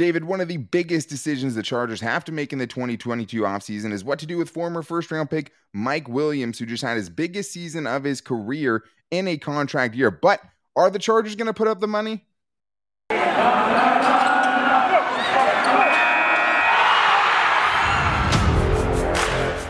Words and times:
David, 0.00 0.24
one 0.24 0.40
of 0.40 0.48
the 0.48 0.56
biggest 0.56 1.10
decisions 1.10 1.54
the 1.54 1.62
Chargers 1.62 2.00
have 2.00 2.24
to 2.24 2.32
make 2.32 2.54
in 2.54 2.58
the 2.58 2.66
2022 2.66 3.42
offseason 3.42 3.92
is 3.92 4.02
what 4.02 4.18
to 4.20 4.24
do 4.24 4.38
with 4.38 4.48
former 4.48 4.80
first 4.80 5.10
round 5.10 5.28
pick 5.28 5.52
Mike 5.74 6.08
Williams, 6.08 6.58
who 6.58 6.64
just 6.64 6.82
had 6.82 6.96
his 6.96 7.10
biggest 7.10 7.52
season 7.52 7.86
of 7.86 8.04
his 8.04 8.22
career 8.22 8.82
in 9.10 9.28
a 9.28 9.36
contract 9.36 9.94
year. 9.94 10.10
But 10.10 10.40
are 10.74 10.88
the 10.88 10.98
Chargers 10.98 11.36
going 11.36 11.48
to 11.48 11.52
put 11.52 11.68
up 11.68 11.80
the 11.80 11.86
money? 11.86 12.24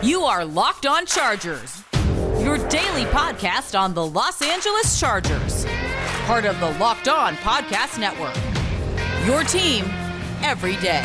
You 0.00 0.22
are 0.22 0.44
Locked 0.44 0.86
On 0.86 1.06
Chargers, 1.06 1.82
your 2.38 2.56
daily 2.68 3.04
podcast 3.06 3.76
on 3.76 3.94
the 3.94 4.06
Los 4.06 4.42
Angeles 4.42 5.00
Chargers, 5.00 5.66
part 6.26 6.44
of 6.44 6.60
the 6.60 6.70
Locked 6.78 7.08
On 7.08 7.34
Podcast 7.38 7.98
Network. 7.98 8.36
Your 9.26 9.42
team 9.42 9.90
every 10.42 10.76
day. 10.76 11.04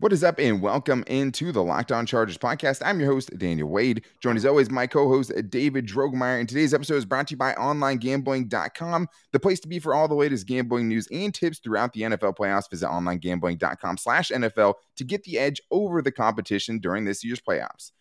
What 0.00 0.14
is 0.14 0.24
up, 0.24 0.38
and 0.38 0.62
welcome 0.62 1.04
into 1.08 1.52
the 1.52 1.62
Locked 1.62 1.92
On 1.92 2.06
Chargers 2.06 2.38
podcast. 2.38 2.80
I'm 2.82 3.00
your 3.00 3.12
host, 3.12 3.36
Daniel 3.36 3.68
Wade. 3.68 4.02
Joined 4.22 4.38
as 4.38 4.46
always, 4.46 4.70
my 4.70 4.86
co 4.86 5.10
host, 5.10 5.30
David 5.50 5.86
Drogemeyer. 5.86 6.40
And 6.40 6.48
today's 6.48 6.72
episode 6.72 6.94
is 6.94 7.04
brought 7.04 7.26
to 7.26 7.32
you 7.32 7.36
by 7.36 7.52
OnlineGambling.com, 7.52 9.08
the 9.32 9.38
place 9.38 9.60
to 9.60 9.68
be 9.68 9.78
for 9.78 9.92
all 9.92 10.08
the 10.08 10.14
latest 10.14 10.46
gambling 10.46 10.88
news 10.88 11.06
and 11.12 11.34
tips 11.34 11.58
throughout 11.58 11.92
the 11.92 12.00
NFL 12.00 12.34
playoffs. 12.38 12.70
Visit 12.70 12.86
OnlineGambling.com 12.86 13.98
slash 13.98 14.30
NFL 14.30 14.76
to 14.96 15.04
get 15.04 15.24
the 15.24 15.38
edge 15.38 15.60
over 15.70 16.00
the 16.00 16.12
competition 16.12 16.78
during 16.78 17.04
this 17.04 17.22
year's 17.22 17.40
playoffs. 17.42 17.92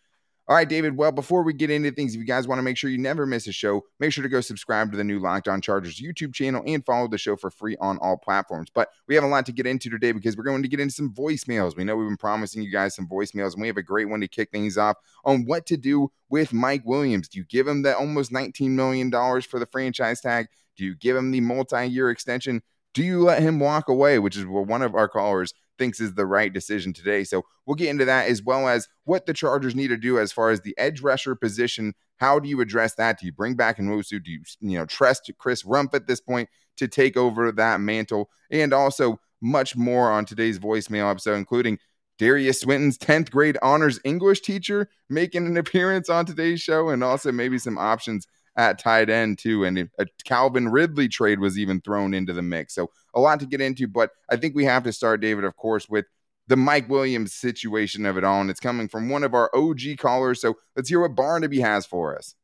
All 0.50 0.56
right, 0.56 0.68
David. 0.68 0.98
Well, 0.98 1.12
before 1.12 1.44
we 1.44 1.54
get 1.54 1.70
into 1.70 1.92
things, 1.92 2.16
if 2.16 2.20
you 2.20 2.26
guys 2.26 2.48
want 2.48 2.58
to 2.58 2.64
make 2.64 2.76
sure 2.76 2.90
you 2.90 2.98
never 2.98 3.28
miss 3.28 3.46
a 3.46 3.52
show, 3.52 3.84
make 4.00 4.12
sure 4.12 4.24
to 4.24 4.30
go 4.30 4.42
subscribe 4.42 4.90
to 4.90 4.98
the 4.98 5.04
new 5.04 5.20
Locked 5.20 5.48
On 5.48 5.62
Chargers 5.62 6.02
YouTube 6.02 6.34
channel 6.34 6.64
and 6.66 6.84
follow 6.84 7.08
the 7.08 7.20
show 7.20 7.36
for 7.36 7.52
free 7.52 7.78
on 7.80 8.00
all 8.00 8.18
platforms. 8.18 8.72
But 8.74 8.90
we 9.08 9.14
have 9.14 9.24
a 9.24 9.28
lot 9.28 9.46
to 9.46 9.52
get 9.52 9.68
into 9.68 9.92
today 9.92 10.12
because 10.12 10.36
we're 10.36 10.44
going 10.44 10.64
to 10.64 10.68
get 10.68 10.80
into 10.80 10.96
some 10.96 11.14
voicemails. 11.14 11.78
We 11.78 11.84
know 11.84 11.96
we've 11.96 12.08
been 12.08 12.18
promising 12.18 12.64
you 12.64 12.72
guys 12.72 12.96
some 12.96 13.08
voicemails, 13.08 13.54
and 13.54 13.62
we 13.62 13.68
have 13.68 13.78
a 13.78 13.84
great 13.84 14.10
one 14.10 14.22
to 14.22 14.28
kick 14.28 14.50
things 14.50 14.76
off 14.76 14.98
on 15.24 15.46
what 15.46 15.68
to 15.68 15.78
do 15.78 16.12
with 16.30 16.52
Mike 16.52 16.82
Williams. 16.84 17.30
Do 17.30 17.38
you 17.38 17.46
give 17.46 17.68
him 17.68 17.84
the 17.84 17.96
almost 17.96 18.32
$19 18.32 18.72
million 18.72 19.12
for 19.12 19.60
the 19.60 19.68
franchise 19.68 20.20
tag? 20.20 20.48
Do 20.76 20.84
you 20.84 20.96
give 20.96 21.16
him 21.16 21.30
the 21.30 21.42
multi 21.42 21.86
year 21.86 22.10
extension? 22.10 22.64
Do 22.96 23.04
you 23.04 23.22
let 23.22 23.44
him 23.44 23.60
walk 23.60 23.88
away, 23.88 24.18
which 24.18 24.36
is 24.36 24.48
what 24.48 24.66
one 24.66 24.82
of 24.82 24.96
our 24.96 25.08
callers 25.08 25.54
thinks 25.80 26.00
is 26.00 26.14
the 26.14 26.28
right 26.28 26.54
decision 26.54 26.94
today. 26.94 27.24
So 27.24 27.44
we'll 27.66 27.76
get 27.76 27.90
into 27.90 28.06
that 28.06 28.28
as 28.28 28.44
well 28.44 28.68
as 28.68 28.88
what 29.06 29.26
the 29.26 29.34
Chargers 29.34 29.74
need 29.74 29.88
to 29.88 29.98
do 29.98 30.20
as 30.20 30.32
far 30.32 30.52
as 30.52 30.62
the 30.62 30.78
edge 30.78 31.02
rusher 31.02 31.34
position. 31.34 31.96
How 32.18 32.38
do 32.38 32.48
you 32.48 32.62
address 32.62 32.94
that? 32.96 33.20
Do 33.20 33.26
you 33.26 33.32
bring 33.32 33.56
back 33.56 33.78
Nwosu? 33.78 34.24
Do 34.24 34.32
you 34.32 34.42
you 34.60 34.78
know 34.78 34.86
trust 34.86 35.32
Chris 35.40 35.64
Rumph 35.64 35.96
at 35.96 36.06
this 36.06 36.22
point 36.22 36.50
to 36.78 36.88
take 36.88 37.18
over 37.18 37.52
that 37.54 37.82
mantle? 37.82 38.30
And 38.52 38.74
also 38.74 39.20
much 39.42 39.76
more 39.76 40.12
on 40.12 40.26
today's 40.26 40.60
voicemail 40.60 41.10
episode, 41.10 41.36
including 41.36 41.80
Derius 42.20 42.60
Swinton's 42.60 42.98
10th 42.98 43.32
grade 43.32 43.58
honors 43.62 44.00
English 44.04 44.42
teacher 44.42 44.90
making 45.10 45.48
an 45.48 45.56
appearance 45.58 46.10
on 46.10 46.26
today's 46.26 46.62
show, 46.62 46.90
and 46.90 47.04
also 47.04 47.32
maybe 47.32 47.58
some 47.58 47.78
options 47.78 48.28
at 48.60 48.78
tight 48.78 49.10
end 49.10 49.40
too. 49.40 49.64
And 49.64 49.90
a 49.98 50.06
Calvin 50.26 50.68
Ridley 50.68 51.08
trade 51.08 51.40
was 51.40 51.58
even 51.58 51.80
thrown 51.80 52.14
into 52.14 52.34
the 52.34 52.42
mix. 52.42 52.76
So 52.76 52.92
a 53.14 53.20
lot 53.20 53.40
to 53.40 53.46
get 53.46 53.62
into, 53.62 53.88
but 53.88 54.12
I 54.30 54.36
think 54.36 54.54
we 54.54 54.66
have 54.66 54.84
to 54.84 54.92
start, 54.92 55.22
David, 55.22 55.46
of 55.46 55.56
course, 55.56 55.88
with 55.88 56.06
the 56.48 56.58
Mike 56.58 56.90
Williams 56.90 57.34
situation 57.34 58.06
of 58.06 58.18
it 58.18 58.26
all. 58.26 58.42
And 58.42 58.50
it's 58.50 58.60
coming 58.60 58.90
from 58.90 59.08
one 59.08 59.24
of 59.24 59.34
our 59.34 59.50
OG 59.56 59.98
callers. 59.98 60.42
So 60.42 60.56
let's 60.76 60.90
hear 60.90 61.00
what 61.00 61.16
Barnaby 61.16 61.62
has 61.62 61.86
for 61.86 62.18
us. 62.18 62.36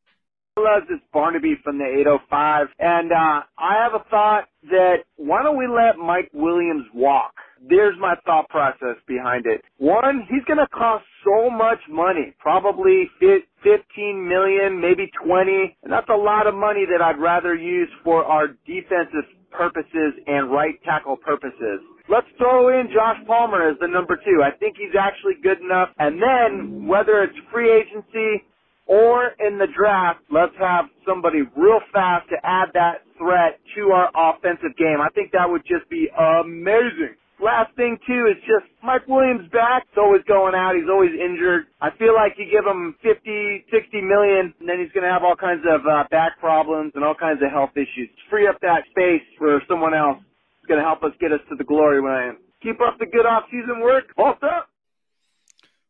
Hello, 0.55 0.79
this 0.79 0.95
is 0.95 1.01
Barnaby 1.11 1.57
from 1.61 1.79
the 1.79 1.83
805. 1.83 2.67
And 2.79 3.11
uh, 3.11 3.41
I 3.57 3.83
have 3.83 3.93
a 3.93 4.09
thought 4.09 4.45
that 4.69 4.99
why 5.17 5.43
don't 5.43 5.57
we 5.57 5.67
let 5.67 5.97
Mike 5.97 6.29
Williams 6.31 6.85
walk? 6.93 7.33
There's 7.61 7.95
my 7.99 8.15
thought 8.25 8.49
process 8.49 8.97
behind 9.07 9.45
it. 9.45 9.61
One, 9.77 10.27
he's 10.29 10.43
going 10.45 10.59
to 10.59 10.67
cost 10.67 11.05
so 11.23 11.49
much 11.49 11.79
money, 11.89 12.35
probably 12.39 13.09
15 13.19 14.27
million, 14.27 14.79
maybe 14.79 15.09
20. 15.25 15.77
And 15.83 15.91
that's 15.91 16.09
a 16.09 16.17
lot 16.17 16.47
of 16.47 16.55
money 16.55 16.85
that 16.85 17.01
I'd 17.01 17.19
rather 17.19 17.55
use 17.55 17.89
for 18.03 18.23
our 18.23 18.47
defensive 18.65 19.25
purposes 19.51 20.13
and 20.27 20.51
right 20.51 20.75
tackle 20.83 21.17
purposes. 21.17 21.79
Let's 22.07 22.27
throw 22.37 22.69
in 22.69 22.87
Josh 22.93 23.17
Palmer 23.25 23.69
as 23.69 23.77
the 23.79 23.87
number 23.87 24.15
two. 24.17 24.43
I 24.43 24.55
think 24.57 24.77
he's 24.77 24.93
actually 24.99 25.41
good 25.41 25.59
enough. 25.59 25.89
And 25.97 26.21
then 26.21 26.85
whether 26.87 27.23
it's 27.23 27.37
free 27.51 27.71
agency 27.71 28.45
or 28.85 29.31
in 29.39 29.57
the 29.57 29.65
draft, 29.75 30.19
let's 30.29 30.53
have 30.59 30.85
somebody 31.07 31.39
real 31.57 31.79
fast 31.91 32.29
to 32.29 32.35
add 32.43 32.69
that 32.73 33.01
threat 33.17 33.57
to 33.75 33.89
our 33.89 34.11
offensive 34.13 34.77
game. 34.77 35.01
I 35.01 35.09
think 35.15 35.31
that 35.31 35.49
would 35.49 35.63
just 35.65 35.89
be 35.89 36.07
amazing. 36.13 37.17
Last 37.43 37.75
thing 37.75 37.97
too 38.07 38.31
is 38.31 38.39
just 38.47 38.71
Mike 38.81 39.07
Williams 39.07 39.51
back. 39.51 39.83
He's 39.91 39.99
always 39.99 40.23
going 40.23 40.55
out. 40.55 40.75
He's 40.75 40.89
always 40.89 41.11
injured. 41.11 41.67
I 41.81 41.91
feel 41.99 42.15
like 42.15 42.39
you 42.39 42.47
give 42.47 42.63
him 42.63 42.95
50, 43.03 43.65
60 43.71 44.01
million, 44.01 44.53
and 44.59 44.69
then 44.69 44.79
he's 44.79 44.91
going 44.95 45.03
to 45.03 45.11
have 45.11 45.23
all 45.23 45.35
kinds 45.35 45.63
of 45.67 45.83
uh, 45.83 46.07
back 46.09 46.39
problems 46.39 46.93
and 46.95 47.03
all 47.03 47.15
kinds 47.15 47.43
of 47.43 47.51
health 47.51 47.75
issues. 47.75 48.07
Free 48.29 48.47
up 48.47 48.55
that 48.61 48.87
space 48.89 49.25
for 49.37 49.61
someone 49.67 49.93
else. 49.93 50.23
It's 50.59 50.67
going 50.67 50.79
to 50.79 50.85
help 50.85 51.03
us 51.03 51.11
get 51.19 51.33
us 51.33 51.43
to 51.49 51.55
the 51.55 51.65
glory 51.65 52.01
land. 52.01 52.37
Keep 52.63 52.79
up 52.79 52.97
the 52.99 53.05
good 53.05 53.25
off-season 53.25 53.81
work. 53.81 54.15
Boss 54.15 54.37
up. 54.41 54.69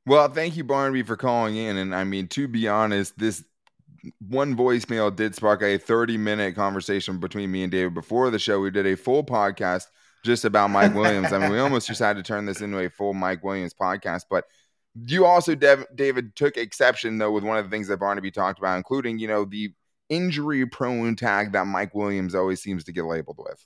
Well, 0.05 0.27
thank 0.29 0.57
you, 0.57 0.63
Barnaby, 0.63 1.03
for 1.03 1.15
calling 1.15 1.55
in. 1.55 1.77
And 1.77 1.93
I 1.93 2.03
mean, 2.03 2.27
to 2.29 2.47
be 2.47 2.67
honest, 2.67 3.17
this 3.17 3.43
one 4.19 4.55
voicemail 4.55 5.15
did 5.15 5.35
spark 5.35 5.61
a 5.61 5.77
30 5.77 6.17
minute 6.17 6.55
conversation 6.55 7.19
between 7.19 7.51
me 7.51 7.63
and 7.63 7.71
David 7.71 7.93
before 7.93 8.29
the 8.29 8.39
show. 8.39 8.59
We 8.59 8.71
did 8.71 8.85
a 8.85 8.97
full 8.97 9.23
podcast 9.23 9.87
just 10.25 10.45
about 10.45 10.69
Mike 10.69 10.93
Williams. 10.93 11.31
I 11.31 11.39
mean, 11.39 11.51
we 11.51 11.59
almost 11.59 11.87
just 11.87 12.01
had 12.01 12.17
to 12.17 12.23
turn 12.23 12.45
this 12.45 12.61
into 12.61 12.79
a 12.79 12.89
full 12.89 13.13
Mike 13.13 13.43
Williams 13.43 13.73
podcast. 13.73 14.23
But 14.29 14.45
you 14.95 15.25
also, 15.25 15.55
Dev- 15.55 15.85
David, 15.93 16.35
took 16.35 16.57
exception 16.57 17.17
though 17.17 17.31
with 17.31 17.43
one 17.43 17.57
of 17.57 17.65
the 17.65 17.71
things 17.71 17.87
that 17.87 17.99
Barnaby 17.99 18.31
talked 18.31 18.59
about, 18.59 18.77
including 18.77 19.19
you 19.19 19.27
know 19.27 19.45
the 19.45 19.73
injury 20.09 20.65
prone 20.65 21.15
tag 21.15 21.53
that 21.53 21.65
Mike 21.67 21.95
Williams 21.95 22.35
always 22.35 22.61
seems 22.61 22.83
to 22.85 22.91
get 22.91 23.05
labeled 23.05 23.39
with. 23.39 23.65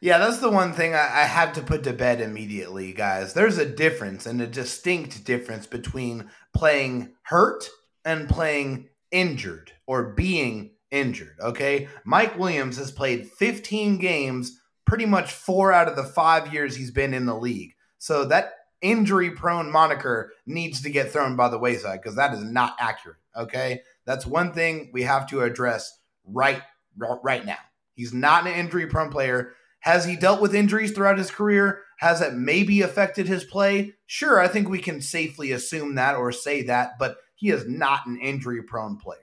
Yeah, 0.00 0.18
that's 0.18 0.38
the 0.38 0.50
one 0.50 0.72
thing 0.72 0.94
I, 0.94 1.04
I 1.04 1.24
had 1.24 1.54
to 1.54 1.62
put 1.62 1.84
to 1.84 1.92
bed 1.92 2.20
immediately, 2.20 2.92
guys. 2.92 3.34
There's 3.34 3.58
a 3.58 3.66
difference 3.66 4.26
and 4.26 4.42
a 4.42 4.46
distinct 4.48 5.24
difference 5.24 5.66
between 5.66 6.28
playing 6.52 7.12
hurt 7.22 7.68
and 8.04 8.28
playing 8.28 8.88
injured 9.12 9.72
or 9.86 10.12
being 10.14 10.72
injured. 10.90 11.36
Okay. 11.40 11.88
Mike 12.04 12.38
Williams 12.38 12.78
has 12.78 12.90
played 12.90 13.30
15 13.30 13.98
games 13.98 14.58
pretty 14.92 15.06
much 15.06 15.32
four 15.32 15.72
out 15.72 15.88
of 15.88 15.96
the 15.96 16.04
five 16.04 16.52
years 16.52 16.76
he's 16.76 16.90
been 16.90 17.14
in 17.14 17.24
the 17.24 17.34
league. 17.34 17.72
So 17.96 18.26
that 18.26 18.52
injury 18.82 19.30
prone 19.30 19.72
moniker 19.72 20.32
needs 20.44 20.82
to 20.82 20.90
get 20.90 21.10
thrown 21.10 21.34
by 21.34 21.48
the 21.48 21.58
wayside 21.58 22.02
because 22.02 22.16
that 22.16 22.34
is 22.34 22.44
not 22.44 22.76
accurate. 22.78 23.16
Okay. 23.34 23.80
That's 24.04 24.26
one 24.26 24.52
thing 24.52 24.90
we 24.92 25.04
have 25.04 25.26
to 25.30 25.40
address 25.40 25.98
right 26.26 26.60
right 26.98 27.46
now. 27.46 27.56
He's 27.94 28.12
not 28.12 28.46
an 28.46 28.52
injury 28.52 28.86
prone 28.86 29.10
player. 29.10 29.54
Has 29.80 30.04
he 30.04 30.14
dealt 30.14 30.42
with 30.42 30.54
injuries 30.54 30.92
throughout 30.92 31.16
his 31.16 31.30
career? 31.30 31.80
Has 32.00 32.20
it 32.20 32.34
maybe 32.34 32.82
affected 32.82 33.26
his 33.26 33.44
play? 33.44 33.94
Sure, 34.04 34.40
I 34.40 34.46
think 34.46 34.68
we 34.68 34.78
can 34.78 35.00
safely 35.00 35.52
assume 35.52 35.94
that 35.94 36.16
or 36.16 36.32
say 36.32 36.64
that, 36.64 36.98
but 36.98 37.16
he 37.34 37.48
is 37.48 37.66
not 37.66 38.04
an 38.04 38.20
injury 38.20 38.62
prone 38.62 38.98
player. 38.98 39.21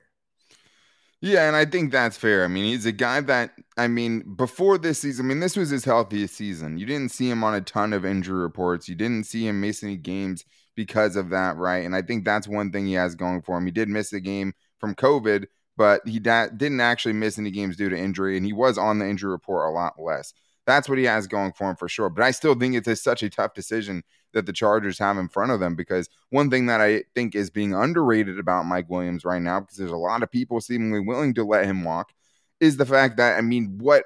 Yeah, 1.21 1.47
and 1.47 1.55
I 1.55 1.65
think 1.65 1.91
that's 1.91 2.15
fair. 2.17 2.45
I 2.45 2.47
mean, 2.47 2.63
he's 2.65 2.85
a 2.85 2.93
guy 2.93 3.19
that 3.21 3.51
I 3.77 3.87
mean, 3.87 4.35
before 4.35 4.77
this 4.77 4.99
season, 4.99 5.25
I 5.25 5.29
mean, 5.29 5.39
this 5.41 5.57
was 5.57 5.69
his 5.69 5.83
healthiest 5.83 6.35
season. 6.35 6.77
You 6.77 6.85
didn't 6.85 7.11
see 7.11 7.29
him 7.29 7.43
on 7.43 7.53
a 7.53 7.61
ton 7.61 7.91
of 7.93 8.05
injury 8.05 8.39
reports. 8.41 8.87
You 8.87 8.95
didn't 8.95 9.25
see 9.25 9.45
him 9.47 9.59
miss 9.59 9.83
any 9.83 9.97
games 9.97 10.45
because 10.75 11.17
of 11.17 11.29
that, 11.31 11.57
right? 11.57 11.85
And 11.85 11.93
I 11.95 12.01
think 12.01 12.23
that's 12.23 12.47
one 12.47 12.71
thing 12.71 12.85
he 12.87 12.93
has 12.93 13.15
going 13.15 13.41
for 13.41 13.57
him. 13.57 13.65
He 13.65 13.71
did 13.71 13.89
miss 13.89 14.13
a 14.13 14.21
game 14.21 14.53
from 14.79 14.95
COVID, 14.95 15.47
but 15.75 16.07
he 16.07 16.19
da- 16.19 16.47
didn't 16.47 16.79
actually 16.79 17.13
miss 17.13 17.37
any 17.37 17.51
games 17.51 17.75
due 17.75 17.89
to 17.89 17.97
injury, 17.97 18.37
and 18.37 18.45
he 18.45 18.53
was 18.53 18.77
on 18.77 18.99
the 18.99 19.07
injury 19.09 19.31
report 19.31 19.69
a 19.69 19.73
lot 19.73 19.95
less. 19.99 20.33
That's 20.69 20.87
what 20.87 20.99
he 20.99 21.05
has 21.05 21.25
going 21.25 21.53
for 21.53 21.71
him 21.71 21.75
for 21.75 21.89
sure. 21.89 22.09
But 22.09 22.23
I 22.23 22.29
still 22.29 22.53
think 22.53 22.75
it's 22.75 23.01
such 23.01 23.23
a 23.23 23.29
tough 23.29 23.55
decision 23.55 24.03
that 24.33 24.45
the 24.45 24.53
Chargers 24.53 24.99
have 24.99 25.17
in 25.17 25.27
front 25.27 25.51
of 25.51 25.59
them 25.59 25.75
because 25.75 26.07
one 26.29 26.51
thing 26.51 26.67
that 26.67 26.79
I 26.79 27.05
think 27.15 27.33
is 27.33 27.49
being 27.49 27.73
underrated 27.73 28.37
about 28.37 28.67
Mike 28.67 28.87
Williams 28.87 29.25
right 29.25 29.41
now, 29.41 29.61
because 29.61 29.77
there's 29.77 29.89
a 29.89 29.97
lot 29.97 30.21
of 30.21 30.31
people 30.31 30.61
seemingly 30.61 30.99
willing 30.99 31.33
to 31.33 31.43
let 31.43 31.65
him 31.65 31.83
walk, 31.83 32.13
is 32.59 32.77
the 32.77 32.85
fact 32.85 33.17
that, 33.17 33.35
I 33.35 33.41
mean, 33.41 33.79
what 33.79 34.03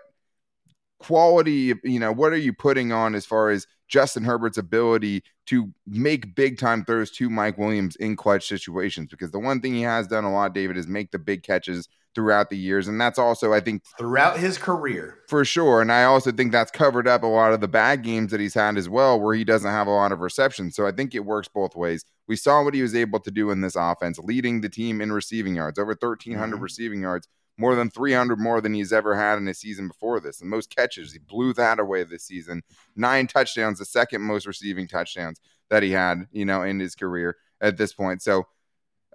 quality, 1.03 1.73
you 1.83 1.99
know, 1.99 2.11
what 2.11 2.31
are 2.31 2.37
you 2.37 2.53
putting 2.53 2.91
on 2.91 3.13
as 3.13 3.25
far 3.25 3.49
as 3.49 3.67
Justin 3.89 4.23
Herbert's 4.23 4.57
ability 4.57 5.21
to 5.47 5.71
make 5.85 6.33
big 6.33 6.57
time 6.57 6.85
throws 6.85 7.11
to 7.11 7.29
Mike 7.29 7.57
Williams 7.57 7.97
in 7.97 8.15
clutch 8.15 8.47
situations? 8.47 9.09
Because 9.11 9.31
the 9.31 9.39
one 9.39 9.59
thing 9.59 9.73
he 9.73 9.81
has 9.81 10.07
done 10.07 10.23
a 10.23 10.31
lot, 10.31 10.53
David, 10.53 10.77
is 10.77 10.87
make 10.87 11.11
the 11.11 11.19
big 11.19 11.43
catches 11.43 11.89
throughout 12.15 12.49
the 12.49 12.57
years. 12.57 12.87
And 12.87 13.01
that's 13.01 13.19
also, 13.19 13.51
I 13.51 13.59
think, 13.59 13.83
throughout 13.97 14.37
his 14.37 14.57
career. 14.57 15.19
For 15.27 15.43
sure. 15.43 15.81
And 15.81 15.91
I 15.91 16.05
also 16.05 16.31
think 16.31 16.51
that's 16.51 16.71
covered 16.71 17.07
up 17.07 17.23
a 17.23 17.27
lot 17.27 17.53
of 17.53 17.59
the 17.59 17.67
bad 17.67 18.03
games 18.03 18.31
that 18.31 18.39
he's 18.39 18.53
had 18.53 18.77
as 18.77 18.87
well, 18.87 19.19
where 19.19 19.35
he 19.35 19.43
doesn't 19.43 19.69
have 19.69 19.87
a 19.87 19.91
lot 19.91 20.11
of 20.11 20.21
receptions. 20.21 20.75
So 20.75 20.87
I 20.87 20.91
think 20.91 21.13
it 21.13 21.25
works 21.25 21.49
both 21.53 21.75
ways. 21.75 22.05
We 22.27 22.35
saw 22.37 22.63
what 22.63 22.73
he 22.73 22.81
was 22.81 22.95
able 22.95 23.19
to 23.19 23.31
do 23.31 23.51
in 23.51 23.61
this 23.61 23.75
offense, 23.75 24.19
leading 24.19 24.61
the 24.61 24.69
team 24.69 25.01
in 25.01 25.11
receiving 25.11 25.55
yards, 25.55 25.77
over 25.77 25.89
1,300 25.89 26.55
mm-hmm. 26.55 26.63
receiving 26.63 27.01
yards. 27.01 27.27
More 27.57 27.75
than 27.75 27.89
300 27.89 28.39
more 28.39 28.61
than 28.61 28.73
he's 28.73 28.91
ever 28.91 29.15
had 29.15 29.37
in 29.37 29.47
a 29.47 29.53
season 29.53 29.87
before 29.87 30.19
this. 30.19 30.41
And 30.41 30.49
most 30.49 30.75
catches, 30.75 31.13
he 31.13 31.19
blew 31.19 31.53
that 31.53 31.79
away 31.79 32.03
this 32.03 32.23
season. 32.23 32.63
Nine 32.95 33.27
touchdowns, 33.27 33.79
the 33.79 33.85
second 33.85 34.21
most 34.21 34.47
receiving 34.47 34.87
touchdowns 34.87 35.39
that 35.69 35.83
he 35.83 35.91
had, 35.91 36.27
you 36.31 36.45
know, 36.45 36.63
in 36.63 36.79
his 36.79 36.95
career 36.95 37.37
at 37.61 37.77
this 37.77 37.93
point. 37.93 38.21
So, 38.21 38.47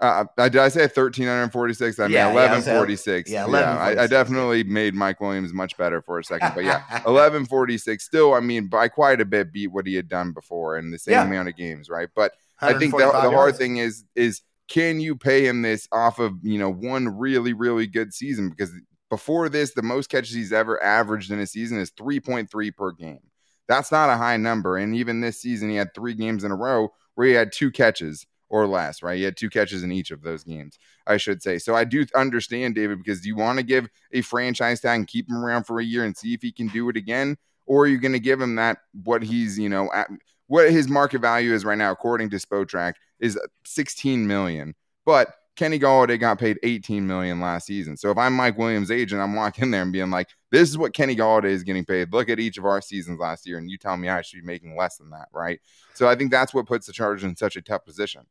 uh, 0.01 0.25
did 0.37 0.57
I 0.59 0.69
say 0.69 0.83
1346? 0.83 1.99
I 1.99 2.05
mean, 2.05 2.13
Yeah, 2.13 2.19
yeah, 2.27 2.33
1146. 2.53 3.29
yeah, 3.31 3.45
I, 3.45 4.03
I 4.05 4.07
definitely 4.07 4.63
made 4.63 4.95
Mike 4.95 5.21
Williams 5.21 5.53
much 5.53 5.77
better 5.77 6.01
for 6.01 6.21
a 6.21 6.25
second. 6.25 6.53
But 6.55 6.65
yeah, 6.65 6.79
1146 7.03 8.05
still, 8.05 8.35
I 8.35 8.41
mean, 8.41 8.69
by 8.69 8.87
quite 8.87 9.21
a 9.21 9.25
bit 9.25 9.53
beat 9.53 9.69
what 9.69 9.87
he 9.89 9.95
had 9.97 10.09
done 10.09 10.33
before 10.33 10.79
in 10.79 10.93
the 10.93 10.99
same 11.01 11.15
Yeah. 11.15 11.25
amount 11.25 11.49
of 11.49 11.57
games, 11.57 11.91
right? 11.91 12.09
But 12.15 12.33
I 12.61 12.75
think 12.79 12.93
the, 12.93 12.99
the 13.23 13.31
hard 13.37 13.57
thing 13.57 13.77
is 13.79 14.05
is 14.15 14.43
can 14.69 15.01
you 15.01 15.17
pay 15.17 15.47
him 15.47 15.63
this 15.63 15.89
off 15.93 16.19
of 16.19 16.35
you 16.43 16.59
know 16.59 16.71
one 16.71 17.09
really 17.17 17.53
really 17.53 17.87
good 17.87 18.13
season? 18.13 18.51
Because 18.51 18.73
before 19.11 19.49
this 19.49 19.73
the 19.73 19.83
most 19.83 20.09
catches 20.11 20.35
he's 20.35 20.53
ever 20.53 20.83
averaged 20.83 21.31
in 21.31 21.41
a 21.41 21.47
season 21.47 21.79
is 21.79 21.91
3.3 21.93 22.77
per 22.77 22.93
game. 22.93 23.21
That's 23.67 23.91
not 23.91 24.11
a 24.11 24.17
high 24.17 24.37
number. 24.37 24.77
And 24.77 24.95
even 24.95 25.21
this 25.21 25.41
season 25.41 25.71
he 25.71 25.77
had 25.77 25.95
three 25.95 26.15
games 26.15 26.45
in 26.45 26.51
a 26.51 26.57
row 26.57 26.91
where 27.15 27.27
he 27.27 27.33
had 27.33 27.53
two 27.53 27.71
catches 27.71 28.27
or 28.51 28.67
less 28.67 29.03
right? 29.03 29.17
He 29.17 29.25
had 29.25 29.37
two 29.37 29.51
catches 29.51 29.83
in 29.83 29.93
each 29.93 30.11
of 30.11 30.23
those 30.23 30.45
games 30.45 30.79
i 31.07 31.17
should 31.17 31.43
say. 31.43 31.59
So 31.59 31.75
i 31.75 31.85
do 31.85 32.05
understand 32.15 32.75
david 32.75 32.99
because 32.99 33.23
do 33.23 33.29
you 33.29 33.37
want 33.37 33.59
to 33.59 33.65
give 33.65 33.89
a 34.13 34.21
franchise 34.21 34.81
tag 34.81 34.99
and 34.99 35.09
keep 35.09 35.29
him 35.29 35.43
around 35.43 35.65
for 35.65 35.81
a 35.81 35.85
year 35.85 36.05
and 36.05 36.17
see 36.17 36.35
if 36.35 36.43
he 36.43 36.53
can 36.53 36.69
do 36.69 36.89
it 36.91 36.97
again? 36.97 37.37
Or 37.67 37.83
are 37.83 37.87
you 37.87 37.99
going 37.99 38.13
to 38.13 38.21
give 38.21 38.41
him 38.41 38.55
that 38.55 38.79
what 39.05 39.23
he's 39.23 39.59
you 39.59 39.69
know 39.69 39.91
at, 39.93 40.09
what 40.49 40.71
his 40.71 40.89
market 40.89 41.21
value 41.21 41.55
is 41.55 41.65
right 41.65 41.79
now, 41.79 41.93
according 41.93 42.31
to 42.31 42.37
Spotrac, 42.37 42.95
is 43.21 43.39
16 43.65 44.27
million. 44.27 44.75
But 45.07 45.33
Kenny 45.57 45.79
Golladay 45.79 46.21
got 46.21 46.39
paid 46.39 46.59
18 46.63 47.07
million 47.07 47.41
last 47.41 47.67
season. 47.67 47.97
So 47.97 48.11
if 48.11 48.19
I'm 48.19 48.33
Mike 48.33 48.57
Williams' 48.59 48.91
agent, 48.91 49.21
I'm 49.21 49.35
walking 49.35 49.65
in 49.65 49.71
there 49.73 49.83
and 49.83 49.93
being 49.93 50.11
like, 50.11 50.29
"This 50.53 50.69
is 50.69 50.79
what 50.79 50.95
Kenny 50.95 51.17
Golladay 51.17 51.51
is 51.51 51.65
getting 51.65 51.85
paid. 51.85 52.13
Look 52.13 52.29
at 52.29 52.39
each 52.39 52.59
of 52.59 52.65
our 52.65 52.81
seasons 52.81 53.19
last 53.19 53.47
year, 53.47 53.59
and 53.59 53.71
you 53.71 53.77
tell 53.77 53.97
me 53.97 54.09
I 54.09 54.23
should 54.23 54.41
be 54.41 54.47
making 54.47 54.77
less 54.77 54.99
than 54.99 55.11
that, 55.11 55.29
right?" 55.33 55.61
So 55.95 56.09
I 56.09 56.15
think 56.15 56.31
that's 56.31 56.55
what 56.55 56.67
puts 56.67 56.87
the 56.87 56.93
Chargers 56.93 57.25
in 57.25 57.35
such 57.37 57.57
a 57.57 57.63
tough 57.63 57.85
position. 57.85 58.27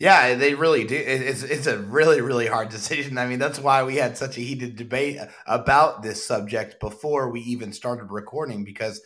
Yeah, 0.00 0.34
they 0.34 0.54
really 0.54 0.84
do. 0.84 0.96
It's 0.96 1.44
it's 1.44 1.68
a 1.68 1.78
really 1.78 2.20
really 2.20 2.48
hard 2.48 2.68
decision. 2.78 3.16
I 3.16 3.26
mean, 3.26 3.38
that's 3.38 3.60
why 3.60 3.84
we 3.84 3.96
had 3.96 4.18
such 4.18 4.36
a 4.36 4.40
heated 4.40 4.74
debate 4.74 5.20
about 5.46 6.02
this 6.02 6.24
subject 6.24 6.80
before 6.80 7.30
we 7.30 7.42
even 7.42 7.72
started 7.72 8.10
recording 8.10 8.64
because 8.64 9.00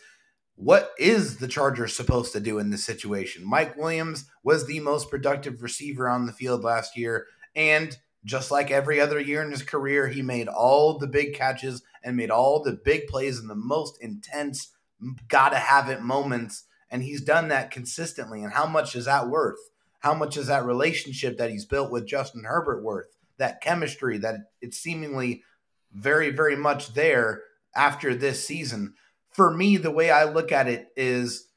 what 0.59 0.91
is 0.99 1.37
the 1.37 1.47
Chargers 1.47 1.95
supposed 1.95 2.33
to 2.33 2.39
do 2.39 2.59
in 2.59 2.69
this 2.69 2.83
situation? 2.83 3.47
Mike 3.47 3.77
Williams 3.77 4.25
was 4.43 4.65
the 4.65 4.79
most 4.79 5.09
productive 5.09 5.61
receiver 5.61 6.09
on 6.09 6.25
the 6.25 6.33
field 6.33 6.63
last 6.63 6.97
year 6.97 7.27
and 7.55 7.97
just 8.25 8.51
like 8.51 8.69
every 8.69 8.99
other 8.99 9.19
year 9.19 9.41
in 9.41 9.51
his 9.51 9.63
career, 9.63 10.09
he 10.09 10.21
made 10.21 10.49
all 10.49 10.97
the 10.97 11.07
big 11.07 11.33
catches 11.33 11.81
and 12.03 12.17
made 12.17 12.29
all 12.29 12.61
the 12.61 12.73
big 12.73 13.07
plays 13.07 13.39
in 13.39 13.47
the 13.47 13.55
most 13.55 13.95
intense 14.01 14.73
gotta 15.29 15.55
have 15.55 15.89
it 15.89 16.01
moments 16.01 16.65
and 16.91 17.03
he's 17.03 17.21
done 17.21 17.47
that 17.47 17.71
consistently 17.71 18.43
and 18.43 18.51
how 18.51 18.65
much 18.65 18.95
is 18.95 19.05
that 19.05 19.29
worth? 19.29 19.59
how 19.99 20.13
much 20.13 20.37
is 20.37 20.47
that 20.47 20.65
relationship 20.65 21.37
that 21.37 21.51
he's 21.51 21.65
built 21.65 21.91
with 21.91 22.07
Justin 22.07 22.45
Herbert 22.45 22.83
worth? 22.83 23.17
That 23.37 23.61
chemistry 23.61 24.17
that 24.19 24.35
it's 24.61 24.77
seemingly 24.77 25.43
very, 25.93 26.29
very 26.29 26.55
much 26.55 26.93
there 26.93 27.43
after 27.75 28.15
this 28.15 28.45
season. 28.45 28.95
For 29.39 29.55
me, 29.55 29.77
the 29.77 29.89
way 29.89 30.11
I 30.11 30.25
look 30.25 30.51
at 30.51 30.67
it 30.67 30.89
is 30.97 31.47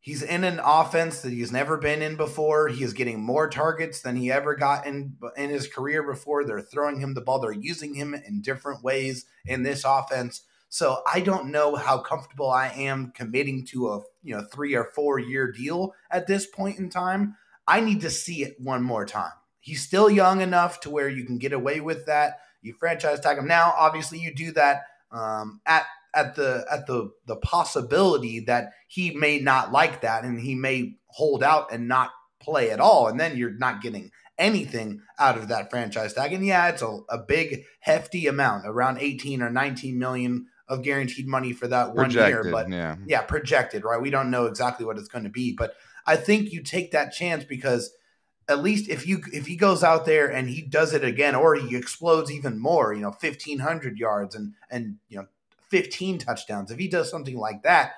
he's 0.00 0.24
in 0.24 0.42
an 0.42 0.58
offense 0.58 1.20
that 1.20 1.32
he's 1.32 1.52
never 1.52 1.76
been 1.76 2.02
in 2.02 2.16
before. 2.16 2.66
He 2.66 2.82
is 2.82 2.92
getting 2.92 3.22
more 3.22 3.48
targets 3.48 4.02
than 4.02 4.16
he 4.16 4.32
ever 4.32 4.56
got 4.56 4.88
in 4.88 5.14
in 5.36 5.48
his 5.48 5.68
career 5.68 6.02
before. 6.02 6.42
They're 6.42 6.60
throwing 6.60 6.98
him 6.98 7.14
the 7.14 7.20
ball. 7.20 7.38
They're 7.38 7.52
using 7.52 7.94
him 7.94 8.12
in 8.12 8.42
different 8.42 8.82
ways 8.82 9.24
in 9.46 9.62
this 9.62 9.84
offense. 9.84 10.42
So 10.68 11.00
I 11.06 11.20
don't 11.20 11.52
know 11.52 11.76
how 11.76 11.98
comfortable 11.98 12.50
I 12.50 12.70
am 12.70 13.12
committing 13.12 13.64
to 13.66 13.90
a 13.90 14.00
you 14.24 14.34
know 14.34 14.42
three 14.52 14.74
or 14.74 14.86
four 14.86 15.20
year 15.20 15.52
deal 15.52 15.94
at 16.10 16.26
this 16.26 16.44
point 16.44 16.80
in 16.80 16.90
time. 16.90 17.36
I 17.68 17.78
need 17.78 18.00
to 18.00 18.10
see 18.10 18.42
it 18.42 18.56
one 18.58 18.82
more 18.82 19.06
time. 19.06 19.30
He's 19.60 19.82
still 19.82 20.10
young 20.10 20.40
enough 20.40 20.80
to 20.80 20.90
where 20.90 21.08
you 21.08 21.24
can 21.24 21.38
get 21.38 21.52
away 21.52 21.78
with 21.78 22.06
that. 22.06 22.40
You 22.62 22.72
franchise 22.72 23.20
tag 23.20 23.38
him 23.38 23.46
now. 23.46 23.74
Obviously, 23.76 24.18
you 24.18 24.34
do 24.34 24.50
that 24.50 24.86
um, 25.12 25.60
at 25.64 25.86
at 26.14 26.34
the 26.34 26.64
at 26.70 26.86
the 26.86 27.10
the 27.26 27.36
possibility 27.36 28.40
that 28.40 28.72
he 28.86 29.10
may 29.10 29.38
not 29.38 29.72
like 29.72 30.00
that 30.00 30.24
and 30.24 30.40
he 30.40 30.54
may 30.54 30.96
hold 31.06 31.42
out 31.42 31.72
and 31.72 31.88
not 31.88 32.10
play 32.40 32.70
at 32.70 32.80
all, 32.80 33.08
and 33.08 33.18
then 33.18 33.36
you're 33.36 33.50
not 33.50 33.82
getting 33.82 34.10
anything 34.38 35.02
out 35.18 35.36
of 35.36 35.48
that 35.48 35.70
franchise 35.70 36.14
tag. 36.14 36.32
And 36.32 36.46
yeah, 36.46 36.68
it's 36.68 36.82
a, 36.82 37.00
a 37.08 37.18
big 37.18 37.64
hefty 37.80 38.26
amount, 38.26 38.66
around 38.66 38.98
18 39.00 39.42
or 39.42 39.50
19 39.50 39.98
million 39.98 40.46
of 40.68 40.82
guaranteed 40.82 41.26
money 41.26 41.52
for 41.52 41.66
that 41.68 41.88
one 41.88 42.06
Projected, 42.06 42.44
year. 42.44 42.52
But 42.52 42.70
yeah. 42.70 42.96
yeah, 43.06 43.22
projected, 43.22 43.84
right? 43.84 44.00
We 44.00 44.10
don't 44.10 44.30
know 44.30 44.46
exactly 44.46 44.86
what 44.86 44.98
it's 44.98 45.08
going 45.08 45.24
to 45.24 45.30
be, 45.30 45.52
but 45.52 45.74
I 46.06 46.16
think 46.16 46.52
you 46.52 46.62
take 46.62 46.92
that 46.92 47.12
chance 47.12 47.44
because 47.44 47.90
at 48.48 48.62
least 48.62 48.88
if 48.88 49.06
you 49.06 49.22
if 49.32 49.46
he 49.46 49.56
goes 49.56 49.82
out 49.82 50.06
there 50.06 50.30
and 50.30 50.48
he 50.48 50.62
does 50.62 50.94
it 50.94 51.04
again 51.04 51.34
or 51.34 51.54
he 51.54 51.76
explodes 51.76 52.30
even 52.30 52.58
more, 52.58 52.94
you 52.94 53.00
know, 53.00 53.08
1500 53.08 53.98
yards 53.98 54.34
and 54.34 54.54
and 54.70 54.96
you 55.08 55.18
know 55.18 55.26
15 55.70 56.18
touchdowns. 56.18 56.70
If 56.70 56.78
he 56.78 56.88
does 56.88 57.10
something 57.10 57.36
like 57.36 57.62
that, 57.62 57.94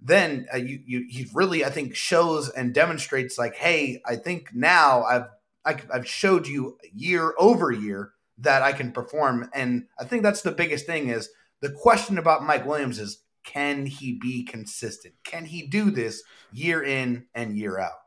then 0.00 0.46
uh, 0.52 0.58
you 0.58 0.80
you 0.86 1.06
he 1.08 1.26
really 1.34 1.64
I 1.64 1.70
think 1.70 1.94
shows 1.94 2.48
and 2.50 2.72
demonstrates 2.72 3.38
like, 3.38 3.56
"Hey, 3.56 4.00
I 4.06 4.16
think 4.16 4.50
now 4.54 5.02
I've 5.02 5.26
I, 5.64 5.76
I've 5.92 6.08
showed 6.08 6.46
you 6.46 6.78
year 6.94 7.34
over 7.38 7.72
year 7.72 8.12
that 8.38 8.62
I 8.62 8.72
can 8.72 8.92
perform." 8.92 9.50
And 9.52 9.86
I 9.98 10.04
think 10.04 10.22
that's 10.22 10.42
the 10.42 10.52
biggest 10.52 10.86
thing 10.86 11.08
is 11.08 11.30
the 11.60 11.70
question 11.70 12.18
about 12.18 12.44
Mike 12.44 12.64
Williams 12.64 12.98
is 12.98 13.22
can 13.42 13.86
he 13.86 14.12
be 14.12 14.44
consistent? 14.44 15.14
Can 15.24 15.46
he 15.46 15.66
do 15.66 15.90
this 15.90 16.22
year 16.52 16.82
in 16.82 17.26
and 17.34 17.56
year 17.56 17.78
out? 17.78 17.98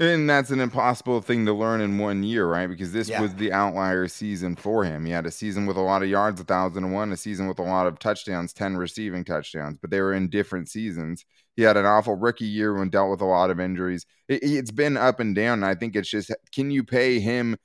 And 0.00 0.30
that's 0.30 0.50
an 0.50 0.60
impossible 0.60 1.20
thing 1.22 1.44
to 1.46 1.52
learn 1.52 1.80
in 1.80 1.98
one 1.98 2.22
year, 2.22 2.46
right? 2.46 2.68
Because 2.68 2.92
this 2.92 3.08
Yeah. 3.08 3.20
was 3.20 3.34
the 3.34 3.52
outlier 3.52 4.06
season 4.06 4.54
for 4.54 4.84
him. 4.84 5.04
He 5.04 5.10
had 5.10 5.26
a 5.26 5.30
season 5.30 5.66
with 5.66 5.76
a 5.76 5.80
lot 5.80 6.04
of 6.04 6.08
yards, 6.08 6.40
1,001, 6.40 7.10
a 7.10 7.16
season 7.16 7.48
with 7.48 7.58
a 7.58 7.64
lot 7.64 7.88
of 7.88 7.98
touchdowns, 7.98 8.52
10 8.52 8.76
receiving 8.76 9.24
touchdowns, 9.24 9.76
but 9.76 9.90
they 9.90 10.00
were 10.00 10.14
in 10.14 10.28
different 10.30 10.68
seasons. 10.68 11.24
He 11.56 11.62
had 11.62 11.76
an 11.76 11.84
awful 11.84 12.14
rookie 12.14 12.44
year 12.46 12.72
when 12.78 12.90
dealt 12.90 13.10
with 13.10 13.20
a 13.20 13.24
lot 13.24 13.50
of 13.50 13.58
injuries. 13.58 14.06
It, 14.28 14.44
it's 14.44 14.70
been 14.70 14.96
up 14.96 15.18
and 15.18 15.34
down. 15.34 15.54
And 15.58 15.66
I 15.66 15.74
think 15.74 15.96
it's 15.96 16.08
just 16.08 16.30
can 16.52 16.70
you 16.70 16.84
pay 16.84 17.18
him 17.18 17.56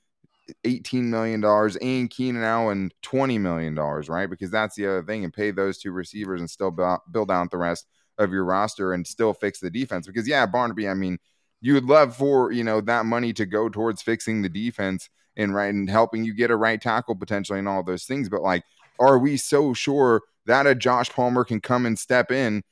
$18 0.64 1.04
million 1.04 1.44
and 1.44 2.10
Keenan 2.10 2.42
Allen 2.42 2.90
$20 3.02 3.40
million, 3.40 3.76
right? 3.76 4.28
Because 4.28 4.50
that's 4.50 4.74
the 4.74 4.86
other 4.86 5.02
thing, 5.04 5.22
and 5.22 5.32
pay 5.32 5.52
those 5.52 5.78
two 5.78 5.92
receivers 5.92 6.40
and 6.40 6.50
still 6.50 6.72
build, 6.72 6.98
build 7.12 7.30
out 7.30 7.52
the 7.52 7.58
rest 7.58 7.86
of 8.18 8.32
your 8.32 8.44
roster 8.44 8.92
and 8.92 9.06
still 9.06 9.32
fix 9.32 9.60
the 9.60 9.70
defense. 9.70 10.06
Because, 10.08 10.26
yeah, 10.26 10.46
Barnaby, 10.46 10.88
I 10.88 10.94
mean, 10.94 11.18
you 11.64 11.72
would 11.72 11.86
love 11.86 12.14
for 12.14 12.52
you 12.52 12.62
know 12.62 12.80
that 12.82 13.06
money 13.06 13.32
to 13.32 13.46
go 13.46 13.68
towards 13.70 14.02
fixing 14.02 14.42
the 14.42 14.48
defense 14.50 15.08
and 15.36 15.54
right 15.54 15.72
and 15.72 15.88
helping 15.88 16.22
you 16.22 16.34
get 16.34 16.50
a 16.50 16.56
right 16.56 16.80
tackle 16.80 17.16
potentially 17.16 17.58
and 17.58 17.66
all 17.66 17.82
those 17.82 18.04
things 18.04 18.28
but 18.28 18.42
like 18.42 18.62
are 19.00 19.18
we 19.18 19.36
so 19.36 19.72
sure 19.72 20.20
that 20.46 20.66
a 20.66 20.74
Josh 20.74 21.08
Palmer 21.08 21.42
can 21.42 21.60
come 21.60 21.86
and 21.86 21.98
step 21.98 22.30
in 22.30 22.62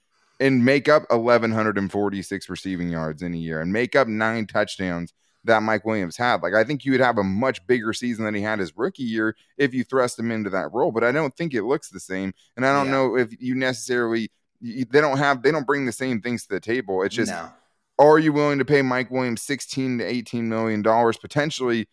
and 0.41 0.63
make 0.65 0.89
up 0.91 1.05
1146 1.11 2.49
receiving 2.51 2.91
yards 2.91 3.23
in 3.23 3.33
a 3.33 3.37
year 3.39 3.61
and 3.61 3.73
make 3.73 3.97
up 3.97 4.09
nine 4.09 4.47
touchdowns 4.47 5.13
that 5.45 5.63
Mike 5.63 5.85
Williams 5.87 6.17
had 6.17 6.43
like 6.43 6.55
I 6.55 6.63
think 6.63 6.85
you 6.85 6.93
would 6.93 7.01
have 7.01 7.17
a 7.19 7.25
much 7.25 7.67
bigger 7.67 7.93
season 7.95 8.25
than 8.27 8.35
he 8.35 8.43
had 8.43 8.59
his 8.59 8.77
rookie 8.77 9.03
year 9.05 9.35
if 9.57 9.73
you 9.75 9.85
thrust 9.85 10.19
him 10.19 10.31
into 10.31 10.51
that 10.51 10.73
role 10.73 10.93
but 10.93 11.03
I 11.03 11.13
don't 11.13 11.35
think 11.35 11.55
it 11.55 11.65
looks 11.65 11.89
the 11.89 11.99
same 11.99 12.35
and 12.57 12.67
I 12.67 12.73
don't 12.75 12.87
Yeah. 12.87 12.93
know 12.93 13.17
if 13.17 13.35
you 13.41 13.55
necessarily 13.55 14.31
they 14.61 15.01
don't 15.01 15.19
have 15.19 15.43
they 15.43 15.51
don't 15.51 15.67
bring 15.67 15.87
the 15.87 15.93
same 15.93 16.21
things 16.21 16.43
to 16.47 16.55
the 16.55 16.61
table 16.61 17.03
it's 17.03 17.15
just 17.17 17.33
no. 17.33 17.49
Are 18.03 18.19
you 18.19 18.33
willing 18.33 18.59
to 18.59 18.65
pay 18.65 18.83
Mike 18.83 19.11
Williams 19.11 19.43
16 19.43 19.99
to 19.99 20.05
18 20.05 20.49
million 20.49 20.83
dollars 20.83 21.17
potentially 21.17 21.87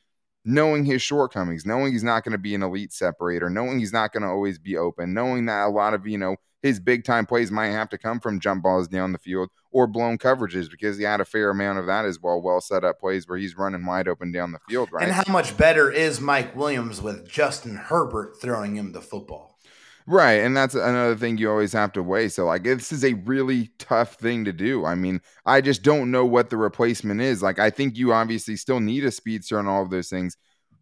knowing 0.45 0.85
his 0.85 1.01
shortcomings, 1.01 1.65
knowing 1.65 1.91
he's 1.91 2.03
not 2.03 2.23
going 2.23 2.31
to 2.31 2.37
be 2.37 2.55
an 2.55 2.63
elite 2.63 2.93
separator, 2.93 3.49
knowing 3.49 3.79
he's 3.79 3.93
not 3.93 4.11
going 4.11 4.23
to 4.23 4.29
always 4.29 4.57
be 4.57 4.77
open, 4.77 5.13
knowing 5.13 5.45
that 5.45 5.65
a 5.65 5.69
lot 5.69 5.93
of, 5.93 6.07
you 6.07 6.17
know, 6.17 6.35
his 6.61 6.79
big 6.79 7.05
time 7.05 7.25
plays 7.25 7.51
might 7.51 7.67
have 7.67 7.89
to 7.89 7.97
come 7.97 8.19
from 8.19 8.39
jump 8.39 8.63
balls 8.63 8.87
down 8.87 9.13
the 9.13 9.17
field 9.17 9.49
or 9.71 9.87
blown 9.87 10.17
coverages 10.17 10.69
because 10.69 10.97
he 10.97 11.03
had 11.03 11.21
a 11.21 11.25
fair 11.25 11.49
amount 11.51 11.79
of 11.79 11.85
that 11.85 12.05
as 12.05 12.19
well, 12.19 12.41
well 12.41 12.59
set 12.59 12.83
up 12.83 12.99
plays 12.99 13.27
where 13.27 13.37
he's 13.37 13.57
running 13.57 13.85
wide 13.85 14.07
open 14.07 14.31
down 14.31 14.51
the 14.51 14.59
field, 14.67 14.89
right? 14.91 15.05
And 15.05 15.13
how 15.13 15.31
much 15.31 15.55
better 15.55 15.89
is 15.89 16.19
Mike 16.19 16.55
Williams 16.55 17.01
with 17.01 17.29
Justin 17.29 17.75
Herbert 17.75 18.41
throwing 18.41 18.75
him 18.75 18.91
the 18.91 19.01
football? 19.01 19.57
Right. 20.11 20.41
And 20.41 20.57
that's 20.57 20.73
another 20.73 21.15
thing 21.15 21.37
you 21.37 21.51
always 21.51 21.71
have 21.73 21.93
to 21.93 22.01
weigh. 22.01 22.29
So, 22.29 22.45
like, 22.45 22.63
this 22.63 22.91
is 22.91 23.05
a 23.05 23.13
really 23.13 23.69
tough 23.77 24.15
thing 24.15 24.43
to 24.45 24.51
do. 24.51 24.83
I 24.83 24.95
mean, 24.95 25.21
I 25.45 25.61
just 25.61 25.83
don't 25.83 26.09
know 26.09 26.25
what 26.25 26.49
the 26.49 26.57
replacement 26.57 27.21
is. 27.21 27.43
Like, 27.43 27.59
I 27.59 27.69
think 27.69 27.95
you 27.95 28.11
obviously 28.11 28.55
still 28.55 28.79
need 28.79 29.05
a 29.05 29.11
speedster 29.11 29.59
and 29.59 29.67
all 29.69 29.83
of 29.83 29.91
those 29.91 30.09
things, 30.09 30.35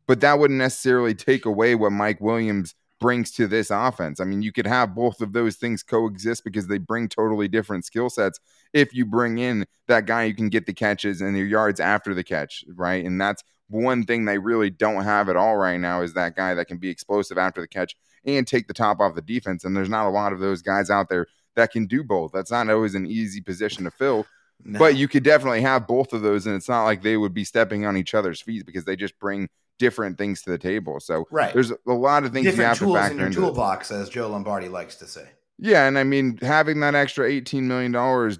but 0.07 0.21
that 0.21 0.39
wouldn't 0.39 0.59
necessarily 0.59 1.13
take 1.13 1.45
away 1.45 1.75
what 1.75 1.91
Mike 1.91 2.21
Williams 2.21 2.73
brings 3.01 3.31
to 3.31 3.47
this 3.47 3.69
offense. 3.69 4.21
I 4.21 4.23
mean, 4.23 4.41
you 4.41 4.53
could 4.53 4.65
have 4.65 4.95
both 4.95 5.19
of 5.21 5.33
those 5.33 5.57
things 5.57 5.83
coexist 5.83 6.45
because 6.45 6.67
they 6.67 6.77
bring 6.77 7.09
totally 7.09 7.49
different 7.49 7.83
skill 7.85 8.09
sets. 8.09 8.39
If 8.73 8.93
you 8.93 9.05
bring 9.05 9.39
in 9.39 9.65
that 9.87 10.05
guy 10.05 10.27
who 10.29 10.35
can 10.35 10.49
get 10.49 10.65
the 10.67 10.73
catches 10.73 11.19
and 11.19 11.37
your 11.37 11.47
yards 11.47 11.81
after 11.81 12.13
the 12.13 12.23
catch, 12.23 12.63
right? 12.75 13.03
And 13.05 13.19
that's 13.19 13.43
one 13.69 14.05
thing 14.05 14.25
they 14.25 14.37
really 14.37 14.69
don't 14.69 15.03
have 15.03 15.27
at 15.27 15.35
all 15.35 15.57
right 15.57 15.79
now 15.79 16.01
is 16.01 16.13
that 16.13 16.37
guy 16.37 16.53
that 16.53 16.67
can 16.69 16.77
be 16.77 16.89
explosive 16.89 17.37
after 17.37 17.59
the 17.59 17.67
catch 17.67 17.95
and 18.25 18.47
take 18.47 18.67
the 18.67 18.73
top 18.73 18.99
off 18.99 19.15
the 19.15 19.21
defense. 19.21 19.63
And 19.63 19.75
there's 19.75 19.89
not 19.89 20.07
a 20.07 20.09
lot 20.09 20.33
of 20.33 20.39
those 20.39 20.61
guys 20.61 20.89
out 20.89 21.09
there 21.09 21.27
that 21.55 21.71
can 21.71 21.85
do 21.87 22.03
both. 22.03 22.31
That's 22.31 22.51
not 22.51 22.69
always 22.69 22.95
an 22.95 23.05
easy 23.05 23.41
position 23.41 23.83
to 23.83 23.91
fill. 23.91 24.25
No. 24.63 24.79
But 24.79 24.95
you 24.95 25.07
could 25.07 25.23
definitely 25.23 25.61
have 25.61 25.87
both 25.87 26.13
of 26.13 26.21
those, 26.21 26.47
and 26.47 26.55
it's 26.55 26.69
not 26.69 26.85
like 26.85 27.03
they 27.03 27.17
would 27.17 27.33
be 27.33 27.43
stepping 27.43 27.85
on 27.85 27.95
each 27.95 28.13
other's 28.13 28.41
feet 28.41 28.65
because 28.65 28.85
they 28.85 28.95
just 28.95 29.17
bring 29.19 29.49
different 29.77 30.17
things 30.17 30.41
to 30.41 30.49
the 30.49 30.57
table. 30.57 30.99
So 30.99 31.27
right. 31.29 31.53
there's 31.53 31.71
a 31.71 31.77
lot 31.85 32.23
of 32.23 32.33
things 32.33 32.45
different 32.45 32.59
you 32.59 32.65
have 32.65 32.79
to 32.79 32.93
factor 32.93 33.11
in 33.11 33.17
your 33.19 33.27
into 33.27 33.39
toolbox, 33.39 33.91
as 33.91 34.09
Joe 34.09 34.29
Lombardi 34.29 34.69
likes 34.69 34.95
to 34.95 35.07
say. 35.07 35.27
Yeah, 35.59 35.87
and 35.87 35.97
I 35.97 36.03
mean, 36.03 36.37
having 36.43 36.81
that 36.81 36.93
extra 36.93 37.27
$18 37.27 37.63
million 37.63 37.91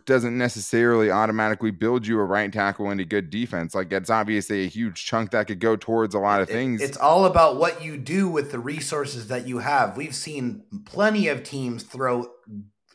doesn't 0.05 0.37
necessarily 0.37 1.09
automatically 1.09 1.71
build 1.71 2.05
you 2.05 2.19
a 2.19 2.23
right 2.23 2.53
tackle 2.53 2.91
into 2.91 3.05
good 3.05 3.31
defense. 3.31 3.73
Like, 3.73 3.91
it's 3.91 4.11
obviously 4.11 4.65
a 4.65 4.67
huge 4.67 5.03
chunk 5.03 5.31
that 5.31 5.47
could 5.47 5.59
go 5.59 5.75
towards 5.75 6.13
a 6.13 6.19
lot 6.19 6.41
of 6.41 6.47
things. 6.47 6.79
It's 6.79 6.97
all 6.97 7.25
about 7.25 7.57
what 7.57 7.83
you 7.83 7.97
do 7.97 8.29
with 8.29 8.51
the 8.51 8.59
resources 8.59 9.27
that 9.29 9.47
you 9.47 9.59
have. 9.59 9.97
We've 9.97 10.13
seen 10.13 10.63
plenty 10.85 11.27
of 11.27 11.43
teams 11.43 11.81
throw 11.81 12.27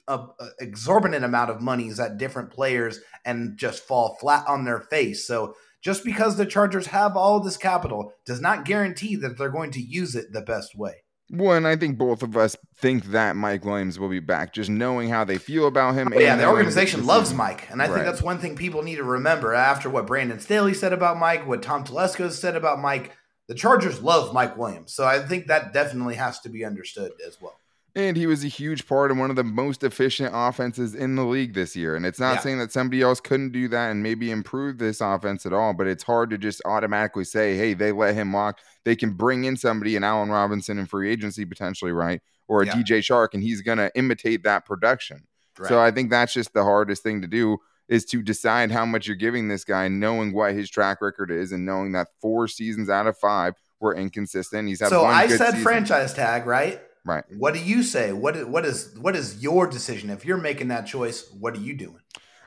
a, 0.07 0.19
a 0.19 0.49
exorbitant 0.61 1.25
amount 1.25 1.51
of 1.51 1.61
monies 1.61 1.99
at 1.99 2.17
different 2.17 2.51
players 2.51 3.01
and 3.25 3.57
just 3.57 3.83
fall 3.83 4.17
flat 4.21 4.47
on 4.47 4.65
their 4.65 4.81
face. 4.81 5.27
So, 5.27 5.57
just 5.81 6.05
because 6.05 6.37
the 6.37 6.47
Chargers 6.47 6.87
have 6.87 7.17
all 7.17 7.41
this 7.41 7.57
capital 7.57 8.13
does 8.25 8.41
not 8.41 8.65
guarantee 8.65 9.17
that 9.17 9.37
they're 9.37 9.49
going 9.49 9.73
to 9.73 9.81
use 9.81 10.15
it 10.15 10.33
the 10.33 10.41
best 10.41 10.79
way. 10.79 11.03
Well, 11.35 11.57
and 11.57 11.67
I 11.67 11.77
think 11.77 11.97
both 11.97 12.23
of 12.23 12.37
us 12.37 12.59
think 12.77 13.07
that 13.07 13.37
Mike 13.37 13.65
Williams 13.65 13.99
will 13.99 14.11
be 14.11 14.21
back, 14.21 14.53
just 14.53 14.69
knowing 14.69 15.09
how 15.09 15.25
they 15.25 15.39
feel 15.39 15.67
about 15.67 15.95
him. 15.95 16.13
Oh, 16.15 16.21
yeah, 16.21 16.37
the 16.37 16.47
organization 16.47 17.07
loves 17.07 17.33
Mike. 17.33 17.71
And 17.71 17.81
I 17.81 17.87
right. 17.87 17.95
think 17.95 18.05
that's 18.05 18.21
one 18.21 18.39
thing 18.39 18.55
people 18.55 18.83
need 18.83 18.97
to 18.97 19.05
remember 19.05 19.55
after 19.55 19.89
what 19.89 20.07
Brandon 20.07 20.39
Staley 20.41 20.75
said 20.75 20.93
about 20.93 21.19
Mike, 21.19 21.47
what 21.47 21.63
Tom 21.63 21.85
Telesco 21.85 22.31
said 22.31 22.55
about 22.55 22.81
Mike. 22.81 23.17
The 23.49 23.55
Chargers 23.55 24.03
love 24.03 24.35
Mike 24.35 24.59
Williams. 24.59 24.93
So 24.93 25.07
I 25.07 25.21
think 25.21 25.47
that 25.47 25.73
definitely 25.73 26.17
has 26.17 26.39
to 26.41 26.51
be 26.51 26.67
understood 26.67 27.13
as 27.27 27.41
well. 27.41 27.59
And 27.95 28.17
he 28.17 28.27
was 28.27 28.43
a 28.43 28.49
huge 28.49 28.87
part 28.87 29.11
of 29.11 29.19
one 29.19 29.29
of 29.29 29.37
the 29.37 29.45
most 29.45 29.85
efficient 29.85 30.31
offenses 30.33 30.95
in 30.95 31.15
the 31.15 31.25
league 31.25 31.53
this 31.53 31.77
year. 31.77 31.95
And 31.95 32.07
it's 32.07 32.19
not 32.19 32.37
yeah. 32.37 32.41
saying 32.41 32.59
that 32.59 32.73
somebody 32.73 33.03
else 33.03 33.21
couldn't 33.21 33.53
do 33.53 33.69
that 33.69 33.91
and 33.91 34.03
maybe 34.03 34.31
improve 34.31 34.79
this 34.79 35.03
offense 35.03 35.45
at 35.45 35.53
all, 35.53 35.75
but 35.75 35.87
it's 35.87 36.03
hard 36.03 36.31
to 36.31 36.39
just 36.39 36.63
automatically 36.65 37.25
say, 37.25 37.55
hey, 37.57 37.75
they 37.75 37.93
let 37.93 38.15
him 38.15 38.33
walk. 38.33 38.61
They 38.85 38.97
can 38.97 39.13
bring 39.13 39.45
in 39.45 39.59
somebody, 39.59 39.95
an 39.97 40.05
Allen 40.05 40.31
Robinson 40.31 40.79
in 40.79 40.87
free 40.87 41.11
agency 41.11 41.45
potentially, 41.45 41.93
right? 41.93 42.23
Or 42.49 42.63
a 42.63 42.67
yeah. 42.67 42.73
DJ 42.73 43.01
Chark, 43.01 43.35
and 43.35 43.43
he's 43.43 43.61
going 43.61 43.79
to 43.79 43.91
imitate 43.95 44.45
that 44.45 44.65
production. 44.65 45.27
Right. 45.59 45.69
So 45.69 45.79
I 45.79 45.91
think 45.91 46.11
that's 46.11 46.33
just 46.33 46.55
the 46.55 46.65
hardest 46.65 47.03
thing 47.03 47.21
to 47.21 47.29
do 47.29 47.59
is 47.89 48.07
to 48.07 48.23
decide 48.23 48.71
how 48.71 48.87
much 48.87 49.07
you're 49.07 49.17
giving 49.17 49.49
this 49.49 49.65
guy, 49.65 49.89
knowing 49.89 50.33
what 50.33 50.55
his 50.55 50.71
track 50.71 51.03
record 51.03 51.31
is 51.31 51.53
and 51.53 51.67
knowing 51.67 51.93
that 51.93 52.09
four 52.23 52.49
seasons 52.49 52.89
out 52.89 53.07
of 53.07 53.19
five 53.19 53.55
were 53.81 53.95
inconsistent. 53.95 54.67
He's 54.67 54.81
had 54.81 54.89
so 54.89 55.05
I 55.05 55.27
said 55.27 55.51
season. 55.51 55.61
franchise 55.63 56.15
tag, 56.15 56.47
right? 56.47 56.81
Right. 57.05 57.25
What 57.37 57.55
do 57.55 57.61
you 57.61 57.83
say? 57.83 58.13
What 58.13 58.49
what 58.49 58.65
is 58.65 58.97
what 58.99 59.17
is 59.17 59.43
your 59.43 59.67
decision? 59.67 60.11
If 60.11 60.25
you're 60.25 60.37
making 60.37 60.69
that 60.69 60.87
choice, 60.87 61.31
what 61.33 61.55
are 61.55 61.61
you 61.61 61.75
doing? 61.75 61.99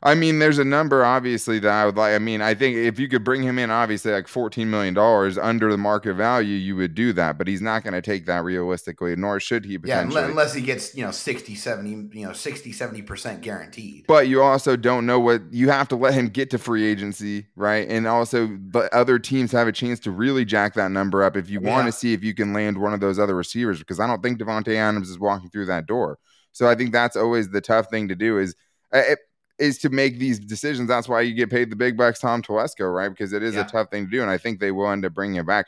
I 0.06 0.14
mean, 0.14 0.38
there's 0.38 0.60
a 0.60 0.64
number 0.64 1.04
obviously 1.04 1.58
that 1.58 1.72
I 1.72 1.84
would 1.84 1.98
like. 1.98 2.14
I 2.14 2.20
mean, 2.20 2.40
I 2.40 2.54
think 2.54 2.78
if 2.78 3.00
you 3.00 3.08
could 3.08 3.24
bring 3.24 3.42
him 3.42 3.58
in, 3.58 3.72
obviously 3.72 4.12
like 4.12 4.28
$14 4.28 4.68
million 4.68 4.96
under 5.42 5.72
the 5.72 5.80
market 5.80 6.14
value, 6.14 6.56
you 6.56 6.76
would 6.76 6.94
do 6.94 7.12
that. 7.14 7.40
But 7.40 7.48
he's 7.48 7.62
not 7.62 7.84
going 7.84 7.96
to 7.96 8.04
take 8.04 8.28
that 8.28 8.44
realistically, 8.44 9.16
nor 9.16 9.40
should 9.40 9.66
he 9.66 9.80
potentially. 9.80 10.22
Yeah, 10.22 10.30
unless 10.30 10.54
he 10.54 10.62
gets, 10.62 10.96
you 10.96 11.04
know, 11.04 11.10
60, 11.10 11.56
70, 11.56 12.20
you 12.20 12.28
know, 12.28 12.34
60, 12.34 12.72
70% 12.72 13.42
guaranteed. 13.42 14.06
But 14.08 14.28
you 14.28 14.44
also 14.44 14.76
don't 14.76 15.08
know 15.08 15.20
what 15.20 15.42
you 15.52 15.70
have 15.70 15.88
to 15.88 15.96
let 15.96 16.14
him 16.14 16.28
get 16.28 16.52
to 16.52 16.60
free 16.60 16.86
agency, 16.86 17.48
right? 17.56 17.90
And 17.90 18.06
also 18.06 18.46
the 18.46 18.88
other 18.94 19.18
teams 19.18 19.52
have 19.54 19.68
a 19.68 19.72
chance 19.72 20.00
to 20.02 20.12
really 20.12 20.46
jack 20.46 20.76
that 20.76 20.92
number 20.92 21.24
up 21.24 21.36
if 21.36 21.50
you 21.50 21.60
yeah. 21.64 21.72
want 21.72 21.88
to 21.88 21.92
see 21.92 22.14
if 22.14 22.24
you 22.24 22.36
can 22.36 22.54
land 22.54 22.78
one 22.78 22.94
of 22.94 23.00
those 23.00 23.18
other 23.18 23.36
receivers, 23.36 23.80
because 23.80 24.00
I 24.00 24.06
don't 24.06 24.22
think 24.22 24.38
Davante 24.38 24.76
Adams 24.76 25.10
is 25.10 25.18
walking 25.18 25.50
through 25.50 25.66
that 25.66 25.88
door. 25.88 26.20
So 26.52 26.70
I 26.70 26.76
think 26.76 26.92
that's 26.92 27.16
always 27.16 27.50
the 27.50 27.60
tough 27.60 27.90
thing 27.90 28.10
to 28.10 28.16
do 28.16 28.38
is. 28.38 28.56
Uh, 28.94 29.00
it, 29.00 29.20
is 29.58 29.78
to 29.80 29.90
make 29.90 30.20
these 30.20 30.40
decisions. 30.40 30.88
That's 30.88 31.08
why 31.08 31.22
you 31.22 31.34
get 31.34 31.50
paid 31.50 31.70
the 31.70 31.76
big 31.76 31.98
bucks, 31.98 32.20
Tom 32.20 32.42
Telesco, 32.42 32.94
right? 32.94 33.10
Because 33.10 33.34
it 33.34 33.44
is 33.44 33.56
yeah. 33.56 33.62
a 33.62 33.70
tough 33.70 33.90
thing 33.90 34.06
to 34.06 34.12
do, 34.12 34.22
and 34.22 34.30
I 34.30 34.38
think 34.38 34.60
they 34.60 34.72
will 34.72 34.90
end 34.90 35.06
up 35.06 35.14
bringing 35.14 35.38
it 35.38 35.46
back. 35.46 35.68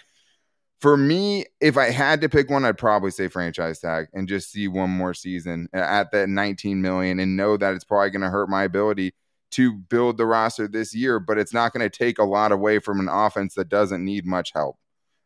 For 0.79 0.95
me, 0.95 1.45
if 1.59 1.75
I 1.75 1.89
had 1.89 2.21
to 2.21 2.29
pick 2.29 2.49
one, 2.49 2.63
I'd 2.63 2.77
probably 2.77 3.09
say 3.09 3.29
franchise 3.29 3.79
tag 3.79 4.07
and 4.13 4.27
just 4.27 4.51
see 4.51 4.67
one 4.67 4.91
more 4.91 5.13
season 5.13 5.69
at 5.73 6.11
that 6.11 6.29
19 6.29 6.81
million 6.81 7.19
and 7.19 7.35
know 7.35 7.57
that 7.57 7.73
it's 7.73 7.83
probably 7.83 8.11
going 8.11 8.21
to 8.21 8.29
hurt 8.29 8.47
my 8.47 8.63
ability 8.63 9.15
to 9.51 9.73
build 9.73 10.17
the 10.17 10.25
roster 10.25 10.67
this 10.67 10.93
year, 10.93 11.19
but 11.19 11.37
it's 11.39 11.53
not 11.53 11.73
going 11.73 11.89
to 11.89 11.89
take 11.89 12.19
a 12.19 12.23
lot 12.23 12.51
away 12.51 12.77
from 12.77 12.99
an 12.99 13.07
offense 13.09 13.55
that 13.55 13.69
doesn't 13.69 14.03
need 14.03 14.25
much 14.25 14.51
help. 14.53 14.77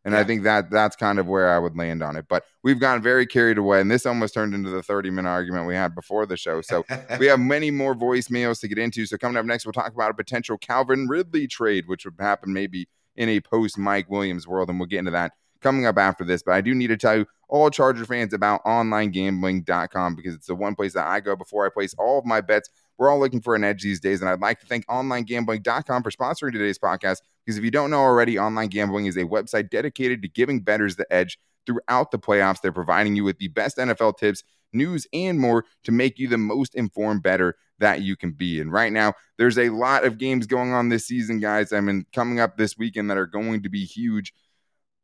And 0.03 0.13
yeah. 0.13 0.20
I 0.20 0.24
think 0.24 0.43
that 0.43 0.72
that's 0.72 0.96
kind 0.96 1.20
of 1.20 1.27
where 1.27 1.53
I 1.53 1.60
would 1.60 1.77
land 1.77 2.01
on 2.01 2.15
it. 2.15 2.25
But 2.27 2.43
we've 2.63 2.79
gotten 2.79 3.03
very 3.03 3.27
carried 3.27 3.58
away, 3.58 3.81
and 3.81 3.91
this 3.91 4.05
almost 4.05 4.34
turned 4.34 4.55
into 4.55 4.70
the 4.70 4.81
30 4.81 5.12
minute 5.12 5.29
argument 5.29 5.67
we 5.67 5.75
had 5.75 5.93
before 5.93 6.25
the 6.25 6.38
show. 6.38 6.62
So 6.62 6.86
we 7.20 7.27
have 7.27 7.39
many 7.39 7.70
more 7.70 7.96
voicemails 7.96 8.60
to 8.62 8.67
get 8.67 8.77
into. 8.79 9.05
So 9.05 9.17
coming 9.17 9.38
up 9.38 9.46
next, 9.46 9.65
we'll 9.65 9.74
talk 9.74 9.93
about 9.93 10.12
a 10.12 10.15
potential 10.15 10.58
Calvin 10.58 11.08
Ridley 11.08 11.48
trade, 11.48 11.86
which 11.88 12.05
would 12.05 12.15
happen 12.20 12.51
maybe 12.53 12.88
in 13.15 13.29
a 13.29 13.39
post 13.41 13.77
Mike 13.77 14.10
Williams 14.10 14.48
world, 14.48 14.70
and 14.70 14.79
we'll 14.79 14.88
get 14.88 15.00
into 15.00 15.12
that 15.12 15.34
coming 15.62 15.86
up 15.86 15.98
after 15.98 16.24
this. 16.24 16.41
But 16.41 16.53
I 16.53 16.62
do 16.62 16.74
need 16.74 16.88
to 16.88 16.98
tell 16.98 17.17
you 17.17 17.25
all 17.48 17.70
Charger 17.70 18.05
fans 18.05 18.34
about 18.34 18.63
onlinegambling.com 18.65 20.15
because 20.15 20.34
it's 20.34 20.48
the 20.48 20.55
one 20.55 20.74
place 20.74 20.93
that 20.93 21.08
I 21.08 21.20
go 21.20 21.36
before 21.36 21.65
I 21.65 21.70
place 21.70 21.93
all 22.00 22.17
of 22.17 22.25
my 22.25 22.41
bets. 22.41 22.70
We're 22.98 23.10
all 23.10 23.19
looking 23.19 23.41
for 23.41 23.55
an 23.55 23.63
edge 23.63 23.81
these 23.81 24.00
days, 24.00 24.21
and 24.21 24.29
I'd 24.29 24.41
like 24.41 24.60
to 24.60 24.67
thank 24.67 24.86
onlinegambling.com 24.88 26.03
for 26.03 26.12
sponsoring 26.12 26.51
today's 26.51 26.79
podcast 26.79 27.17
because 27.45 27.57
if 27.57 27.63
you 27.63 27.71
don't 27.71 27.89
know 27.89 28.01
already, 28.01 28.38
online 28.38 28.67
gambling 28.67 29.05
is 29.07 29.17
a 29.17 29.24
website 29.24 29.69
dedicated 29.69 30.21
to 30.21 30.27
giving 30.27 30.62
bettors 30.62 30.95
the 30.95 31.12
edge 31.12 31.39
throughout 31.65 32.12
the 32.12 32.19
playoffs. 32.19 32.62
They're 32.62 32.71
providing 32.71 33.15
you 33.15 33.24
with 33.24 33.39
the 33.39 33.48
best 33.48 33.77
NFL 33.77 34.17
tips, 34.17 34.43
news, 34.74 35.07
and 35.13 35.39
more 35.39 35.65
to 35.83 35.91
make 35.91 36.19
you 36.19 36.27
the 36.27 36.38
most 36.38 36.75
informed 36.75 37.24
better 37.24 37.55
that 37.79 38.01
you 38.01 38.15
can 38.15 38.31
be. 38.31 38.60
And 38.62 38.71
right 38.71 38.93
now, 38.93 39.13
there's 39.38 39.57
a 39.57 39.69
lot 39.69 40.05
of 40.05 40.17
games 40.17 40.45
going 40.45 40.71
on 40.74 40.89
this 40.89 41.07
season, 41.07 41.39
guys. 41.39 41.74
I 41.74 41.81
mean, 41.81 42.05
coming 42.13 42.39
up 42.39 42.57
this 42.57 42.77
weekend 42.77 43.10
that 43.10 43.17
are 43.17 43.27
going 43.27 43.63
to 43.63 43.69
be 43.69 43.86
huge. 43.86 44.33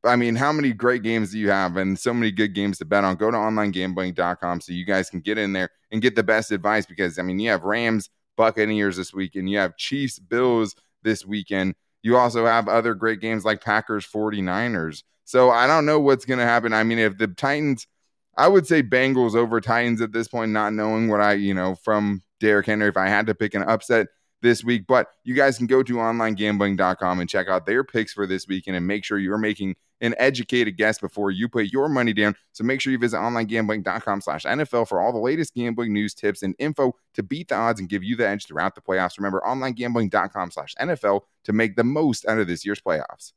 I 0.07 0.15
mean, 0.15 0.35
how 0.35 0.51
many 0.51 0.73
great 0.73 1.03
games 1.03 1.31
do 1.31 1.39
you 1.39 1.49
have 1.49 1.77
and 1.77 1.97
so 1.97 2.13
many 2.13 2.31
good 2.31 2.53
games 2.53 2.77
to 2.79 2.85
bet 2.85 3.03
on? 3.03 3.15
Go 3.15 3.29
to 3.31 3.37
onlinegambling.com 3.37 4.61
so 4.61 4.73
you 4.73 4.85
guys 4.85 5.09
can 5.09 5.19
get 5.19 5.37
in 5.37 5.53
there 5.53 5.69
and 5.91 6.01
get 6.01 6.15
the 6.15 6.23
best 6.23 6.51
advice 6.51 6.85
because, 6.85 7.19
I 7.19 7.21
mean, 7.21 7.39
you 7.39 7.49
have 7.49 7.63
Rams, 7.63 8.09
Buccaneers 8.35 8.97
this 8.97 9.13
weekend, 9.13 9.49
you 9.49 9.57
have 9.57 9.77
Chiefs, 9.77 10.19
Bills 10.19 10.75
this 11.03 11.25
weekend. 11.25 11.75
You 12.03 12.17
also 12.17 12.45
have 12.45 12.67
other 12.67 12.93
great 12.93 13.19
games 13.19 13.43
like 13.43 13.61
Packers 13.61 14.07
49ers. 14.07 15.03
So 15.25 15.49
I 15.49 15.67
don't 15.67 15.85
know 15.85 15.99
what's 15.99 16.25
going 16.25 16.39
to 16.39 16.45
happen. 16.45 16.73
I 16.73 16.83
mean, 16.83 16.99
if 16.99 17.17
the 17.17 17.27
Titans, 17.27 17.87
I 18.37 18.47
would 18.47 18.67
say 18.67 18.83
Bengals 18.83 19.35
over 19.35 19.59
Titans 19.59 20.01
at 20.01 20.13
this 20.13 20.27
point, 20.27 20.51
not 20.51 20.73
knowing 20.73 21.09
what 21.09 21.21
I, 21.21 21.33
you 21.33 21.53
know, 21.53 21.75
from 21.75 22.21
Derrick 22.39 22.67
Henry, 22.67 22.87
if 22.87 22.97
I 22.97 23.07
had 23.07 23.27
to 23.27 23.35
pick 23.35 23.53
an 23.55 23.63
upset 23.63 24.07
this 24.41 24.63
week. 24.63 24.85
But 24.87 25.07
you 25.23 25.33
guys 25.33 25.57
can 25.57 25.67
go 25.67 25.83
to 25.83 25.93
onlinegambling.com 25.93 27.19
and 27.19 27.29
check 27.29 27.47
out 27.47 27.65
their 27.65 27.83
picks 27.83 28.13
for 28.13 28.27
this 28.27 28.47
weekend 28.47 28.77
and 28.77 28.87
make 28.87 29.03
sure 29.03 29.17
you're 29.17 29.37
making 29.37 29.75
an 30.01 30.15
educated 30.17 30.77
guess 30.77 30.99
before 30.99 31.31
you 31.31 31.49
put 31.49 31.67
your 31.67 31.89
money 31.89 32.13
down. 32.13 32.35
So 32.51 32.63
make 32.63 32.81
sure 32.81 32.91
you 32.91 32.97
visit 32.97 33.17
onlinegambling.com 33.17 34.21
slash 34.21 34.43
NFL 34.43 34.87
for 34.87 35.01
all 35.01 35.11
the 35.11 35.19
latest 35.19 35.53
gambling 35.55 35.93
news, 35.93 36.13
tips, 36.13 36.43
and 36.43 36.55
info 36.59 36.95
to 37.15 37.23
beat 37.23 37.49
the 37.49 37.55
odds 37.55 37.79
and 37.79 37.89
give 37.89 38.03
you 38.03 38.15
the 38.15 38.27
edge 38.27 38.45
throughout 38.45 38.75
the 38.75 38.81
playoffs. 38.81 39.17
Remember, 39.17 39.41
onlinegambling.com 39.45 40.51
slash 40.51 40.75
NFL 40.79 41.21
to 41.45 41.53
make 41.53 41.75
the 41.75 41.83
most 41.83 42.27
out 42.27 42.39
of 42.39 42.47
this 42.47 42.65
year's 42.65 42.81
playoffs. 42.81 43.33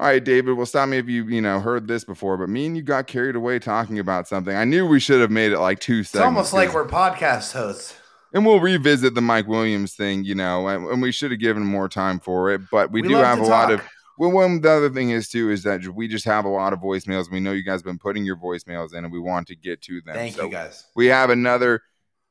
All 0.00 0.06
right, 0.06 0.24
David, 0.24 0.52
well, 0.52 0.66
stop 0.66 0.88
me 0.88 0.98
if 0.98 1.08
you, 1.08 1.24
you 1.24 1.40
know, 1.40 1.58
heard 1.58 1.88
this 1.88 2.04
before, 2.04 2.36
but 2.36 2.48
me 2.48 2.66
and 2.66 2.76
you 2.76 2.84
got 2.84 3.08
carried 3.08 3.34
away 3.34 3.58
talking 3.58 3.98
about 3.98 4.28
something. 4.28 4.54
I 4.54 4.62
knew 4.62 4.86
we 4.86 5.00
should 5.00 5.20
have 5.20 5.32
made 5.32 5.50
it 5.50 5.58
like 5.58 5.80
two 5.80 6.04
seconds. 6.04 6.20
It's 6.20 6.24
almost 6.24 6.52
like 6.52 6.72
we're 6.72 6.86
podcast 6.86 7.52
hosts. 7.52 7.96
And 8.32 8.46
we'll 8.46 8.60
revisit 8.60 9.14
the 9.14 9.22
Mike 9.22 9.48
Williams 9.48 9.94
thing, 9.94 10.22
you 10.22 10.36
know, 10.36 10.68
and, 10.68 10.86
and 10.86 11.02
we 11.02 11.10
should 11.10 11.32
have 11.32 11.40
given 11.40 11.64
more 11.64 11.88
time 11.88 12.20
for 12.20 12.52
it, 12.52 12.60
but 12.70 12.92
we, 12.92 13.02
we 13.02 13.08
do 13.08 13.16
have 13.16 13.38
a 13.38 13.40
talk. 13.40 13.50
lot 13.50 13.72
of 13.72 13.80
well, 14.18 14.32
one 14.32 14.60
the 14.60 14.70
other 14.70 14.90
thing 14.90 15.10
is 15.10 15.28
too 15.28 15.50
is 15.50 15.62
that 15.62 15.86
we 15.94 16.08
just 16.08 16.24
have 16.24 16.44
a 16.44 16.48
lot 16.48 16.72
of 16.72 16.80
voicemails. 16.80 17.30
We 17.30 17.40
know 17.40 17.52
you 17.52 17.62
guys 17.62 17.80
have 17.80 17.84
been 17.84 17.98
putting 17.98 18.24
your 18.24 18.36
voicemails 18.36 18.92
in, 18.92 19.04
and 19.04 19.12
we 19.12 19.20
want 19.20 19.46
to 19.48 19.56
get 19.56 19.80
to 19.82 20.00
them. 20.00 20.14
Thank 20.14 20.34
so 20.34 20.44
you 20.44 20.50
guys. 20.50 20.86
We 20.96 21.06
have 21.06 21.30
another 21.30 21.82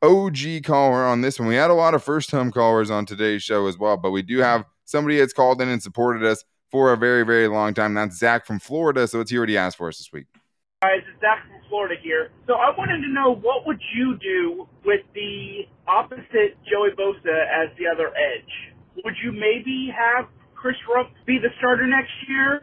OG 0.01 0.63
caller 0.63 1.06
on 1.06 1.22
this 1.22 1.39
one. 1.39 1.48
We 1.48 1.56
had 1.56 1.72
a 1.72 1.75
lot 1.75 1.94
of 1.94 2.03
first 2.03 2.29
time 2.29 2.51
callers 2.51 2.91
on 2.91 3.06
today's 3.06 3.41
show 3.41 3.67
as 3.67 3.77
well, 3.77 3.96
but 3.96 4.12
we 4.12 4.22
do 4.22 4.39
have 4.39 4.65
somebody 4.84 5.17
that's 5.17 5.34
called 5.34 5.62
in 5.62 5.70
and 5.70 5.82
supported 5.82 6.24
us 6.24 6.44
for 6.70 6.91
a 6.91 6.98
very 6.98 7.24
very 7.24 7.48
long 7.48 7.74
time. 7.74 7.94
That's 7.94 8.17
Zach 8.17 8.46
from 8.46 8.60
Florida. 8.60 9.08
So 9.08 9.20
let's 9.20 9.32
hear 9.32 9.39
what 9.39 9.50
he 9.50 9.58
asked 9.58 9.77
for 9.77 9.88
us 9.88 9.98
this 9.98 10.12
week. 10.12 10.27
Guys, 10.82 11.00
it's 11.10 11.22
Zach 11.22 11.48
from 11.48 11.62
Florida 11.70 11.96
here. 12.03 12.32
So 12.48 12.56
I 12.56 12.70
wanted 12.77 13.01
to 13.01 13.08
know 13.08 13.34
what 13.34 13.65
would 13.65 13.79
you 13.96 14.17
do 14.17 14.67
with 14.84 15.01
the 15.15 15.67
opposite 15.88 16.58
Joey 16.70 16.91
Bosa 16.98 17.46
as 17.48 17.70
the 17.79 17.88
other 17.88 18.10
edge? 18.10 18.74
Would 19.06 19.15
you 19.24 19.32
maybe 19.32 19.89
have 19.96 20.27
Chris 20.58 20.76
Rumph 20.90 21.14
be 21.26 21.38
the 21.38 21.54
starter 21.60 21.86
next 21.86 22.12
year? 22.28 22.62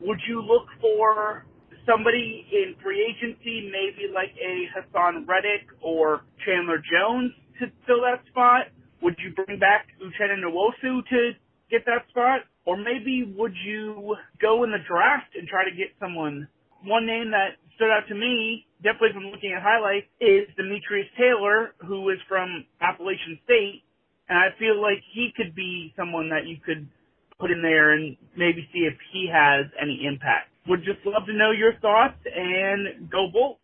Would 0.00 0.18
you 0.26 0.40
look 0.40 0.64
for 0.80 1.44
somebody 1.84 2.46
in 2.50 2.74
free 2.82 3.04
agency, 3.04 3.68
maybe 3.68 4.08
like 4.12 4.32
a 4.40 4.64
Haason 4.72 5.28
Reddick 5.28 5.68
or 5.82 6.22
Chandler 6.44 6.80
Jones 6.80 7.32
to 7.60 7.68
fill 7.86 8.00
that 8.00 8.24
spot? 8.32 8.72
Would 9.02 9.16
you 9.20 9.36
bring 9.36 9.60
back 9.60 9.86
Uchenna 10.00 10.40
Nwosu 10.40 11.04
to 11.04 11.32
get 11.70 11.84
that 11.84 12.08
spot? 12.08 12.48
Or 12.64 12.78
maybe 12.78 13.30
would 13.36 13.52
you 13.64 14.16
go 14.40 14.64
in 14.64 14.70
the 14.72 14.80
draft 14.88 15.36
and 15.36 15.46
try 15.46 15.68
to 15.68 15.76
get 15.76 15.92
someone? 16.00 16.48
One 16.84 17.04
name 17.04 17.30
that 17.32 17.60
stood 17.76 17.92
out 17.92 18.08
to 18.08 18.14
me, 18.14 18.64
definitely 18.82 19.12
from 19.12 19.28
looking 19.28 19.52
at 19.52 19.60
highlights, 19.60 20.08
is 20.20 20.48
Demetrius 20.56 21.12
Taylor, 21.20 21.76
who 21.84 22.08
is 22.08 22.18
from 22.26 22.64
Appalachian 22.80 23.38
State. 23.44 23.84
And 24.28 24.38
I 24.38 24.56
feel 24.58 24.80
like 24.80 25.04
he 25.12 25.28
could 25.36 25.54
be 25.54 25.92
someone 25.96 26.30
that 26.30 26.48
you 26.48 26.56
could 26.64 26.88
put 27.38 27.50
in 27.50 27.62
there 27.62 27.92
and 27.92 28.16
maybe 28.36 28.68
see 28.72 28.80
if 28.80 28.94
he 29.12 29.28
has 29.32 29.66
any 29.80 30.06
impact. 30.06 30.50
Would 30.66 30.84
just 30.84 31.04
love 31.04 31.26
to 31.26 31.32
know 31.32 31.50
your 31.50 31.74
thoughts 31.74 32.18
and 32.34 33.10
go 33.10 33.28
Bolts. 33.32 33.60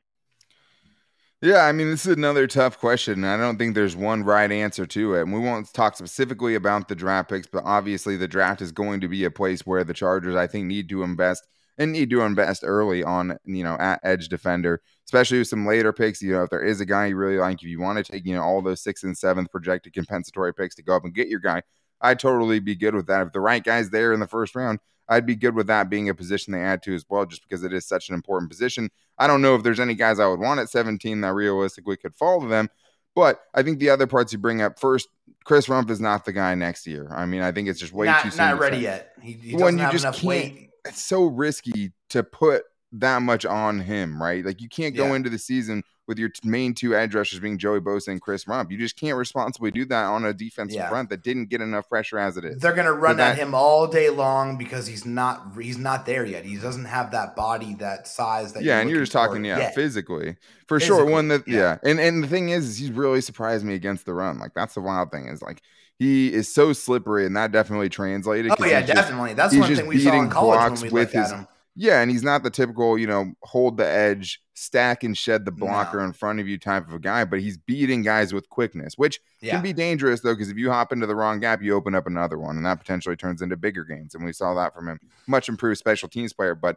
Yeah, 1.43 1.65
I 1.65 1.73
mean, 1.73 1.91
this 1.91 2.05
is 2.05 2.15
another 2.15 2.47
tough 2.47 2.79
question. 2.79 3.25
I 3.25 3.39
don't 3.39 3.57
think 3.57 3.75
there's 3.75 3.97
one 3.97 4.25
right 4.25 4.53
answer 4.53 4.85
to 4.85 5.15
it. 5.15 5.23
And 5.23 5.33
we 5.33 5.39
won't 5.39 5.73
talk 5.73 5.97
specifically 5.97 6.55
about 6.55 6.89
the 6.89 6.95
draft 6.95 7.31
picks, 7.31 7.47
but 7.47 7.65
obviously 7.65 8.17
the 8.17 8.29
draft 8.29 8.61
is 8.61 8.73
going 8.73 9.00
to 9.00 9.09
be 9.09 9.25
a 9.25 9.31
place 9.31 9.62
where 9.65 9.83
the 9.83 9.95
Chargers, 9.95 10.37
I 10.37 10.47
think, 10.47 10.67
need 10.67 10.91
to 10.91 11.03
invest 11.03 11.47
and 11.79 11.93
need 11.93 12.11
to 12.11 12.21
invest 12.21 12.62
early 12.62 13.03
on, 13.03 13.39
you 13.47 13.65
know, 13.65 13.79
at 13.81 14.00
edge 14.03 14.29
defender, 14.29 14.83
especially 15.07 15.39
with 15.39 15.49
some 15.49 15.67
later 15.67 15.95
picks. 15.95 16.21
You 16.21 16.33
know, 16.33 16.43
if 16.43 16.50
there 16.50 16.62
is 16.62 16.83
a 16.83 16.87
guy 16.87 17.07
you 17.07 17.17
really 17.17 17.39
like, 17.39 17.62
if 17.62 17.69
you 17.69 17.81
want 17.81 18.05
to 18.05 18.12
take, 18.12 18.27
you 18.27 18.35
know, 18.35 18.43
all 18.43 18.61
those 18.61 18.83
sixth 18.83 19.05
and 19.05 19.17
seventh 19.17 19.50
projected 19.50 19.95
compensatory 19.95 20.53
picks 20.53 20.75
to 20.75 20.83
go 20.83 20.95
up 20.95 21.05
and 21.05 21.15
get 21.15 21.29
your 21.29 21.41
guy, 21.41 21.62
I'd 22.00 22.19
totally 22.19 22.61
be 22.61 22.75
good 22.75 22.95
with 22.95 23.07
that. 23.07 23.26
If 23.26 23.33
the 23.33 23.40
right 23.40 23.62
guy's 23.62 23.90
there 23.90 24.12
in 24.12 24.21
the 24.21 24.26
first 24.26 24.54
round, 24.54 24.78
I'd 25.09 25.26
be 25.26 25.35
good 25.35 25.54
with 25.54 25.66
that 25.66 25.90
being 25.90 26.09
a 26.09 26.14
position 26.14 26.52
they 26.52 26.62
add 26.62 26.83
to 26.85 26.95
as 26.95 27.04
well, 27.09 27.26
just 27.26 27.42
because 27.42 27.64
it 27.64 27.73
is 27.73 27.87
such 27.87 28.09
an 28.09 28.14
important 28.14 28.50
position. 28.50 28.90
I 29.19 29.26
don't 29.26 29.42
know 29.42 29.57
if 29.57 29.62
there's 29.62 29.80
any 29.80 29.95
guys 29.95 30.21
I 30.21 30.28
would 30.28 30.38
want 30.38 30.61
at 30.61 30.71
17 30.71 31.21
that 31.21 31.35
realistically 31.35 31.97
could 31.97 32.14
fall 32.14 32.40
to 32.40 32.47
them. 32.47 32.69
But 33.14 33.40
I 33.52 33.62
think 33.62 33.80
the 33.80 33.90
other 33.90 34.07
parts 34.07 34.33
you 34.33 34.38
bring 34.38 34.62
up 34.62 34.78
first, 34.78 35.09
Chris 35.45 35.66
Rumph 35.66 35.90
is 35.90 36.00
not 36.00 36.25
the 36.25 36.33
guy 36.33 36.54
next 36.54 36.87
year. 36.87 37.12
I 37.12 37.26
mean, 37.26 37.42
I 37.42 37.50
think 37.50 37.69
it's 37.69 37.80
just 37.80 37.92
way 37.92 38.07
not, 38.07 38.23
too 38.23 38.30
soon. 38.30 38.38
Not 38.38 38.61
ready 38.61 38.78
yet. 38.78 39.12
He, 39.21 39.33
he 39.33 39.57
when 39.57 39.78
you 39.78 39.90
just 39.90 40.04
can't, 40.04 40.23
weight. 40.23 40.71
It's 40.85 41.02
so 41.02 41.25
risky 41.25 41.92
to 42.11 42.23
put 42.23 42.62
that 42.92 43.21
much 43.23 43.45
on 43.45 43.80
him, 43.80 44.23
right? 44.23 44.45
Like 44.45 44.61
you 44.61 44.69
can't 44.69 44.95
go 44.95 45.09
yeah. 45.09 45.16
into 45.16 45.30
the 45.30 45.38
season 45.38 45.83
with 46.11 46.19
your 46.19 46.31
main 46.43 46.75
two 46.75 46.93
edge 46.93 47.14
rushers 47.14 47.38
being 47.38 47.57
Joey 47.57 47.79
Bosa 47.79 48.09
and 48.09 48.21
Chris 48.21 48.45
Rumph. 48.45 48.73
You 48.73 48.76
just 48.76 48.97
can't 48.97 49.17
responsibly 49.17 49.71
do 49.71 49.85
that 49.85 50.07
on 50.07 50.25
a 50.25 50.35
defensive 50.35 50.75
yeah. 50.75 50.88
front 50.88 51.09
that 51.11 51.23
didn't 51.23 51.50
get 51.50 51.61
enough 51.61 51.88
pressure 51.88 52.19
as 52.19 52.37
it 52.37 52.45
is. 52.45 52.61
They're 52.61 52.75
going 52.75 52.88
to 52.88 52.93
run 52.93 53.19
that, 53.19 53.33
at 53.33 53.38
him 53.38 53.55
all 53.55 53.87
day 53.87 54.11
long 54.11 54.59
because 54.59 54.88
he's 54.88 55.07
not 55.07 55.52
he's 55.59 55.79
not 55.79 56.07
there 56.07 56.25
yet. 56.25 56.45
He 56.45 56.57
doesn't 56.57 56.87
have 56.87 57.12
that 57.12 57.37
body, 57.37 57.75
that 57.75 58.09
size. 58.09 58.55
That 58.55 58.64
yeah, 58.64 58.73
you're 58.73 58.81
and 58.81 58.90
you're 58.90 59.00
just 59.00 59.12
talking 59.12 59.45
yeah 59.45 59.59
yet. 59.59 59.75
physically 59.76 60.35
for 60.67 60.81
physically, 60.81 60.99
sure. 60.99 61.07
One 61.07 61.29
that 61.29 61.47
yeah. 61.47 61.57
yeah, 61.57 61.79
and 61.85 62.00
and 62.00 62.25
the 62.25 62.29
thing 62.29 62.49
is, 62.49 62.67
is 62.69 62.79
he's 62.79 62.90
really 62.90 63.21
surprised 63.21 63.64
me 63.64 63.75
against 63.75 64.05
the 64.05 64.12
run. 64.12 64.40
Like 64.40 64.52
that's 64.52 64.75
the 64.75 64.81
wild 64.81 65.12
thing 65.12 65.29
is 65.29 65.40
like 65.40 65.62
he 65.97 66.35
is 66.35 66.52
so 66.52 66.73
slippery, 66.73 67.25
and 67.25 67.37
that 67.37 67.52
definitely 67.52 67.88
translated. 67.88 68.50
Oh 68.59 68.64
yeah, 68.64 68.83
definitely. 68.83 69.31
Just, 69.31 69.37
that's 69.37 69.57
one 69.57 69.76
thing 69.76 69.87
we 69.87 70.00
saw 70.00 70.21
in 70.21 70.29
college 70.29 70.81
when 70.81 70.90
we 70.93 71.00
looked 71.00 71.12
his, 71.12 71.31
at 71.31 71.38
him 71.38 71.47
yeah, 71.81 72.03
and 72.03 72.11
he's 72.11 72.23
not 72.23 72.43
the 72.43 72.51
typical, 72.51 72.99
you 72.99 73.07
know, 73.07 73.33
hold 73.43 73.79
the 73.79 73.87
edge, 73.87 74.39
stack 74.53 75.03
and 75.03 75.17
shed 75.17 75.47
the 75.47 75.51
blocker 75.51 75.97
no. 75.97 76.05
in 76.05 76.13
front 76.13 76.39
of 76.39 76.47
you 76.47 76.59
type 76.59 76.87
of 76.87 76.93
a 76.93 76.99
guy, 76.99 77.25
but 77.25 77.41
he's 77.41 77.57
beating 77.57 78.03
guys 78.03 78.35
with 78.35 78.47
quickness, 78.51 78.99
which 78.99 79.19
yeah. 79.41 79.53
can 79.53 79.63
be 79.63 79.73
dangerous 79.73 80.21
though, 80.21 80.35
because 80.35 80.51
if 80.51 80.59
you 80.59 80.71
hop 80.71 80.93
into 80.93 81.07
the 81.07 81.15
wrong 81.15 81.41
gap, 81.41 81.63
you 81.63 81.75
open 81.75 81.95
up 81.95 82.07
another 82.07 82.39
one, 82.39 82.59
and 82.59 82.67
that 82.67 82.79
potentially 82.79 83.17
turns 83.17 83.41
into 83.41 83.57
bigger 83.57 83.85
gains. 83.85 84.15
And 84.15 84.23
we 84.23 84.35
saw 84.35 84.53
that 84.57 84.75
from 84.75 84.89
him. 84.89 85.01
Much 85.27 85.49
improved 85.49 85.79
special 85.79 86.07
teams 86.07 86.35
player, 86.35 86.55
but 86.55 86.77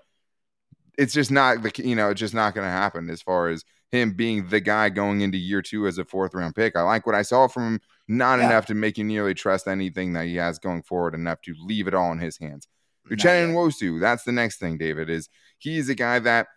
it's 0.98 1.14
just 1.14 1.32
not 1.32 1.62
the 1.62 1.72
you 1.84 1.98
know, 1.98 2.12
it's 2.12 2.20
just 2.22 2.34
not 2.34 2.56
going 2.56 2.66
to 2.66 2.72
happen 2.72 3.10
as 3.10 3.22
far 3.22 3.50
as 3.50 3.66
him 3.92 4.14
being 4.14 4.48
the 4.48 4.62
guy 4.62 4.88
going 4.88 5.20
into 5.20 5.38
year 5.38 5.62
two 5.62 5.86
as 5.86 5.98
a 5.98 6.06
fourth 6.06 6.34
round 6.34 6.56
pick. 6.56 6.78
I 6.78 6.82
like 6.82 7.06
what 7.06 7.14
I 7.14 7.24
saw 7.24 7.50
from 7.50 7.74
him, 7.74 7.82
not 8.08 8.40
yeah. 8.40 8.46
enough 8.46 8.68
to 8.68 8.74
make 8.74 8.98
you 8.98 9.04
nearly 9.04 9.34
trust 9.34 9.68
anything 9.68 10.14
that 10.14 10.28
he 10.28 10.38
has 10.38 10.60
going 10.60 10.84
forward, 10.84 11.14
enough 11.14 11.42
to 11.42 11.54
leave 11.60 11.88
it 11.90 11.94
all 11.94 12.14
in 12.14 12.20
his 12.20 12.38
hands. 12.38 12.70
Uchenna 13.10 13.54
Nwosu, 13.54 14.00
that's 14.00 14.24
the 14.24 14.32
next 14.32 14.58
thing, 14.58 14.78
David, 14.78 15.10
is 15.10 15.30
he's 15.60 15.90
a 15.90 15.96
guy 15.96 16.20
that 16.20 16.48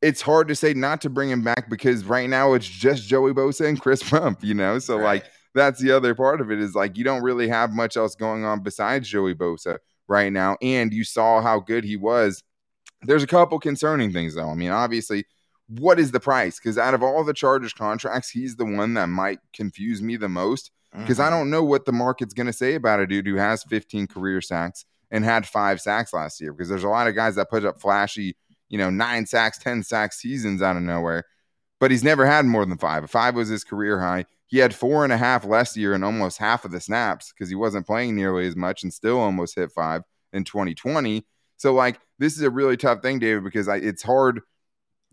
it's 0.00 0.20
hard 0.20 0.48
to 0.48 0.54
say 0.54 0.74
not 0.74 1.00
to 1.02 1.10
bring 1.10 1.30
him 1.30 1.42
back 1.42 1.68
because 1.68 2.04
right 2.04 2.28
now 2.28 2.54
it's 2.54 2.68
just 2.68 3.08
Joey 3.08 3.32
Bosa 3.32 3.68
and 3.68 3.80
Chris 3.80 4.02
Rumph, 4.04 4.42
you 4.42 4.54
know? 4.54 4.78
So, 4.78 4.96
right. 4.96 5.04
like, 5.04 5.24
that's 5.54 5.80
the 5.80 5.92
other 5.92 6.14
part 6.14 6.40
of 6.40 6.50
it 6.50 6.60
is 6.60 6.74
like 6.74 6.96
you 6.96 7.04
don't 7.04 7.22
really 7.22 7.48
have 7.48 7.72
much 7.72 7.96
else 7.96 8.14
going 8.14 8.44
on 8.44 8.62
besides 8.62 9.08
Joey 9.08 9.34
Bosa 9.34 9.78
right 10.06 10.32
now. 10.32 10.56
And 10.62 10.92
you 10.92 11.04
saw 11.04 11.40
how 11.40 11.60
good 11.60 11.84
he 11.84 11.96
was. 11.96 12.42
There's 13.02 13.22
a 13.22 13.28
couple 13.28 13.58
concerning 13.58 14.12
things, 14.12 14.34
though. 14.34 14.50
I 14.50 14.54
mean, 14.54 14.70
obviously, 14.70 15.24
what 15.68 15.98
is 15.98 16.10
the 16.10 16.20
price? 16.20 16.58
Because 16.58 16.78
out 16.78 16.94
of 16.94 17.02
all 17.02 17.24
the 17.24 17.34
Chargers 17.34 17.72
contracts, 17.72 18.30
he's 18.30 18.56
the 18.56 18.64
one 18.64 18.94
that 18.94 19.08
might 19.08 19.38
confuse 19.52 20.00
me 20.02 20.16
the 20.16 20.28
most 20.28 20.70
because 20.92 21.18
mm-hmm. 21.18 21.26
I 21.26 21.30
don't 21.30 21.50
know 21.50 21.62
what 21.62 21.84
the 21.84 21.92
market's 21.92 22.34
going 22.34 22.46
to 22.46 22.52
say 22.52 22.74
about 22.74 23.00
a 23.00 23.06
dude 23.06 23.26
who 23.26 23.36
has 23.36 23.62
15 23.64 24.06
career 24.06 24.40
sacks 24.40 24.84
and 25.10 25.24
had 25.24 25.46
five 25.46 25.80
sacks 25.80 26.12
last 26.12 26.40
year 26.40 26.52
because 26.52 26.68
there's 26.68 26.84
a 26.84 26.88
lot 26.88 27.08
of 27.08 27.14
guys 27.14 27.36
that 27.36 27.50
put 27.50 27.64
up 27.64 27.80
flashy, 27.80 28.36
you 28.68 28.78
know, 28.78 28.90
nine 28.90 29.26
sacks, 29.26 29.58
10 29.58 29.82
sacks 29.82 30.20
seasons 30.20 30.62
out 30.62 30.76
of 30.76 30.82
nowhere, 30.82 31.24
but 31.80 31.90
he's 31.90 32.04
never 32.04 32.26
had 32.26 32.44
more 32.44 32.66
than 32.66 32.78
five. 32.78 33.08
Five 33.10 33.34
was 33.34 33.48
his 33.48 33.64
career 33.64 34.00
high. 34.00 34.26
He 34.46 34.58
had 34.58 34.74
four 34.74 35.04
and 35.04 35.12
a 35.12 35.16
half 35.16 35.44
last 35.44 35.76
year 35.76 35.94
and 35.94 36.04
almost 36.04 36.38
half 36.38 36.64
of 36.64 36.70
the 36.70 36.80
snaps 36.80 37.32
because 37.32 37.48
he 37.48 37.54
wasn't 37.54 37.86
playing 37.86 38.16
nearly 38.16 38.46
as 38.46 38.56
much 38.56 38.82
and 38.82 38.92
still 38.92 39.18
almost 39.18 39.54
hit 39.56 39.70
five 39.70 40.02
in 40.32 40.44
2020. 40.44 41.26
So, 41.56 41.74
like, 41.74 42.00
this 42.18 42.36
is 42.36 42.42
a 42.42 42.50
really 42.50 42.76
tough 42.76 43.02
thing, 43.02 43.18
David, 43.18 43.44
because 43.44 43.68
I, 43.68 43.76
it's 43.76 44.02
hard 44.02 44.40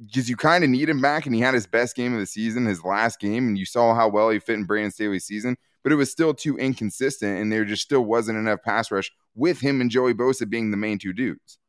because 0.03 0.29
you 0.29 0.37
kind 0.37 0.63
of 0.63 0.69
need 0.69 0.87
him 0.87 1.01
back. 1.01 1.25
And 1.25 1.35
he 1.35 1.41
had 1.41 1.53
his 1.53 1.67
best 1.67 1.95
game 1.95 2.13
of 2.13 2.19
the 2.19 2.25
season, 2.25 2.65
his 2.65 2.83
last 2.83 3.19
game, 3.19 3.47
and 3.47 3.57
you 3.57 3.65
saw 3.65 3.93
how 3.93 4.07
well 4.07 4.29
he 4.29 4.39
fit 4.39 4.55
in 4.55 4.63
Brandon 4.63 4.91
Staley's 4.91 5.25
season 5.25 5.57
but 5.85 5.91
it 5.91 5.97
was 5.97 6.09
still 6.09 6.33
too 6.33 6.57
inconsistent, 6.57 7.39
and 7.39 7.51
there 7.51 7.63
just 7.63 7.83
still 7.83 8.03
wasn't 8.03 8.39
enough 8.39 8.63
pass 8.63 8.89
rush 8.89 9.11
with 9.35 9.59
him 9.59 9.81
and 9.81 9.91
Joey 9.91 10.15
Bosa 10.15 10.49
being 10.49 10.71
the 10.71 10.77
main 10.77 10.97
two 10.97 11.13
dudes. 11.13 11.59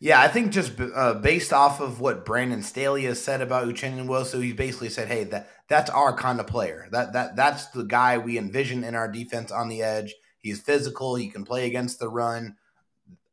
Yeah, 0.00 0.18
I 0.18 0.28
think 0.28 0.50
just 0.50 0.80
uh, 0.80 1.12
based 1.12 1.52
off 1.52 1.78
of 1.78 2.00
what 2.00 2.24
Brandon 2.24 2.62
Staley 2.62 3.02
has 3.02 3.22
said 3.22 3.42
about 3.42 3.68
Uchenna 3.68 4.06
Nwosu, 4.06 4.42
he 4.42 4.54
basically 4.54 4.88
said, 4.88 5.08
"Hey, 5.08 5.24
that 5.24 5.50
that's 5.68 5.90
our 5.90 6.16
kind 6.16 6.40
of 6.40 6.46
player. 6.46 6.88
That 6.90 7.12
that 7.12 7.36
that's 7.36 7.66
the 7.66 7.82
guy 7.82 8.16
we 8.16 8.38
envision 8.38 8.82
in 8.82 8.94
our 8.94 9.12
defense 9.12 9.52
on 9.52 9.68
the 9.68 9.82
edge. 9.82 10.14
He's 10.40 10.62
physical. 10.62 11.16
He 11.16 11.28
can 11.28 11.44
play 11.44 11.66
against 11.66 11.98
the 11.98 12.08
run. 12.08 12.56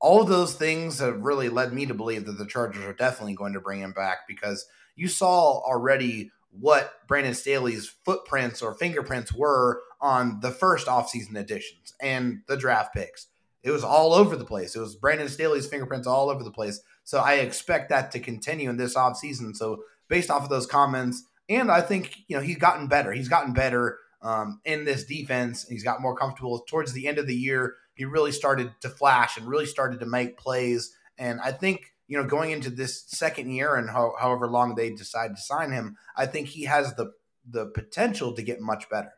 All 0.01 0.21
of 0.21 0.27
those 0.27 0.55
things 0.55 0.99
have 0.99 1.21
really 1.21 1.47
led 1.47 1.71
me 1.71 1.85
to 1.85 1.93
believe 1.93 2.25
that 2.25 2.37
the 2.37 2.45
Chargers 2.45 2.83
are 2.83 2.91
definitely 2.91 3.35
going 3.35 3.53
to 3.53 3.61
bring 3.61 3.79
him 3.79 3.93
back 3.93 4.27
because 4.27 4.65
you 4.97 5.07
saw 5.07 5.61
already 5.61 6.31
what 6.59 7.07
Brandon 7.07 7.33
Staley's 7.33 7.87
footprints 8.05 8.61
or 8.61 8.73
fingerprints 8.73 9.33
were 9.33 9.81
on 10.01 10.39
the 10.41 10.51
first 10.51 10.87
offseason 10.87 11.37
additions 11.37 11.93
and 12.01 12.41
the 12.47 12.57
draft 12.57 12.93
picks. 12.93 13.27
It 13.63 13.71
was 13.71 13.83
all 13.83 14.13
over 14.13 14.35
the 14.35 14.45
place. 14.45 14.75
It 14.75 14.79
was 14.79 14.95
Brandon 14.95 15.27
Staley's 15.27 15.67
fingerprints 15.67 16.07
all 16.07 16.29
over 16.29 16.43
the 16.43 16.51
place. 16.51 16.79
So 17.03 17.19
I 17.19 17.35
expect 17.35 17.89
that 17.89 18.11
to 18.11 18.19
continue 18.19 18.69
in 18.69 18.77
this 18.77 18.95
offseason. 18.95 19.55
So 19.55 19.83
based 20.07 20.29
off 20.29 20.43
of 20.43 20.49
those 20.49 20.67
comments, 20.67 21.23
and 21.49 21.71
I 21.71 21.81
think, 21.81 22.17
you 22.27 22.35
know, 22.35 22.43
he's 22.43 22.57
gotten 22.57 22.87
better. 22.87 23.11
He's 23.11 23.29
gotten 23.29 23.53
better 23.53 23.97
um, 24.21 24.61
in 24.65 24.85
this 24.85 25.05
defense. 25.05 25.67
He's 25.67 25.83
got 25.83 26.01
more 26.01 26.15
comfortable 26.15 26.59
towards 26.67 26.93
the 26.93 27.07
end 27.07 27.17
of 27.17 27.27
the 27.27 27.35
year. 27.35 27.75
He 27.95 28.05
really 28.05 28.31
started 28.31 28.71
to 28.81 28.89
flash 28.89 29.37
and 29.37 29.47
really 29.47 29.65
started 29.65 29.99
to 30.01 30.05
make 30.05 30.37
plays. 30.37 30.93
And 31.17 31.39
I 31.41 31.51
think, 31.51 31.93
you 32.07 32.17
know, 32.17 32.25
going 32.25 32.51
into 32.51 32.69
this 32.69 33.03
second 33.07 33.51
year 33.51 33.75
and 33.75 33.89
ho- 33.89 34.15
however 34.19 34.47
long 34.47 34.75
they 34.75 34.89
decide 34.91 35.35
to 35.35 35.41
sign 35.41 35.71
him, 35.71 35.97
I 36.15 36.25
think 36.25 36.47
he 36.47 36.63
has 36.63 36.93
the 36.95 37.11
the 37.49 37.67
potential 37.67 38.33
to 38.33 38.41
get 38.41 38.59
much 38.59 38.89
better. 38.89 39.13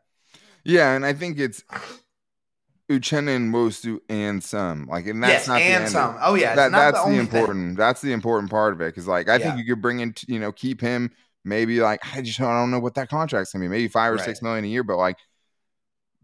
Yeah, 0.64 0.94
and 0.94 1.04
I 1.04 1.12
think 1.12 1.38
it's 1.38 1.64
Uchenna 2.90 3.36
and 3.36 3.52
Nwosu 3.54 3.98
and 4.08 4.42
some 4.42 4.86
like, 4.86 5.06
and 5.06 5.22
that's 5.22 5.32
yes, 5.32 5.48
not 5.48 5.60
and 5.60 5.88
some. 5.88 6.16
Oh 6.20 6.34
yeah, 6.34 6.54
that, 6.54 6.72
that's 6.72 7.02
the, 7.04 7.10
the 7.10 7.18
important. 7.18 7.68
Thing. 7.68 7.74
That's 7.76 8.00
the 8.00 8.12
important 8.12 8.50
part 8.50 8.72
of 8.72 8.80
it 8.80 8.86
because 8.86 9.06
like 9.06 9.28
I 9.28 9.36
yeah. 9.36 9.54
think 9.54 9.58
you 9.58 9.74
could 9.74 9.82
bring 9.82 10.00
in, 10.00 10.14
you 10.26 10.38
know, 10.38 10.52
keep 10.52 10.80
him 10.80 11.10
maybe 11.44 11.80
like 11.80 12.00
I 12.14 12.22
just 12.22 12.40
I 12.40 12.58
don't 12.58 12.70
know 12.70 12.80
what 12.80 12.94
that 12.94 13.08
contract's 13.08 13.52
gonna 13.52 13.64
be, 13.64 13.68
maybe 13.68 13.88
five 13.88 14.12
or 14.12 14.16
right. 14.16 14.24
six 14.24 14.42
million 14.42 14.64
a 14.64 14.68
year, 14.68 14.82
but 14.82 14.96
like 14.96 15.16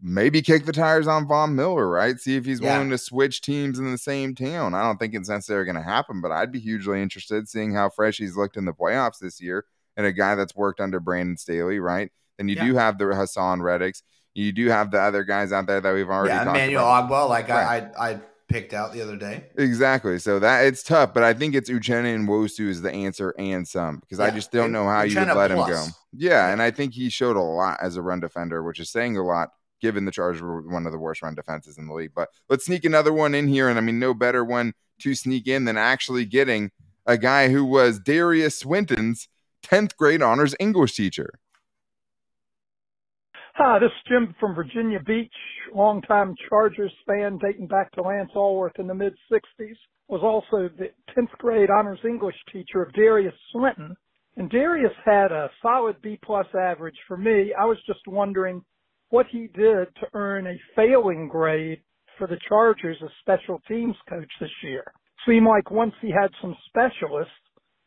maybe 0.01 0.41
kick 0.41 0.65
the 0.65 0.71
tires 0.71 1.07
on 1.07 1.27
Von 1.27 1.55
Miller, 1.55 1.89
right? 1.89 2.19
See 2.19 2.35
if 2.35 2.45
he's 2.45 2.61
yeah. 2.61 2.73
willing 2.73 2.89
to 2.91 2.97
switch 2.97 3.41
teams 3.41 3.79
in 3.79 3.91
the 3.91 3.97
same 3.97 4.35
town. 4.35 4.73
I 4.73 4.83
don't 4.83 4.97
think 4.97 5.13
it's 5.13 5.29
necessarily 5.29 5.65
going 5.65 5.75
to 5.75 5.81
happen, 5.81 6.21
but 6.21 6.31
I'd 6.31 6.51
be 6.51 6.59
hugely 6.59 7.01
interested 7.01 7.47
seeing 7.47 7.73
how 7.73 7.89
fresh 7.89 8.17
he's 8.17 8.37
looked 8.37 8.57
in 8.57 8.65
the 8.65 8.73
playoffs 8.73 9.19
this 9.19 9.41
year 9.41 9.65
and 9.95 10.05
a 10.05 10.11
guy 10.11 10.35
that's 10.35 10.55
worked 10.55 10.79
under 10.79 10.99
Brandon 10.99 11.37
Staley, 11.37 11.79
right? 11.79 12.11
Then 12.37 12.47
you 12.47 12.55
yeah. 12.55 12.65
do 12.65 12.75
have 12.75 12.97
the 12.97 13.05
Haason 13.05 13.59
Reddicks. 13.59 14.03
You 14.35 14.51
do 14.51 14.67
have 14.67 14.91
the 14.91 15.01
other 15.01 15.23
guys 15.23 15.51
out 15.51 15.65
there 15.65 15.81
that 15.81 15.93
we've 15.93 16.09
already 16.09 16.35
yeah, 16.35 16.47
Emmanuel 16.47 16.83
Ogbah, 16.83 17.27
like 17.27 17.49
right. 17.49 17.89
I, 17.97 18.11
I 18.11 18.19
picked 18.47 18.73
out 18.73 18.93
the 18.93 19.01
other 19.01 19.17
day. 19.17 19.45
Exactly. 19.57 20.19
So 20.19 20.37
that 20.39 20.65
it's 20.65 20.83
tough, 20.83 21.13
but 21.13 21.23
I 21.23 21.33
think 21.33 21.55
it's 21.55 21.71
Uchenna 21.71 22.13
and 22.13 22.27
Wosu 22.27 22.67
is 22.67 22.83
the 22.83 22.91
answer 22.91 23.33
and 23.39 23.67
some 23.67 23.99
because 23.99 24.19
yeah. 24.19 24.25
I 24.25 24.29
just 24.29 24.51
don't 24.51 24.71
know 24.71 24.85
how 24.85 25.03
Uchenna 25.03 25.09
you 25.09 25.19
would 25.19 25.37
let 25.37 25.51
plus. 25.51 25.69
him 25.69 25.75
go. 25.75 25.85
Yeah, 26.13 26.51
and 26.51 26.61
I 26.61 26.69
think 26.69 26.93
he 26.93 27.09
showed 27.09 27.35
a 27.35 27.41
lot 27.41 27.79
as 27.81 27.97
a 27.97 28.01
run 28.03 28.19
defender, 28.19 28.61
which 28.63 28.79
is 28.79 28.91
saying 28.91 29.17
a 29.17 29.23
lot 29.23 29.49
given 29.81 30.05
the 30.05 30.11
Chargers 30.11 30.41
were 30.41 30.61
one 30.61 30.85
of 30.85 30.91
the 30.91 30.97
worst 30.97 31.21
run 31.21 31.35
defenses 31.35 31.77
in 31.77 31.87
the 31.87 31.93
league. 31.93 32.13
But 32.15 32.29
let's 32.49 32.65
sneak 32.65 32.85
another 32.85 33.13
one 33.13 33.35
in 33.35 33.47
here, 33.47 33.69
and 33.69 33.77
I 33.77 33.81
mean, 33.81 33.99
no 33.99 34.13
better 34.13 34.43
one 34.43 34.73
to 35.01 35.15
sneak 35.15 35.47
in 35.47 35.65
than 35.65 35.77
actually 35.77 36.25
getting 36.25 36.71
a 37.05 37.17
guy 37.17 37.49
who 37.49 37.63
was 37.63 37.99
Derius 37.99 38.59
Swinton's 38.59 39.29
10th 39.63 39.95
grade 39.95 40.21
honors 40.21 40.55
English 40.59 40.95
teacher. 40.95 41.39
Hi, 43.55 43.79
this 43.79 43.87
is 43.87 44.07
Jim 44.07 44.35
from 44.39 44.53
Virginia 44.53 44.99
Beach, 44.99 45.33
longtime 45.73 46.35
Chargers 46.47 46.93
fan 47.07 47.39
dating 47.41 47.67
back 47.67 47.91
to 47.93 48.03
Lance 48.03 48.29
Alworth 48.35 48.77
in 48.77 48.85
the 48.85 48.93
mid 48.93 49.15
60s. 49.31 49.75
Was 50.09 50.21
also 50.21 50.69
the 50.77 50.91
10th 51.17 51.31
grade 51.39 51.69
honors 51.69 51.99
English 52.05 52.35
teacher 52.53 52.81
of 52.83 52.93
Derius 52.93 53.33
Swinton. 53.51 53.95
And 54.37 54.49
Derius 54.49 54.93
had 55.03 55.31
a 55.31 55.49
solid 55.61 55.99
B 56.03 56.19
plus 56.23 56.45
average 56.53 56.95
for 57.07 57.17
me. 57.17 57.51
I 57.59 57.65
was 57.65 57.77
just 57.87 58.07
wondering 58.07 58.61
what 59.09 59.25
he 59.31 59.47
did 59.53 59.87
to 59.95 60.07
earn 60.13 60.47
a 60.47 60.59
failing 60.75 61.27
grade 61.27 61.81
for 62.17 62.27
the 62.27 62.39
Chargers 62.47 62.97
as 63.03 63.09
special 63.21 63.61
teams 63.67 63.95
coach 64.09 64.29
this 64.39 64.49
year. 64.63 64.83
Seemed 65.25 65.47
like 65.47 65.71
once 65.71 65.93
he 66.01 66.09
had 66.09 66.31
some 66.41 66.55
specialists 66.67 67.31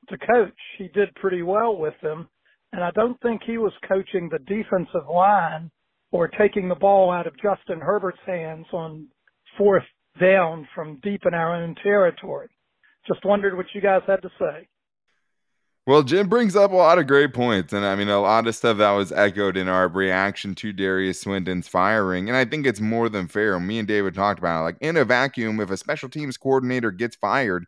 to 0.08 0.18
coach, 0.18 0.56
he 0.78 0.88
did 0.88 1.14
pretty 1.16 1.42
well 1.42 1.76
with 1.76 1.94
them. 2.02 2.28
And 2.72 2.82
I 2.84 2.90
don't 2.92 3.20
think 3.20 3.42
he 3.44 3.58
was 3.58 3.72
coaching 3.88 4.28
the 4.28 4.38
defensive 4.38 5.08
line 5.12 5.70
or 6.12 6.28
taking 6.28 6.68
the 6.68 6.74
ball 6.74 7.10
out 7.10 7.26
of 7.26 7.34
Justin 7.34 7.80
Herbert's 7.80 8.18
hands 8.26 8.66
on 8.72 9.08
fourth 9.58 9.84
down 10.20 10.68
from 10.74 11.00
deep 11.02 11.22
in 11.26 11.34
our 11.34 11.54
own 11.54 11.74
territory. 11.82 12.48
Just 13.06 13.24
wondered 13.24 13.56
what 13.56 13.66
you 13.74 13.80
guys 13.80 14.02
had 14.06 14.22
to 14.22 14.30
say. 14.38 14.68
Well, 15.86 16.02
Jim 16.02 16.28
brings 16.28 16.54
up 16.54 16.70
a 16.72 16.76
lot 16.76 16.98
of 16.98 17.06
great 17.06 17.34
points, 17.34 17.72
and 17.72 17.84
I 17.84 17.96
mean 17.96 18.08
a 18.08 18.20
lot 18.20 18.46
of 18.46 18.54
stuff 18.54 18.78
that 18.78 18.90
was 18.92 19.10
echoed 19.12 19.56
in 19.56 19.66
our 19.68 19.88
reaction 19.88 20.54
to 20.56 20.72
Derius 20.72 21.20
Swinton's 21.20 21.66
firing. 21.68 22.28
And 22.28 22.36
I 22.36 22.44
think 22.44 22.66
it's 22.66 22.80
more 22.80 23.08
than 23.08 23.26
fair. 23.28 23.58
Me 23.58 23.78
and 23.78 23.88
David 23.88 24.14
talked 24.14 24.38
about 24.38 24.60
it. 24.60 24.64
Like 24.64 24.76
in 24.80 24.96
a 24.96 25.04
vacuum, 25.04 25.58
if 25.60 25.70
a 25.70 25.76
special 25.76 26.08
teams 26.08 26.36
coordinator 26.36 26.90
gets 26.90 27.16
fired 27.16 27.64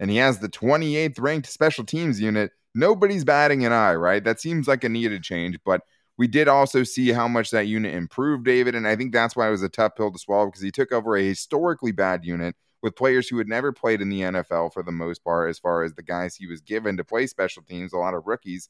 and 0.00 0.10
he 0.10 0.16
has 0.18 0.38
the 0.38 0.48
28th 0.48 1.20
ranked 1.20 1.46
special 1.48 1.84
teams 1.84 2.20
unit, 2.20 2.50
nobody's 2.74 3.24
batting 3.24 3.64
an 3.64 3.72
eye, 3.72 3.94
right? 3.94 4.22
That 4.22 4.40
seems 4.40 4.68
like 4.68 4.84
a 4.84 4.88
needed 4.88 5.22
change, 5.22 5.56
but 5.64 5.80
we 6.18 6.26
did 6.26 6.48
also 6.48 6.82
see 6.82 7.10
how 7.12 7.26
much 7.28 7.50
that 7.52 7.68
unit 7.68 7.94
improved, 7.94 8.44
David, 8.44 8.74
and 8.74 8.86
I 8.86 8.96
think 8.96 9.12
that's 9.12 9.34
why 9.34 9.48
it 9.48 9.52
was 9.52 9.62
a 9.62 9.68
tough 9.68 9.96
pill 9.96 10.12
to 10.12 10.18
swallow 10.18 10.46
because 10.46 10.60
he 10.62 10.70
took 10.70 10.92
over 10.92 11.16
a 11.16 11.22
historically 11.22 11.92
bad 11.92 12.24
unit 12.24 12.54
with 12.82 12.96
players 12.96 13.28
who 13.28 13.38
had 13.38 13.48
never 13.48 13.72
played 13.72 14.00
in 14.00 14.08
the 14.08 14.20
NFL 14.20 14.72
for 14.72 14.82
the 14.82 14.92
most 14.92 15.22
part, 15.22 15.48
as 15.48 15.58
far 15.58 15.84
as 15.84 15.94
the 15.94 16.02
guys 16.02 16.34
he 16.34 16.46
was 16.46 16.60
given 16.60 16.96
to 16.96 17.04
play 17.04 17.26
special 17.26 17.62
teams, 17.62 17.92
a 17.92 17.98
lot 17.98 18.14
of 18.14 18.26
rookies. 18.26 18.68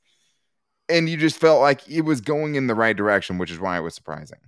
And 0.88 1.08
you 1.08 1.16
just 1.16 1.38
felt 1.38 1.60
like 1.60 1.88
it 1.88 2.02
was 2.02 2.20
going 2.20 2.54
in 2.54 2.66
the 2.66 2.74
right 2.74 2.96
direction, 2.96 3.38
which 3.38 3.50
is 3.50 3.58
why 3.58 3.78
it 3.78 3.82
was 3.82 3.94
surprising. 3.94 4.38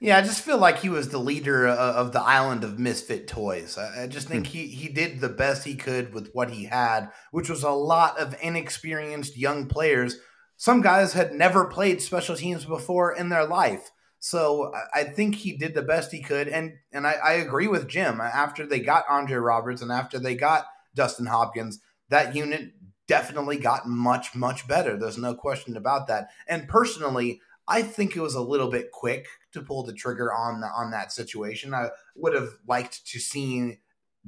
Yeah, 0.00 0.16
I 0.16 0.22
just 0.22 0.42
feel 0.42 0.58
like 0.58 0.78
he 0.78 0.88
was 0.88 1.10
the 1.10 1.18
leader 1.18 1.66
of 1.68 2.12
the 2.12 2.22
island 2.22 2.64
of 2.64 2.78
misfit 2.78 3.28
toys. 3.28 3.76
I 3.76 4.06
just 4.06 4.28
think 4.28 4.46
hmm. 4.46 4.52
he, 4.52 4.66
he 4.68 4.88
did 4.88 5.20
the 5.20 5.28
best 5.28 5.64
he 5.64 5.74
could 5.74 6.14
with 6.14 6.30
what 6.32 6.50
he 6.50 6.64
had, 6.64 7.10
which 7.30 7.50
was 7.50 7.62
a 7.62 7.70
lot 7.70 8.18
of 8.18 8.34
inexperienced 8.42 9.36
young 9.36 9.66
players. 9.66 10.16
Some 10.56 10.80
guys 10.80 11.12
had 11.12 11.34
never 11.34 11.66
played 11.66 12.02
special 12.02 12.36
teams 12.36 12.64
before 12.64 13.14
in 13.14 13.28
their 13.28 13.46
life. 13.46 13.90
So 14.20 14.72
I 14.94 15.04
think 15.04 15.34
he 15.34 15.56
did 15.56 15.74
the 15.74 15.82
best 15.82 16.12
he 16.12 16.20
could, 16.20 16.46
and 16.46 16.74
and 16.92 17.06
I, 17.06 17.12
I, 17.12 17.32
agree 17.32 17.66
with 17.66 17.88
Jim. 17.88 18.20
After 18.20 18.66
they 18.66 18.80
got 18.80 19.06
Andre 19.08 19.38
Roberts 19.38 19.80
and 19.80 19.90
after 19.90 20.18
they 20.18 20.34
got 20.34 20.66
Dustin 20.94 21.24
Hopkins, 21.24 21.80
that 22.10 22.36
unit 22.36 22.72
definitely 23.08 23.56
got 23.56 23.88
much 23.88 24.34
much 24.34 24.68
better. 24.68 24.98
There's 24.98 25.16
no 25.16 25.34
question 25.34 25.74
about 25.74 26.06
that. 26.08 26.28
And 26.46 26.68
personally, 26.68 27.40
I 27.66 27.82
think 27.82 28.14
it 28.14 28.20
was 28.20 28.34
a 28.34 28.42
little 28.42 28.68
bit 28.68 28.90
quick 28.92 29.26
to 29.52 29.62
pull 29.62 29.84
the 29.84 29.94
trigger 29.94 30.32
on 30.32 30.60
the, 30.60 30.66
on 30.66 30.90
that 30.90 31.12
situation. 31.12 31.72
I 31.72 31.88
would 32.14 32.34
have 32.34 32.50
liked 32.66 33.06
to 33.06 33.18
seen 33.18 33.78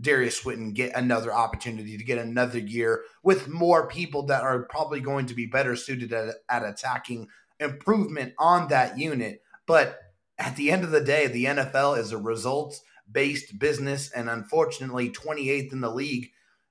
Derius 0.00 0.37
Swinton 0.37 0.72
get 0.72 0.96
another 0.96 1.33
opportunity 1.33 1.98
to 1.98 2.05
get 2.05 2.18
another 2.18 2.59
year 2.59 3.02
with 3.22 3.48
more 3.48 3.88
people 3.88 4.24
that 4.26 4.42
are 4.42 4.62
probably 4.62 5.00
going 5.00 5.26
to 5.26 5.35
be 5.35 5.46
better 5.46 5.76
suited 5.76 6.12
at, 6.12 6.37
at 6.48 6.64
attacking 6.64 7.28
improvement 7.61 8.33
on 8.38 8.68
that 8.68 8.98
unit. 8.98 9.41
But 9.66 9.98
at 10.38 10.57
the 10.57 10.70
end 10.70 10.85
of 10.85 10.90
the 10.90 11.01
day, 11.01 11.27
the 11.27 11.44
NFL 11.44 11.98
is 11.98 12.12
a 12.12 12.18
results 12.18 12.83
based 13.11 13.59
business, 13.59 14.11
and 14.11 14.29
unfortunately, 14.29 15.11
28th 15.11 15.72
in 15.72 15.81
the 15.81 15.90
league 15.90 16.31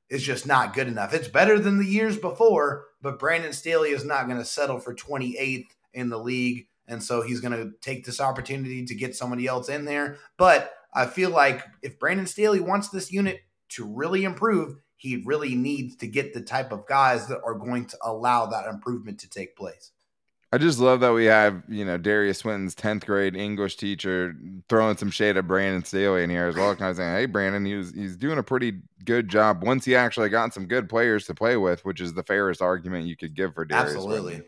is 0.10 0.23
just 0.23 0.45
not 0.45 0.73
good 0.73 0.88
enough. 0.88 1.13
It's 1.13 1.27
better 1.27 1.58
than 1.58 1.77
the 1.77 1.86
years 1.86 2.17
before, 2.17 2.86
but 3.01 3.19
Brandon 3.19 3.54
Staley 3.54 3.91
is 3.91 4.04
not 4.04 4.25
going 4.27 4.39
to 4.39 4.45
settle 4.45 4.80
for 4.80 4.93
28th 4.93 5.67
in 5.93 6.10
the 6.10 6.17
league. 6.17 6.67
And 6.88 7.01
so 7.01 7.21
he's 7.21 7.39
going 7.39 7.54
to 7.54 7.71
take 7.80 8.06
this 8.06 8.19
opportunity 8.19 8.86
to 8.86 8.95
get 8.95 9.15
somebody 9.15 9.47
else 9.47 9.69
in 9.69 9.86
there. 9.86 10.17
But 10.38 10.73
I 10.93 11.06
feel 11.06 11.30
like 11.30 11.63
if 11.82 11.97
Brandon 11.97 12.27
Staley 12.27 12.60
wants 12.60 12.89
this 12.89 13.12
unit 13.12 13.39
to 13.69 13.86
really 13.86 14.25
improve, 14.25 14.75
he 14.97 15.23
really 15.25 15.56
needs 15.56 15.95
to 15.97 16.08
get 16.08 16.34
the 16.34 16.41
type 16.41 16.71
of 16.73 16.86
guys 16.86 17.27
that 17.27 17.39
are 17.45 17.56
going 17.56 17.86
to 17.86 17.97
allow 18.04 18.47
that 18.47 18.67
improvement 18.67 19.19
to 19.21 19.30
take 19.30 19.56
place. 19.56 19.91
I 20.54 20.58
just 20.58 20.80
love 20.80 21.00
that 21.00 21.14
we 21.14 21.26
have, 21.26 21.64
you 21.70 21.86
know, 21.86 21.98
Derius 21.98 22.40
Swinton's 22.40 22.76
10th 22.76 23.06
grade 23.06 23.38
English 23.38 23.78
teacher 23.78 24.36
throwing 24.68 24.98
some 24.98 25.10
shade 25.10 25.38
at 25.38 25.48
Brandon 25.48 25.84
Staley 25.86 26.24
in 26.24 26.30
here 26.30 26.48
as 26.48 26.56
well. 26.56 26.76
Kind 26.76 26.92
of 26.92 26.98
saying, 26.98 27.14
hey, 27.14 27.26
Brandon, 27.26 27.64
he 27.64 27.76
was, 27.76 27.94
he's 27.94 28.18
doing 28.18 28.38
a 28.38 28.44
pretty 28.44 28.82
good 29.06 29.30
job 29.30 29.64
once 29.64 29.86
he 29.86 29.96
actually 29.96 30.28
got 30.28 30.54
some 30.54 30.66
good 30.66 30.90
players 30.90 31.26
to 31.28 31.34
play 31.34 31.56
with, 31.56 31.86
which 31.86 32.02
is 32.02 32.14
the 32.14 32.24
fairest 32.24 32.62
argument 32.62 33.08
you 33.08 33.16
could 33.16 33.34
give 33.34 33.54
for 33.54 33.66
Derius. 33.66 33.96
Absolutely. 33.96 34.42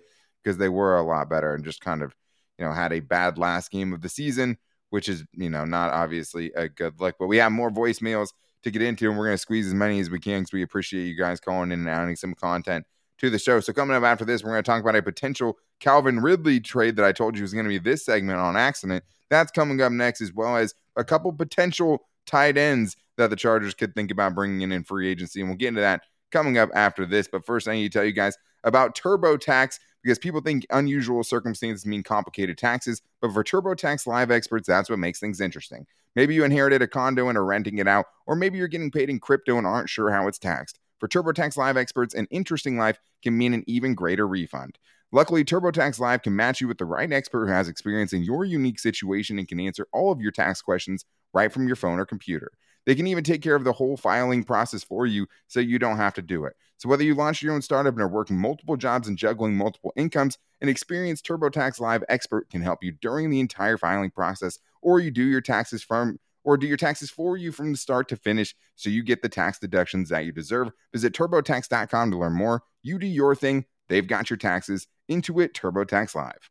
Because 0.43 0.57
they 0.57 0.67
were 0.67 0.97
a 0.97 1.03
lot 1.03 1.29
better 1.29 1.55
and 1.55 1.63
just 1.63 1.79
kind 1.79 2.01
of, 2.01 2.13
you 2.59 2.65
know, 2.65 2.73
had 2.73 2.91
a 2.91 2.99
bad 2.99 3.37
last 3.37 3.71
game 3.71 3.93
of 3.93 4.01
the 4.01 4.09
season, 4.09 4.57
which 4.89 5.07
is, 5.07 5.23
you 5.31 5.49
know, 5.49 5.63
not 5.63 5.93
obviously 5.93 6.51
a 6.53 6.67
good 6.67 6.99
look. 6.99 7.15
But 7.17 7.27
we 7.27 7.37
have 7.37 7.53
more 7.53 7.71
voicemails 7.71 8.27
to 8.63 8.71
get 8.71 8.81
into, 8.81 9.07
and 9.07 9.17
we're 9.17 9.27
going 9.27 9.35
to 9.35 9.41
squeeze 9.41 9.67
as 9.67 9.73
many 9.73 10.01
as 10.01 10.09
we 10.09 10.19
can 10.19 10.41
because 10.41 10.51
we 10.51 10.63
appreciate 10.63 11.05
you 11.05 11.17
guys 11.17 11.39
calling 11.39 11.71
in 11.71 11.79
and 11.79 11.89
adding 11.89 12.17
some 12.17 12.33
content 12.33 12.85
to 13.23 13.29
the 13.29 13.39
show. 13.39 13.59
So 13.61 13.71
coming 13.71 13.95
up 13.95 14.03
after 14.03 14.25
this, 14.25 14.43
we're 14.43 14.51
going 14.51 14.63
to 14.63 14.69
talk 14.69 14.81
about 14.81 14.97
a 14.97 15.01
potential 15.01 15.57
Calvin 15.79 16.19
Ridley 16.19 16.59
trade 16.59 16.97
that 16.97 17.05
I 17.05 17.13
told 17.13 17.37
you 17.37 17.41
was 17.41 17.53
going 17.53 17.65
to 17.65 17.69
be 17.69 17.77
this 17.77 18.05
segment 18.05 18.37
on 18.37 18.57
accident. 18.57 19.03
That's 19.29 19.51
coming 19.51 19.81
up 19.81 19.93
next, 19.93 20.19
as 20.19 20.33
well 20.33 20.57
as 20.57 20.75
a 20.97 21.05
couple 21.05 21.31
potential 21.31 21.99
tight 22.25 22.57
ends 22.57 22.97
that 23.17 23.29
the 23.29 23.35
Chargers 23.35 23.73
could 23.73 23.95
think 23.95 24.11
about 24.11 24.35
bringing 24.35 24.61
in 24.61 24.71
in 24.73 24.83
free 24.83 25.09
agency. 25.09 25.39
And 25.39 25.49
we'll 25.49 25.57
get 25.57 25.69
into 25.69 25.81
that 25.81 26.01
coming 26.31 26.57
up 26.57 26.69
after 26.75 27.05
this. 27.05 27.29
But 27.31 27.45
first, 27.45 27.67
I 27.67 27.75
need 27.75 27.91
to 27.91 27.97
tell 27.97 28.05
you 28.05 28.11
guys 28.11 28.37
about 28.65 28.95
TurboTax 28.97 29.79
because 30.03 30.19
people 30.19 30.41
think 30.41 30.65
unusual 30.69 31.23
circumstances 31.23 31.85
mean 31.85 32.03
complicated 32.03 32.57
taxes. 32.57 33.01
But 33.21 33.31
for 33.31 33.43
TurboTax 33.43 34.05
Live 34.05 34.31
experts, 34.31 34.67
that's 34.67 34.89
what 34.89 34.99
makes 34.99 35.21
things 35.21 35.39
interesting. 35.39 35.85
Maybe 36.15 36.35
you 36.35 36.43
inherited 36.43 36.81
a 36.81 36.87
condo 36.87 37.29
and 37.29 37.37
are 37.37 37.45
renting 37.45 37.77
it 37.77 37.87
out, 37.87 38.05
or 38.27 38.35
maybe 38.35 38.57
you're 38.57 38.67
getting 38.67 38.91
paid 38.91 39.09
in 39.09 39.19
crypto 39.19 39.57
and 39.57 39.65
aren't 39.65 39.89
sure 39.89 40.11
how 40.11 40.27
it's 40.27 40.37
taxed. 40.37 40.79
For 41.03 41.09
TurboTax 41.09 41.57
Live 41.57 41.75
experts, 41.75 42.13
an 42.13 42.29
interesting 42.31 42.77
life 42.77 42.97
can 43.23 43.37
mean 43.37 43.53
an 43.53 43.65
even 43.67 43.93
greater 43.93 44.25
refund. 44.25 44.79
Luckily, 45.11 45.43
TurboTax 45.43 45.99
Live 45.99 46.21
can 46.21 46.33
match 46.33 46.61
you 46.61 46.69
with 46.69 46.77
the 46.77 46.85
right 46.85 47.11
expert 47.11 47.45
who 47.45 47.51
has 47.51 47.67
experience 47.67 48.13
in 48.13 48.23
your 48.23 48.45
unique 48.45 48.79
situation 48.79 49.37
and 49.37 49.45
can 49.45 49.59
answer 49.59 49.85
all 49.91 50.13
of 50.13 50.21
your 50.21 50.31
tax 50.31 50.61
questions 50.61 51.03
right 51.33 51.51
from 51.51 51.67
your 51.67 51.75
phone 51.75 51.99
or 51.99 52.05
computer. 52.05 52.53
They 52.85 52.95
can 52.95 53.07
even 53.07 53.25
take 53.25 53.41
care 53.41 53.55
of 53.55 53.65
the 53.65 53.73
whole 53.73 53.97
filing 53.97 54.45
process 54.45 54.81
for 54.81 55.05
you 55.05 55.27
so 55.49 55.59
you 55.59 55.77
don't 55.77 55.97
have 55.97 56.13
to 56.13 56.21
do 56.21 56.45
it. 56.45 56.53
So, 56.77 56.87
whether 56.87 57.03
you 57.03 57.15
launch 57.15 57.41
your 57.41 57.53
own 57.53 57.61
startup 57.61 57.95
and 57.95 58.01
are 58.01 58.07
working 58.07 58.39
multiple 58.39 58.77
jobs 58.77 59.09
and 59.09 59.17
juggling 59.17 59.57
multiple 59.57 59.91
incomes, 59.97 60.37
an 60.61 60.69
experienced 60.69 61.27
TurboTax 61.27 61.81
Live 61.81 62.05
expert 62.07 62.49
can 62.49 62.61
help 62.61 62.81
you 62.81 62.93
during 62.93 63.29
the 63.29 63.41
entire 63.41 63.77
filing 63.77 64.11
process, 64.11 64.57
or 64.81 65.01
you 65.01 65.11
do 65.11 65.25
your 65.25 65.41
taxes 65.41 65.83
from 65.83 66.17
or 66.43 66.57
do 66.57 66.67
your 66.67 66.77
taxes 66.77 67.09
for 67.09 67.37
you 67.37 67.51
from 67.51 67.71
the 67.71 67.77
start 67.77 68.07
to 68.09 68.15
finish 68.15 68.55
so 68.75 68.89
you 68.89 69.03
get 69.03 69.21
the 69.21 69.29
tax 69.29 69.59
deductions 69.59 70.09
that 70.09 70.25
you 70.25 70.31
deserve. 70.31 70.71
Visit 70.91 71.13
turbotax.com 71.13 72.11
to 72.11 72.17
learn 72.17 72.33
more. 72.33 72.63
You 72.81 72.99
do 72.99 73.07
your 73.07 73.35
thing, 73.35 73.65
they've 73.89 74.07
got 74.07 74.29
your 74.29 74.37
taxes. 74.37 74.87
Intuit 75.09 75.53
TurboTax 75.53 76.15
Live. 76.15 76.49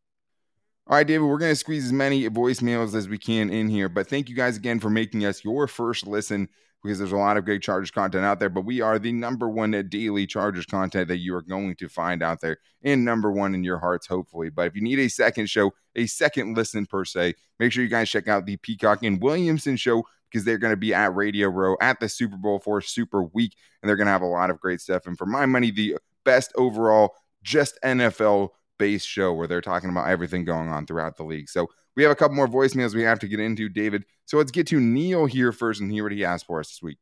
All 0.86 0.96
right, 0.96 1.06
David, 1.06 1.26
we're 1.26 1.38
going 1.38 1.52
to 1.52 1.56
squeeze 1.56 1.86
as 1.86 1.92
many 1.92 2.28
voicemails 2.28 2.94
as 2.94 3.08
we 3.08 3.16
can 3.16 3.50
in 3.50 3.68
here, 3.68 3.88
but 3.88 4.08
thank 4.08 4.28
you 4.28 4.34
guys 4.34 4.56
again 4.56 4.80
for 4.80 4.90
making 4.90 5.24
us 5.24 5.44
your 5.44 5.66
first 5.66 6.06
listen 6.06 6.48
because 6.82 6.98
there's 6.98 7.12
a 7.12 7.16
lot 7.16 7.36
of 7.36 7.44
great 7.44 7.62
Chargers 7.62 7.90
content 7.90 8.24
out 8.24 8.40
there, 8.40 8.48
but 8.48 8.64
we 8.64 8.80
are 8.80 8.98
the 8.98 9.12
number 9.12 9.48
one 9.48 9.70
daily 9.88 10.26
Chargers 10.26 10.66
content 10.66 11.08
that 11.08 11.18
you 11.18 11.34
are 11.34 11.42
going 11.42 11.76
to 11.76 11.88
find 11.88 12.22
out 12.22 12.40
there 12.40 12.58
and 12.82 13.04
number 13.04 13.30
one 13.30 13.54
in 13.54 13.62
your 13.62 13.78
hearts, 13.78 14.06
hopefully. 14.06 14.50
But 14.50 14.66
if 14.66 14.74
you 14.74 14.82
need 14.82 14.98
a 14.98 15.08
second 15.08 15.48
show, 15.48 15.72
a 15.94 16.06
second 16.06 16.56
listen 16.56 16.86
per 16.86 17.04
se, 17.04 17.34
make 17.58 17.72
sure 17.72 17.84
you 17.84 17.90
guys 17.90 18.10
check 18.10 18.26
out 18.26 18.46
the 18.46 18.56
Peacock 18.56 19.02
and 19.04 19.22
Williamson 19.22 19.76
show 19.76 20.04
because 20.30 20.44
they're 20.44 20.58
going 20.58 20.72
to 20.72 20.76
be 20.76 20.94
at 20.94 21.14
Radio 21.14 21.48
Row 21.48 21.76
at 21.80 22.00
the 22.00 22.08
Super 22.08 22.36
Bowl 22.36 22.58
for 22.58 22.80
Super 22.80 23.22
Week, 23.22 23.54
and 23.82 23.88
they're 23.88 23.96
going 23.96 24.06
to 24.06 24.12
have 24.12 24.22
a 24.22 24.26
lot 24.26 24.50
of 24.50 24.58
great 24.60 24.80
stuff. 24.80 25.06
And 25.06 25.16
for 25.16 25.26
my 25.26 25.46
money, 25.46 25.70
the 25.70 25.96
best 26.24 26.52
overall, 26.56 27.14
just 27.42 27.78
NFL 27.84 28.50
based 28.78 29.06
show 29.06 29.32
where 29.32 29.46
they're 29.46 29.60
talking 29.60 29.90
about 29.90 30.08
everything 30.08 30.44
going 30.44 30.68
on 30.68 30.86
throughout 30.86 31.16
the 31.16 31.22
league. 31.22 31.48
So 31.48 31.68
we 31.96 32.02
have 32.02 32.12
a 32.12 32.16
couple 32.16 32.36
more 32.36 32.48
voicemails 32.48 32.94
we 32.94 33.02
have 33.02 33.18
to 33.20 33.28
get 33.28 33.40
into, 33.40 33.68
David. 33.68 34.04
So 34.24 34.38
let's 34.38 34.50
get 34.50 34.66
to 34.68 34.80
Neil 34.80 35.26
here 35.26 35.52
first 35.52 35.80
and 35.80 35.90
hear 35.90 36.04
what 36.04 36.12
he 36.12 36.20
has 36.20 36.42
for 36.42 36.60
us 36.60 36.68
this 36.68 36.82
week. 36.82 36.98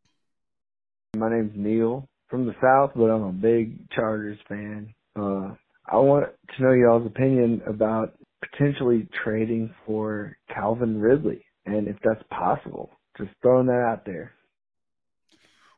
My 1.17 1.29
name's 1.31 1.53
Neil 1.55 2.09
from 2.29 2.47
the 2.47 2.55
South, 2.61 2.93
but 2.95 3.07
I'm 3.07 3.23
a 3.23 3.33
big 3.33 3.91
Chargers 3.91 4.39
fan. 4.49 4.95
Uh, 5.17 5.55
I 5.87 5.97
want 5.97 6.27
to 6.57 6.63
know 6.63 6.73
y'all's 6.73 7.07
opinion 7.07 7.63
about 7.67 8.15
potentially 8.43 9.09
trading 9.25 9.75
for 9.87 10.37
Calvin 10.53 11.01
Ridley 11.01 11.45
and 11.67 11.89
if 11.89 11.97
that's 12.05 12.23
possible. 12.31 12.91
Just 13.19 13.31
throwing 13.43 13.67
that 13.67 13.85
out 13.85 14.05
there. 14.05 14.33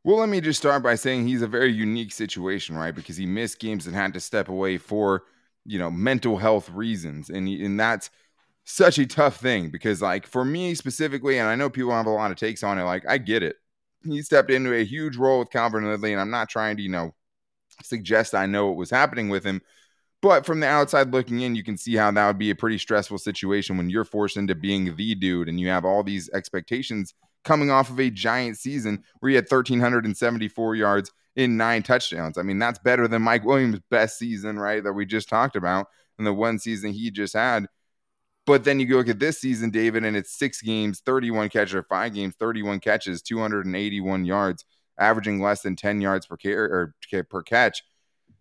Well, 0.05 0.18
let 0.18 0.29
me 0.29 0.40
just 0.40 0.59
start 0.59 0.83
by 0.83 0.96
saying 0.96 1.27
he's 1.27 1.42
a 1.42 1.46
very 1.46 1.72
unique 1.72 2.12
situation, 2.12 2.77
right? 2.77 2.94
Because 2.94 3.16
he 3.16 3.27
missed 3.27 3.61
games 3.61 3.87
and 3.87 3.94
had 3.94 4.12
to 4.14 4.20
step 4.20 4.48
away 4.48 4.77
for, 4.77 5.25
you 5.64 5.79
know, 5.79 5.90
mental 5.90 6.38
health 6.38 6.68
reasons. 6.70 7.31
And, 7.31 7.46
he, 7.46 7.64
and 7.64 7.79
that's 7.79 8.11
such 8.64 8.98
a 8.98 9.07
tough 9.07 9.37
thing 9.37 9.70
because, 9.70 10.01
like, 10.01 10.27
for 10.27 10.44
me 10.44 10.75
specifically, 10.75 11.38
and 11.38 11.48
I 11.48 11.55
know 11.55 11.70
people 11.70 11.92
have 11.92 12.07
a 12.07 12.11
lot 12.11 12.31
of 12.31 12.37
takes 12.37 12.62
on 12.62 12.79
it, 12.79 12.85
like, 12.85 13.05
I 13.09 13.18
get 13.18 13.42
it. 13.42 13.57
He 14.05 14.22
stepped 14.22 14.51
into 14.51 14.75
a 14.75 14.85
huge 14.85 15.16
role 15.16 15.38
with 15.38 15.51
Calvin 15.51 15.85
Ridley, 15.85 16.12
and 16.12 16.20
I'm 16.20 16.31
not 16.31 16.48
trying 16.48 16.77
to, 16.77 16.83
you 16.83 16.88
know, 16.88 17.14
suggest 17.83 18.35
I 18.35 18.46
know 18.46 18.66
what 18.68 18.77
was 18.77 18.90
happening 18.90 19.29
with 19.29 19.44
him. 19.44 19.62
But 20.20 20.46
from 20.46 20.61
the 20.61 20.68
outside 20.68 21.12
looking 21.12 21.40
in, 21.40 21.57
you 21.57 21.64
can 21.64 21.77
see 21.77 21.96
how 21.96 22.11
that 22.12 22.27
would 22.27 22.38
be 22.38 22.51
a 22.51 22.55
pretty 22.57 22.79
stressful 22.79 23.18
situation 23.18 23.77
when 23.77 23.90
you're 23.90 24.05
forced 24.05 24.37
into 24.37 24.55
being 24.55 24.94
the 24.94 25.14
dude 25.16 25.48
and 25.48 25.59
you 25.59 25.68
have 25.68 25.85
all 25.85 26.05
these 26.05 26.31
expectations 26.31 27.14
coming 27.44 27.72
off 27.72 27.90
of 27.90 27.98
a 27.98 28.09
giant 28.09 28.57
season 28.57 29.03
where 29.18 29.31
he 29.31 29.35
had 29.35 29.51
1,374 29.51 30.77
yards 30.77 31.11
in 31.35 31.57
nine 31.57 31.83
touchdowns. 31.83 32.38
I 32.38 32.42
mean, 32.42 32.61
that's 32.61 32.79
better 32.79 33.09
than 33.09 33.22
Mike 33.22 33.44
Williams' 33.44 33.81
best 33.90 34.16
season, 34.16 34.61
right? 34.61 34.83
That 34.85 34.92
we 34.92 35.07
just 35.07 35.29
talked 35.29 35.57
about 35.57 35.88
and 36.18 36.27
the 36.27 36.33
one 36.33 36.61
season 36.61 36.92
he 36.92 37.11
just 37.11 37.35
had. 37.35 37.66
But 38.44 38.64
then 38.64 38.81
you 38.81 38.96
look 38.96 39.09
at 39.09 39.20
this 39.20 39.40
season, 39.40 39.70
David, 39.70 40.05
and 40.05 40.16
it's 40.16 40.37
six 40.37 40.61
games, 40.61 41.00
31 41.05 41.48
catches, 41.48 41.74
or 41.74 41.85
five 41.85 42.14
games, 42.14 42.35
31 42.38 42.81
catches, 42.81 43.22
281 43.22 44.24
yards, 44.24 44.64
averaging 44.98 45.40
less 45.40 45.62
than 45.62 45.76
10 45.76 46.00
yards 46.00 46.26
per, 46.26 46.37
or 46.44 46.94
per 47.31 47.42
catch. 47.42 47.83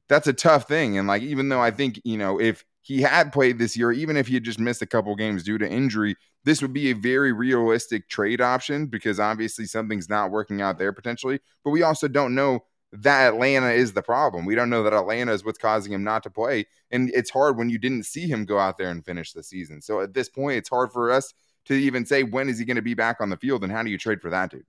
That's 0.09 0.27
a 0.27 0.33
tough 0.33 0.67
thing. 0.67 0.97
And 0.97 1.07
like, 1.07 1.21
even 1.21 1.49
though 1.49 1.61
I 1.61 1.71
think, 1.71 2.01
you 2.03 2.17
know, 2.17 2.39
if 2.39 2.65
he 2.81 3.01
had 3.01 3.31
played 3.31 3.59
this 3.59 3.77
year, 3.77 3.91
even 3.91 4.17
if 4.17 4.27
he 4.27 4.33
had 4.33 4.43
just 4.43 4.59
missed 4.59 4.81
a 4.81 4.87
couple 4.87 5.15
games 5.15 5.43
due 5.43 5.59
to 5.59 5.69
injury, 5.69 6.15
this 6.43 6.61
would 6.61 6.73
be 6.73 6.89
a 6.89 6.95
very 6.95 7.31
realistic 7.31 8.09
trade 8.09 8.41
option 8.41 8.87
because 8.87 9.19
obviously 9.19 9.65
something's 9.65 10.09
not 10.09 10.31
working 10.31 10.61
out 10.61 10.79
there 10.79 10.91
potentially. 10.91 11.39
But 11.63 11.71
we 11.71 11.83
also 11.83 12.07
don't 12.07 12.33
know 12.33 12.65
that 12.93 13.33
Atlanta 13.33 13.71
is 13.71 13.93
the 13.93 14.01
problem. 14.01 14.45
We 14.45 14.55
don't 14.55 14.69
know 14.69 14.83
that 14.83 14.93
Atlanta 14.93 15.31
is 15.33 15.45
what's 15.45 15.57
causing 15.57 15.93
him 15.93 16.03
not 16.03 16.23
to 16.23 16.29
play. 16.29 16.65
And 16.91 17.09
it's 17.13 17.29
hard 17.29 17.57
when 17.57 17.69
you 17.69 17.77
didn't 17.77 18.03
see 18.03 18.27
him 18.27 18.45
go 18.45 18.59
out 18.59 18.77
there 18.77 18.89
and 18.89 19.05
finish 19.05 19.31
the 19.31 19.43
season. 19.43 19.81
So 19.81 20.01
at 20.01 20.13
this 20.13 20.27
point, 20.27 20.57
it's 20.57 20.69
hard 20.69 20.91
for 20.91 21.11
us 21.11 21.33
to 21.65 21.73
even 21.73 22.05
say 22.05 22.23
when 22.23 22.49
is 22.49 22.59
he 22.59 22.65
going 22.65 22.75
to 22.75 22.81
be 22.81 22.93
back 22.93 23.21
on 23.21 23.29
the 23.29 23.37
field 23.37 23.63
and 23.63 23.71
how 23.71 23.83
do 23.83 23.89
you 23.89 23.97
trade 23.97 24.21
for 24.21 24.29
that 24.29 24.51
dude? 24.51 24.65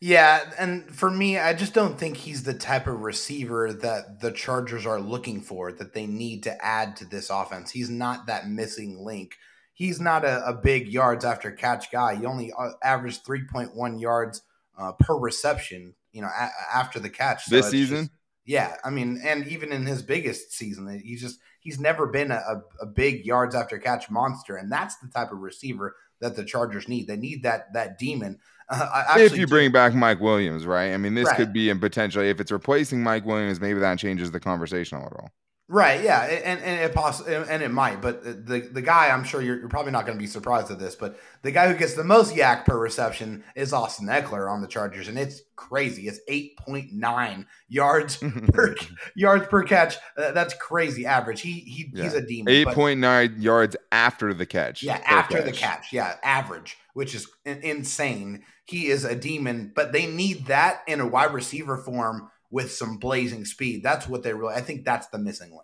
Yeah, 0.00 0.50
and 0.58 0.92
for 0.92 1.12
me, 1.12 1.38
I 1.38 1.54
just 1.54 1.74
don't 1.74 1.96
think 1.96 2.16
he's 2.16 2.42
the 2.42 2.54
type 2.54 2.88
of 2.88 3.02
receiver 3.02 3.72
that 3.72 4.20
the 4.20 4.32
Chargers 4.32 4.84
are 4.84 5.00
looking 5.00 5.40
for, 5.40 5.70
that 5.70 5.94
they 5.94 6.06
need 6.06 6.42
to 6.42 6.64
add 6.64 6.96
to 6.96 7.04
this 7.04 7.30
offense. 7.30 7.70
He's 7.70 7.88
not 7.88 8.26
that 8.26 8.48
missing 8.48 9.04
link. 9.04 9.36
He's 9.72 10.00
not 10.00 10.24
a, 10.24 10.44
a 10.44 10.54
big 10.54 10.88
yards 10.88 11.24
after 11.24 11.52
catch 11.52 11.92
guy. 11.92 12.16
He 12.16 12.26
only 12.26 12.52
uh, 12.52 12.70
averaged 12.82 13.24
3.1 13.24 14.00
yards 14.00 14.42
uh, 14.76 14.90
per 14.92 15.16
reception 15.16 15.94
you 16.12 16.22
know, 16.22 16.28
a- 16.28 16.76
after 16.76 16.98
the 16.98 17.10
catch. 17.10 17.44
So 17.44 17.56
this 17.56 17.70
season? 17.70 18.04
Just, 18.04 18.10
yeah. 18.44 18.76
I 18.84 18.90
mean, 18.90 19.20
and 19.24 19.46
even 19.48 19.72
in 19.72 19.86
his 19.86 20.02
biggest 20.02 20.52
season, 20.52 21.00
he's 21.04 21.20
just, 21.20 21.38
he's 21.60 21.80
never 21.80 22.06
been 22.06 22.30
a, 22.30 22.62
a 22.80 22.86
big 22.86 23.24
yards 23.24 23.54
after 23.54 23.78
catch 23.78 24.10
monster. 24.10 24.56
And 24.56 24.70
that's 24.70 24.96
the 24.96 25.08
type 25.08 25.32
of 25.32 25.38
receiver 25.38 25.96
that 26.20 26.36
the 26.36 26.44
Chargers 26.44 26.88
need. 26.88 27.06
They 27.06 27.16
need 27.16 27.42
that, 27.44 27.72
that 27.74 27.98
demon. 27.98 28.38
Uh, 28.74 29.16
if 29.18 29.36
you 29.36 29.46
bring 29.46 29.70
back 29.70 29.92
Mike 29.92 30.20
Williams, 30.20 30.64
right? 30.64 30.94
I 30.94 30.96
mean, 30.96 31.14
this 31.14 31.26
right. 31.26 31.36
could 31.36 31.52
be, 31.52 31.68
and 31.68 31.78
potentially, 31.78 32.30
if 32.30 32.40
it's 32.40 32.50
replacing 32.50 33.02
Mike 33.02 33.26
Williams, 33.26 33.60
maybe 33.60 33.80
that 33.80 33.98
changes 33.98 34.30
the 34.30 34.40
conversation 34.40 34.96
a 34.96 35.02
little. 35.02 35.28
Right. 35.68 36.02
Yeah. 36.02 36.22
And 36.22 36.60
and 36.60 36.80
it 36.80 36.94
poss- 36.94 37.26
and 37.26 37.62
it 37.62 37.70
might, 37.70 38.02
but 38.02 38.22
the 38.24 38.60
the 38.60 38.82
guy 38.82 39.08
I'm 39.08 39.24
sure 39.24 39.40
you're, 39.40 39.58
you're 39.58 39.68
probably 39.68 39.92
not 39.92 40.04
going 40.04 40.18
to 40.18 40.22
be 40.22 40.26
surprised 40.26 40.70
at 40.70 40.78
this, 40.78 40.94
but 40.96 41.18
the 41.42 41.50
guy 41.50 41.72
who 41.72 41.78
gets 41.78 41.94
the 41.94 42.04
most 42.04 42.34
YAC 42.34 42.66
per 42.66 42.76
reception 42.76 43.42
is 43.54 43.72
Austin 43.72 44.08
Ekeler 44.08 44.50
on 44.50 44.60
the 44.60 44.66
Chargers, 44.66 45.08
and 45.08 45.18
it's 45.18 45.40
crazy. 45.56 46.08
It's 46.08 46.20
8.9 46.28 47.46
yards 47.68 48.16
per 48.52 48.74
yards 49.14 49.46
per 49.46 49.62
catch. 49.62 49.96
Uh, 50.16 50.32
that's 50.32 50.52
crazy 50.54 51.06
average. 51.06 51.40
He 51.40 51.60
he 51.60 51.90
yeah. 51.94 52.04
he's 52.04 52.14
a 52.14 52.26
demon. 52.26 52.52
8.9 52.52 53.42
yards 53.42 53.76
after 53.92 54.34
the 54.34 54.44
catch. 54.44 54.82
Yeah, 54.82 55.00
after 55.06 55.38
catch. 55.38 55.46
the 55.46 55.52
catch. 55.52 55.92
Yeah, 55.92 56.16
average, 56.22 56.76
which 56.92 57.14
is 57.14 57.28
insane. 57.46 58.42
He 58.64 58.88
is 58.88 59.04
a 59.04 59.14
demon, 59.14 59.72
but 59.74 59.92
they 59.92 60.06
need 60.06 60.46
that 60.46 60.82
in 60.86 61.00
a 61.00 61.06
wide 61.06 61.32
receiver 61.32 61.78
form 61.78 62.30
with 62.52 62.70
some 62.70 62.98
blazing 62.98 63.44
speed. 63.44 63.82
That's 63.82 64.06
what 64.06 64.22
they 64.22 64.32
really. 64.32 64.54
I 64.54 64.60
think 64.60 64.84
that's 64.84 65.08
the 65.08 65.18
missing 65.18 65.50
link. 65.50 65.62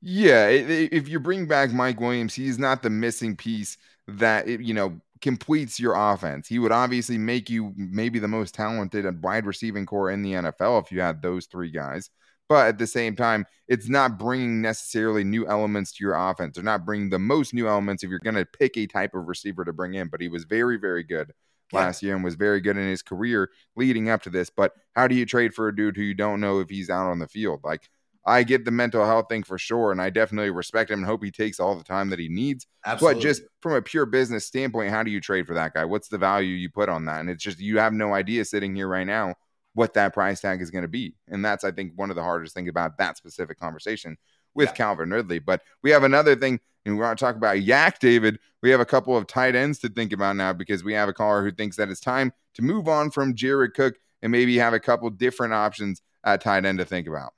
Yeah, 0.00 0.46
if 0.46 1.08
you 1.08 1.18
bring 1.18 1.46
back 1.46 1.72
Mike 1.72 2.00
Williams, 2.00 2.32
he's 2.32 2.58
not 2.58 2.82
the 2.82 2.88
missing 2.88 3.36
piece 3.36 3.76
that 4.06 4.46
you 4.46 4.72
know 4.72 4.98
completes 5.20 5.80
your 5.80 5.94
offense. 5.96 6.46
He 6.46 6.60
would 6.60 6.72
obviously 6.72 7.18
make 7.18 7.50
you 7.50 7.74
maybe 7.76 8.20
the 8.20 8.28
most 8.28 8.54
talented 8.54 9.04
and 9.04 9.20
wide 9.22 9.44
receiving 9.44 9.84
core 9.84 10.10
in 10.10 10.22
the 10.22 10.34
NFL 10.34 10.84
if 10.84 10.92
you 10.92 11.00
had 11.00 11.20
those 11.20 11.46
three 11.46 11.72
guys. 11.72 12.08
But 12.48 12.68
at 12.68 12.78
the 12.78 12.86
same 12.86 13.14
time, 13.14 13.44
it's 13.66 13.88
not 13.88 14.18
bringing 14.18 14.62
necessarily 14.62 15.22
new 15.22 15.46
elements 15.46 15.92
to 15.92 16.04
your 16.04 16.14
offense. 16.14 16.54
They're 16.54 16.64
not 16.64 16.86
bringing 16.86 17.10
the 17.10 17.18
most 17.18 17.52
new 17.52 17.68
elements 17.68 18.02
if 18.02 18.08
you're 18.08 18.20
going 18.20 18.36
to 18.36 18.46
pick 18.46 18.78
a 18.78 18.86
type 18.86 19.14
of 19.14 19.26
receiver 19.26 19.66
to 19.66 19.72
bring 19.72 19.94
in. 19.94 20.08
But 20.08 20.22
he 20.22 20.28
was 20.28 20.44
very, 20.44 20.78
very 20.78 21.02
good 21.02 21.32
yeah. 21.72 21.80
last 21.80 22.02
year 22.02 22.14
and 22.14 22.24
was 22.24 22.34
very 22.34 22.60
good 22.60 22.76
in 22.76 22.86
his 22.88 23.02
career 23.02 23.50
leading 23.76 24.08
up 24.08 24.22
to 24.22 24.30
this. 24.30 24.50
But 24.50 24.72
how 24.94 25.08
do 25.08 25.14
you 25.14 25.26
trade 25.26 25.54
for 25.54 25.68
a 25.68 25.74
dude 25.74 25.96
who 25.96 26.02
you 26.02 26.14
don't 26.14 26.40
know 26.40 26.60
if 26.60 26.68
he's 26.68 26.90
out 26.90 27.10
on 27.10 27.18
the 27.18 27.28
field? 27.28 27.60
Like, 27.64 27.88
I 28.26 28.42
get 28.42 28.66
the 28.66 28.70
mental 28.70 29.06
health 29.06 29.26
thing 29.30 29.42
for 29.42 29.56
sure, 29.56 29.90
and 29.90 30.02
I 30.02 30.10
definitely 30.10 30.50
respect 30.50 30.90
him 30.90 30.98
and 30.98 31.06
hope 31.06 31.24
he 31.24 31.30
takes 31.30 31.58
all 31.58 31.76
the 31.76 31.84
time 31.84 32.10
that 32.10 32.18
he 32.18 32.28
needs. 32.28 32.66
Absolutely. 32.84 33.14
But 33.14 33.22
just 33.22 33.42
from 33.62 33.72
a 33.72 33.80
pure 33.80 34.04
business 34.04 34.44
standpoint, 34.44 34.90
how 34.90 35.02
do 35.02 35.10
you 35.10 35.20
trade 35.20 35.46
for 35.46 35.54
that 35.54 35.72
guy? 35.72 35.84
What's 35.86 36.08
the 36.08 36.18
value 36.18 36.54
you 36.54 36.68
put 36.68 36.90
on 36.90 37.06
that? 37.06 37.20
And 37.20 37.30
it's 37.30 37.42
just 37.42 37.58
you 37.58 37.78
have 37.78 37.94
no 37.94 38.12
idea 38.12 38.44
sitting 38.44 38.74
here 38.74 38.88
right 38.88 39.06
now 39.06 39.34
what 39.78 39.94
that 39.94 40.12
price 40.12 40.40
tag 40.40 40.60
is 40.60 40.70
going 40.70 40.82
to 40.82 40.88
be. 40.88 41.14
And 41.28 41.44
that's 41.44 41.64
I 41.64 41.70
think 41.70 41.92
one 41.94 42.10
of 42.10 42.16
the 42.16 42.22
hardest 42.22 42.54
things 42.54 42.68
about 42.68 42.98
that 42.98 43.16
specific 43.16 43.58
conversation 43.60 44.18
with 44.54 44.68
yeah. 44.68 44.74
Calvin 44.74 45.10
Ridley. 45.10 45.38
But 45.38 45.62
we 45.82 45.90
have 45.90 46.02
another 46.02 46.36
thing, 46.36 46.60
and 46.84 46.96
we 46.96 47.02
want 47.02 47.18
to 47.18 47.24
talk 47.24 47.36
about 47.36 47.56
YAC 47.56 47.98
David. 47.98 48.38
We 48.62 48.70
have 48.70 48.80
a 48.80 48.86
couple 48.86 49.16
of 49.16 49.26
tight 49.26 49.54
ends 49.54 49.78
to 49.80 49.88
think 49.88 50.12
about 50.12 50.36
now 50.36 50.52
because 50.52 50.82
we 50.82 50.94
have 50.94 51.08
a 51.08 51.12
caller 51.12 51.42
who 51.42 51.50
thinks 51.50 51.76
that 51.76 51.88
it's 51.88 52.00
time 52.00 52.32
to 52.54 52.62
move 52.62 52.88
on 52.88 53.10
from 53.10 53.34
Jared 53.34 53.74
Cook 53.74 53.96
and 54.22 54.32
maybe 54.32 54.56
have 54.58 54.74
a 54.74 54.80
couple 54.80 55.08
different 55.10 55.52
options 55.52 56.02
at 56.24 56.40
tight 56.40 56.64
end 56.64 56.78
to 56.78 56.84
think 56.84 57.06
about. 57.06 57.32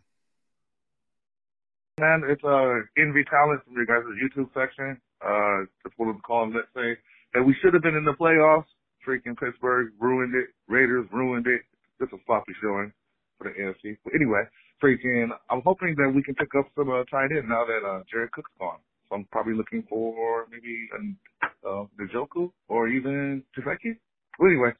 Man, 2.00 2.22
it's 2.26 2.42
uh 2.42 2.80
envy 2.96 3.24
talent 3.24 3.62
from 3.64 3.74
your 3.74 3.84
guys' 3.84 4.04
YouTube 4.22 4.48
section. 4.54 4.98
Uh, 5.20 5.66
just 5.84 5.98
wanted 5.98 6.14
to 6.14 6.22
call 6.22 6.48
let's 6.48 6.66
say 6.74 6.96
that 7.34 7.42
we 7.42 7.54
should 7.60 7.74
have 7.74 7.82
been 7.82 7.94
in 7.94 8.04
the 8.04 8.14
playoffs. 8.14 8.64
Freaking 9.06 9.38
Pittsburgh 9.38 9.92
ruined 10.00 10.34
it. 10.34 10.48
Raiders 10.66 11.06
ruined 11.12 11.46
it. 11.46 11.62
Just 12.00 12.14
a 12.14 12.16
sloppy 12.24 12.52
showing 12.62 12.92
for 13.40 13.50
the 13.50 13.60
AFC. 13.60 13.96
But 14.04 14.14
anyway, 14.14 14.44
freaking, 14.82 15.30
I'm 15.50 15.62
hoping 15.64 15.94
that 15.96 16.12
we 16.14 16.22
can 16.22 16.34
pick 16.34 16.54
up 16.58 16.66
some 16.76 16.90
uh, 16.90 17.04
tight 17.10 17.30
end 17.32 17.48
now 17.48 17.64
that 17.64 17.86
uh, 17.86 18.02
Jared 18.10 18.32
Cook's 18.32 18.50
gone. 18.58 18.78
So 19.08 19.16
I'm 19.16 19.24
probably 19.32 19.54
looking 19.54 19.84
for 19.88 20.46
maybe 20.50 20.88
a 20.94 21.68
uh, 21.68 21.84
Njoku 22.00 22.50
or 22.68 22.88
even 22.88 23.42
Tafeki. 23.56 23.96
Well, 24.38 24.50
anyway, 24.50 24.70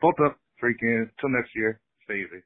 both 0.00 0.14
up, 0.24 0.38
freaking, 0.62 1.08
till 1.20 1.30
next 1.30 1.54
year. 1.54 1.80
Stay 2.04 2.20
easy. 2.20 2.42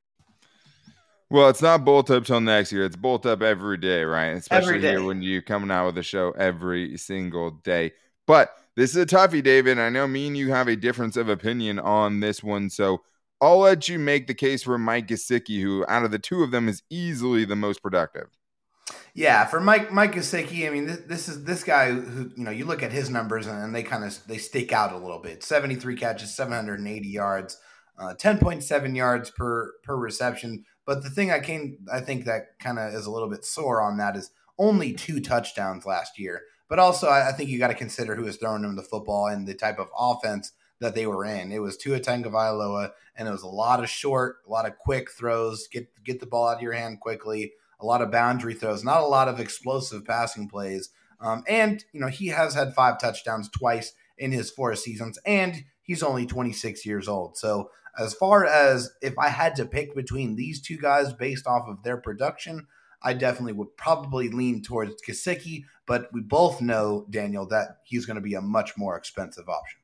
Well, 1.28 1.48
it's 1.48 1.62
not 1.62 1.84
bolt 1.84 2.10
up 2.10 2.24
till 2.24 2.40
next 2.40 2.70
year. 2.70 2.84
It's 2.84 2.96
bolt 2.96 3.26
up 3.26 3.42
every 3.42 3.78
day, 3.78 4.04
right? 4.04 4.28
Especially 4.28 4.80
day. 4.80 4.90
here 4.90 5.04
when 5.04 5.22
you're 5.22 5.42
coming 5.42 5.72
out 5.72 5.86
with 5.86 5.98
a 5.98 6.02
show 6.02 6.30
every 6.32 6.96
single 6.98 7.50
day. 7.50 7.92
But 8.26 8.56
this 8.76 8.90
is 8.90 8.96
a 8.96 9.06
toughie, 9.06 9.42
David. 9.42 9.78
I 9.78 9.88
know 9.88 10.06
me 10.06 10.28
and 10.28 10.36
you 10.36 10.50
have 10.52 10.68
a 10.68 10.76
difference 10.76 11.16
of 11.16 11.28
opinion 11.28 11.78
on 11.78 12.20
this 12.20 12.44
one. 12.44 12.70
So 12.70 13.02
I'll 13.40 13.58
let 13.58 13.88
you 13.88 13.98
make 13.98 14.26
the 14.26 14.34
case 14.34 14.62
for 14.62 14.78
Mike 14.78 15.08
Gesicki, 15.08 15.60
who 15.60 15.84
out 15.88 16.04
of 16.04 16.10
the 16.10 16.18
two 16.18 16.42
of 16.42 16.50
them 16.50 16.68
is 16.68 16.82
easily 16.90 17.44
the 17.44 17.56
most 17.56 17.82
productive. 17.82 18.28
Yeah, 19.14 19.44
for 19.46 19.60
Mike 19.60 19.92
Mike 19.92 20.12
Gesicki, 20.12 20.66
I 20.66 20.70
mean, 20.70 20.86
this, 20.86 21.00
this, 21.06 21.28
is 21.28 21.44
this 21.44 21.64
guy 21.64 21.90
who 21.90 22.30
you 22.36 22.44
know 22.44 22.50
you 22.50 22.64
look 22.64 22.82
at 22.82 22.92
his 22.92 23.10
numbers 23.10 23.46
and 23.46 23.74
they 23.74 23.82
kind 23.82 24.04
of 24.04 24.18
they 24.26 24.38
stick 24.38 24.72
out 24.72 24.92
a 24.92 24.98
little 24.98 25.20
bit. 25.20 25.42
Seventy 25.42 25.74
three 25.74 25.96
catches, 25.96 26.34
seven 26.34 26.52
hundred 26.52 26.78
and 26.78 26.88
eighty 26.88 27.08
yards, 27.08 27.58
uh, 27.98 28.14
ten 28.14 28.38
point 28.38 28.62
seven 28.62 28.94
yards 28.94 29.30
per 29.30 29.72
per 29.82 29.96
reception. 29.96 30.64
But 30.84 31.02
the 31.02 31.10
thing 31.10 31.32
I 31.32 31.40
came, 31.40 31.78
I 31.92 32.00
think 32.00 32.24
that 32.24 32.58
kind 32.60 32.78
of 32.78 32.94
is 32.94 33.06
a 33.06 33.10
little 33.10 33.28
bit 33.28 33.44
sore 33.44 33.82
on 33.82 33.96
that 33.96 34.16
is 34.16 34.30
only 34.58 34.92
two 34.92 35.20
touchdowns 35.20 35.84
last 35.84 36.18
year. 36.18 36.42
But 36.68 36.78
also, 36.78 37.08
I, 37.08 37.30
I 37.30 37.32
think 37.32 37.50
you 37.50 37.58
got 37.58 37.68
to 37.68 37.74
consider 37.74 38.14
who 38.14 38.26
is 38.26 38.36
throwing 38.36 38.64
him 38.64 38.76
the 38.76 38.82
football 38.82 39.26
and 39.26 39.46
the 39.46 39.54
type 39.54 39.78
of 39.78 39.88
offense 39.98 40.52
that 40.80 40.94
they 40.94 41.06
were 41.06 41.24
in. 41.24 41.52
It 41.52 41.60
was 41.60 41.76
Tua 41.76 42.00
Tagovailoa, 42.00 42.92
and 43.16 43.28
it 43.28 43.30
was 43.30 43.42
a 43.42 43.48
lot 43.48 43.80
of 43.80 43.88
short, 43.88 44.36
a 44.46 44.50
lot 44.50 44.66
of 44.66 44.78
quick 44.78 45.10
throws. 45.10 45.68
Get 45.68 45.88
get 46.04 46.20
the 46.20 46.26
ball 46.26 46.48
out 46.48 46.56
of 46.56 46.62
your 46.62 46.72
hand 46.72 47.00
quickly. 47.00 47.52
A 47.80 47.86
lot 47.86 48.02
of 48.02 48.10
boundary 48.10 48.54
throws, 48.54 48.84
not 48.84 49.02
a 49.02 49.06
lot 49.06 49.28
of 49.28 49.38
explosive 49.38 50.04
passing 50.04 50.48
plays. 50.48 50.90
Um, 51.20 51.44
and 51.48 51.84
you 51.92 52.00
know 52.00 52.08
he 52.08 52.28
has 52.28 52.54
had 52.54 52.74
five 52.74 53.00
touchdowns 53.00 53.48
twice 53.48 53.92
in 54.18 54.32
his 54.32 54.50
four 54.50 54.74
seasons, 54.76 55.18
and 55.26 55.64
he's 55.82 56.02
only 56.02 56.26
26 56.26 56.84
years 56.84 57.08
old. 57.08 57.36
So 57.36 57.70
as 57.98 58.14
far 58.14 58.44
as 58.44 58.90
if 59.00 59.18
I 59.18 59.28
had 59.28 59.56
to 59.56 59.66
pick 59.66 59.94
between 59.94 60.36
these 60.36 60.60
two 60.60 60.76
guys 60.76 61.12
based 61.12 61.46
off 61.46 61.68
of 61.68 61.82
their 61.82 61.96
production, 61.96 62.66
I 63.02 63.14
definitely 63.14 63.52
would 63.54 63.76
probably 63.76 64.28
lean 64.28 64.62
towards 64.62 65.02
Gesicki, 65.02 65.64
but 65.86 66.08
we 66.12 66.20
both 66.20 66.60
know, 66.60 67.06
Daniel, 67.08 67.46
that 67.48 67.78
he's 67.84 68.06
going 68.06 68.16
to 68.16 68.22
be 68.22 68.34
a 68.34 68.40
much 68.40 68.76
more 68.76 68.96
expensive 68.96 69.48
option. 69.48 69.80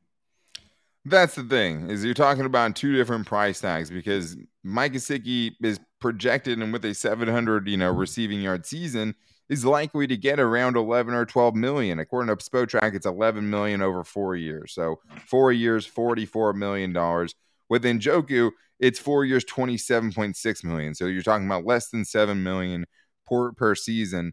That's 1.04 1.34
the 1.34 1.42
thing 1.42 1.90
is 1.90 2.04
you're 2.04 2.14
talking 2.14 2.44
about 2.44 2.76
two 2.76 2.94
different 2.94 3.26
price 3.26 3.60
tags 3.60 3.90
because 3.90 4.36
Mike 4.62 4.92
Gesicki 4.92 5.52
is 5.62 5.80
projected 6.00 6.60
and 6.60 6.72
with 6.72 6.84
a 6.84 6.94
700 6.94 7.68
you 7.68 7.76
know 7.76 7.90
receiving 7.90 8.40
yard 8.40 8.64
season 8.64 9.14
is 9.48 9.64
likely 9.64 10.06
to 10.06 10.16
get 10.16 10.38
around 10.38 10.76
11 10.76 11.12
or 11.12 11.26
12 11.26 11.54
million. 11.56 11.98
According 11.98 12.34
to 12.34 12.42
Spotrac, 12.42 12.94
it's 12.94 13.06
11 13.06 13.50
million 13.50 13.82
over 13.82 14.04
four 14.04 14.36
years. 14.36 14.72
So 14.72 15.00
four 15.26 15.52
years, 15.52 15.84
44 15.86 16.52
million 16.54 16.92
dollars. 16.92 17.34
With 17.68 17.84
Njoku, 17.84 18.50
it's 18.78 18.98
four 18.98 19.24
years, 19.24 19.44
27.6 19.44 20.64
million. 20.64 20.94
So 20.94 21.06
you're 21.06 21.22
talking 21.22 21.46
about 21.46 21.64
less 21.64 21.88
than 21.88 22.04
7 22.04 22.42
million 22.42 22.84
per, 23.26 23.52
per 23.52 23.74
season 23.74 24.32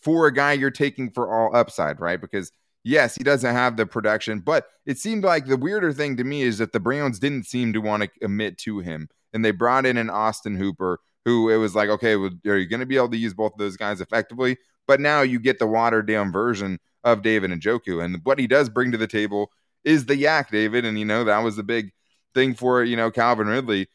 for 0.00 0.26
a 0.26 0.32
guy 0.32 0.52
you're 0.52 0.70
taking 0.70 1.10
for 1.10 1.32
all 1.32 1.54
upside, 1.54 2.00
right? 2.00 2.20
Because 2.20 2.50
yes, 2.88 3.14
he 3.14 3.22
doesn't 3.22 3.54
have 3.54 3.76
the 3.76 3.86
production, 3.86 4.40
but 4.40 4.66
it 4.86 4.98
seemed 4.98 5.22
like 5.22 5.46
the 5.46 5.56
weirder 5.56 5.92
thing 5.92 6.16
to 6.16 6.24
me 6.24 6.42
is 6.42 6.58
that 6.58 6.72
the 6.72 6.80
Browns 6.80 7.18
didn't 7.18 7.44
seem 7.44 7.72
to 7.74 7.80
want 7.80 8.02
to 8.02 8.08
commit 8.20 8.56
to 8.58 8.80
him. 8.80 9.08
And 9.32 9.44
they 9.44 9.50
brought 9.50 9.84
in 9.84 9.98
an 9.98 10.08
Austin 10.08 10.56
Hooper 10.56 10.98
who 11.26 11.50
it 11.50 11.56
was 11.56 11.74
like, 11.74 11.90
okay, 11.90 12.16
well, 12.16 12.30
are 12.46 12.56
you 12.56 12.66
going 12.66 12.80
to 12.80 12.86
be 12.86 12.96
able 12.96 13.10
to 13.10 13.18
use 13.18 13.34
both 13.34 13.52
of 13.52 13.58
those 13.58 13.76
guys 13.76 14.00
effectively? 14.00 14.56
But 14.86 15.00
now 15.00 15.20
you 15.20 15.38
get 15.38 15.58
the 15.58 15.66
watered 15.66 16.06
down 16.06 16.32
version 16.32 16.78
of 17.04 17.20
David 17.20 17.50
Njoku. 17.50 18.02
And 18.02 18.20
what 18.24 18.38
he 18.38 18.46
does 18.46 18.70
bring 18.70 18.90
to 18.92 18.98
the 18.98 19.06
table 19.06 19.52
is 19.84 20.06
the 20.06 20.14
YAC, 20.14 20.48
David. 20.50 20.86
And, 20.86 20.98
you 20.98 21.04
know, 21.04 21.24
that 21.24 21.40
was 21.40 21.56
the 21.56 21.62
big 21.62 21.92
thing 22.34 22.54
for, 22.54 22.82
you 22.82 22.96
know, 22.96 23.10
Calvin 23.10 23.48
Ridley. 23.48 23.88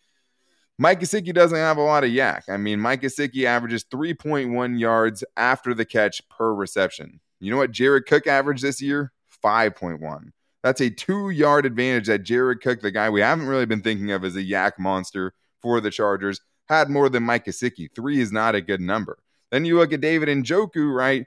Mike 0.77 0.99
Gesicki 0.99 1.33
doesn't 1.33 1.57
have 1.57 1.77
a 1.77 1.81
lot 1.81 2.03
of 2.03 2.11
YAC. 2.11 2.43
I 2.47 2.57
mean, 2.57 2.79
Mike 2.79 3.01
Gesicki 3.01 3.45
averages 3.45 3.85
3.1 3.85 4.79
yards 4.79 5.23
after 5.35 5.73
the 5.73 5.85
catch 5.85 6.21
per 6.29 6.53
reception. 6.53 7.19
You 7.43 7.51
know 7.51 7.57
what 7.57 7.71
Jared 7.71 8.05
Cook 8.05 8.25
averaged 8.25 8.63
this 8.63 8.81
year? 8.81 9.11
5.1. 9.43 10.31
That's 10.63 10.79
a 10.79 10.89
two 10.89 11.29
yard 11.29 11.65
advantage 11.65 12.07
that 12.07 12.23
Jared 12.23 12.61
Cook, 12.61 12.79
the 12.79 12.89
guy 12.89 13.09
we 13.09 13.19
haven't 13.19 13.47
really 13.47 13.65
been 13.65 13.81
thinking 13.81 14.11
of 14.11 14.23
as 14.23 14.37
a 14.37 14.43
YAC 14.43 14.79
monster 14.79 15.33
for 15.61 15.81
the 15.81 15.91
Chargers, 15.91 16.39
had 16.69 16.89
more 16.89 17.09
than 17.09 17.23
Mike 17.23 17.45
Gesicki. 17.45 17.89
Three 17.93 18.21
is 18.21 18.31
not 18.31 18.55
a 18.55 18.61
good 18.61 18.79
number. 18.79 19.17
Then 19.51 19.65
you 19.65 19.77
look 19.77 19.91
at 19.91 19.99
David 19.99 20.29
Njoku, 20.29 20.95
right? 20.95 21.25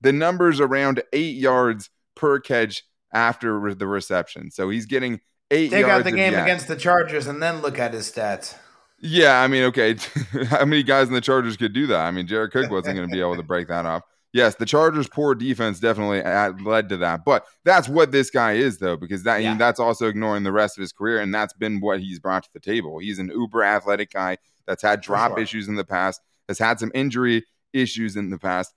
The 0.00 0.12
number's 0.12 0.58
around 0.58 1.02
eight 1.12 1.36
yards 1.36 1.88
per 2.16 2.40
catch 2.40 2.82
after 3.12 3.74
the 3.74 3.86
reception. 3.86 4.50
So 4.50 4.68
he's 4.70 4.86
getting 4.86 5.20
eight 5.52 5.70
Take 5.70 5.86
out 5.86 6.02
the 6.02 6.10
game 6.10 6.34
against 6.34 6.66
the 6.66 6.76
Chargers 6.76 7.28
and 7.28 7.40
then 7.40 7.62
look 7.62 7.78
at 7.78 7.94
his 7.94 8.10
stats. 8.10 8.56
Yeah, 9.00 9.40
I 9.40 9.46
mean, 9.46 9.64
okay. 9.64 9.96
How 10.48 10.64
many 10.64 10.82
guys 10.82 11.06
in 11.06 11.14
the 11.14 11.20
Chargers 11.20 11.56
could 11.56 11.72
do 11.72 11.86
that? 11.86 12.00
I 12.00 12.10
mean, 12.10 12.26
Jared 12.26 12.50
Cook 12.50 12.70
wasn't 12.70 12.96
going 12.96 13.08
to 13.08 13.12
be 13.12 13.20
able 13.20 13.36
to 13.36 13.42
break 13.44 13.68
that 13.68 13.86
off. 13.86 14.02
Yes, 14.34 14.56
the 14.56 14.66
Chargers' 14.66 15.06
poor 15.06 15.36
defense 15.36 15.78
definitely 15.78 16.20
led 16.64 16.88
to 16.88 16.96
that, 16.96 17.24
but 17.24 17.46
that's 17.64 17.88
what 17.88 18.10
this 18.10 18.30
guy 18.30 18.54
is, 18.54 18.78
though, 18.78 18.96
because 18.96 19.22
that 19.22 19.40
yeah. 19.44 19.56
that's 19.56 19.78
also 19.78 20.08
ignoring 20.08 20.42
the 20.42 20.50
rest 20.50 20.76
of 20.76 20.80
his 20.80 20.92
career, 20.92 21.20
and 21.20 21.32
that's 21.32 21.52
been 21.52 21.80
what 21.80 22.00
he's 22.00 22.18
brought 22.18 22.42
to 22.42 22.50
the 22.52 22.58
table. 22.58 22.98
He's 22.98 23.20
an 23.20 23.28
uber 23.28 23.62
athletic 23.62 24.10
guy 24.10 24.38
that's 24.66 24.82
had 24.82 25.02
drop 25.02 25.30
sure. 25.30 25.38
issues 25.38 25.68
in 25.68 25.76
the 25.76 25.84
past, 25.84 26.20
has 26.48 26.58
had 26.58 26.80
some 26.80 26.90
injury 26.96 27.44
issues 27.72 28.16
in 28.16 28.30
the 28.30 28.38
past, 28.38 28.74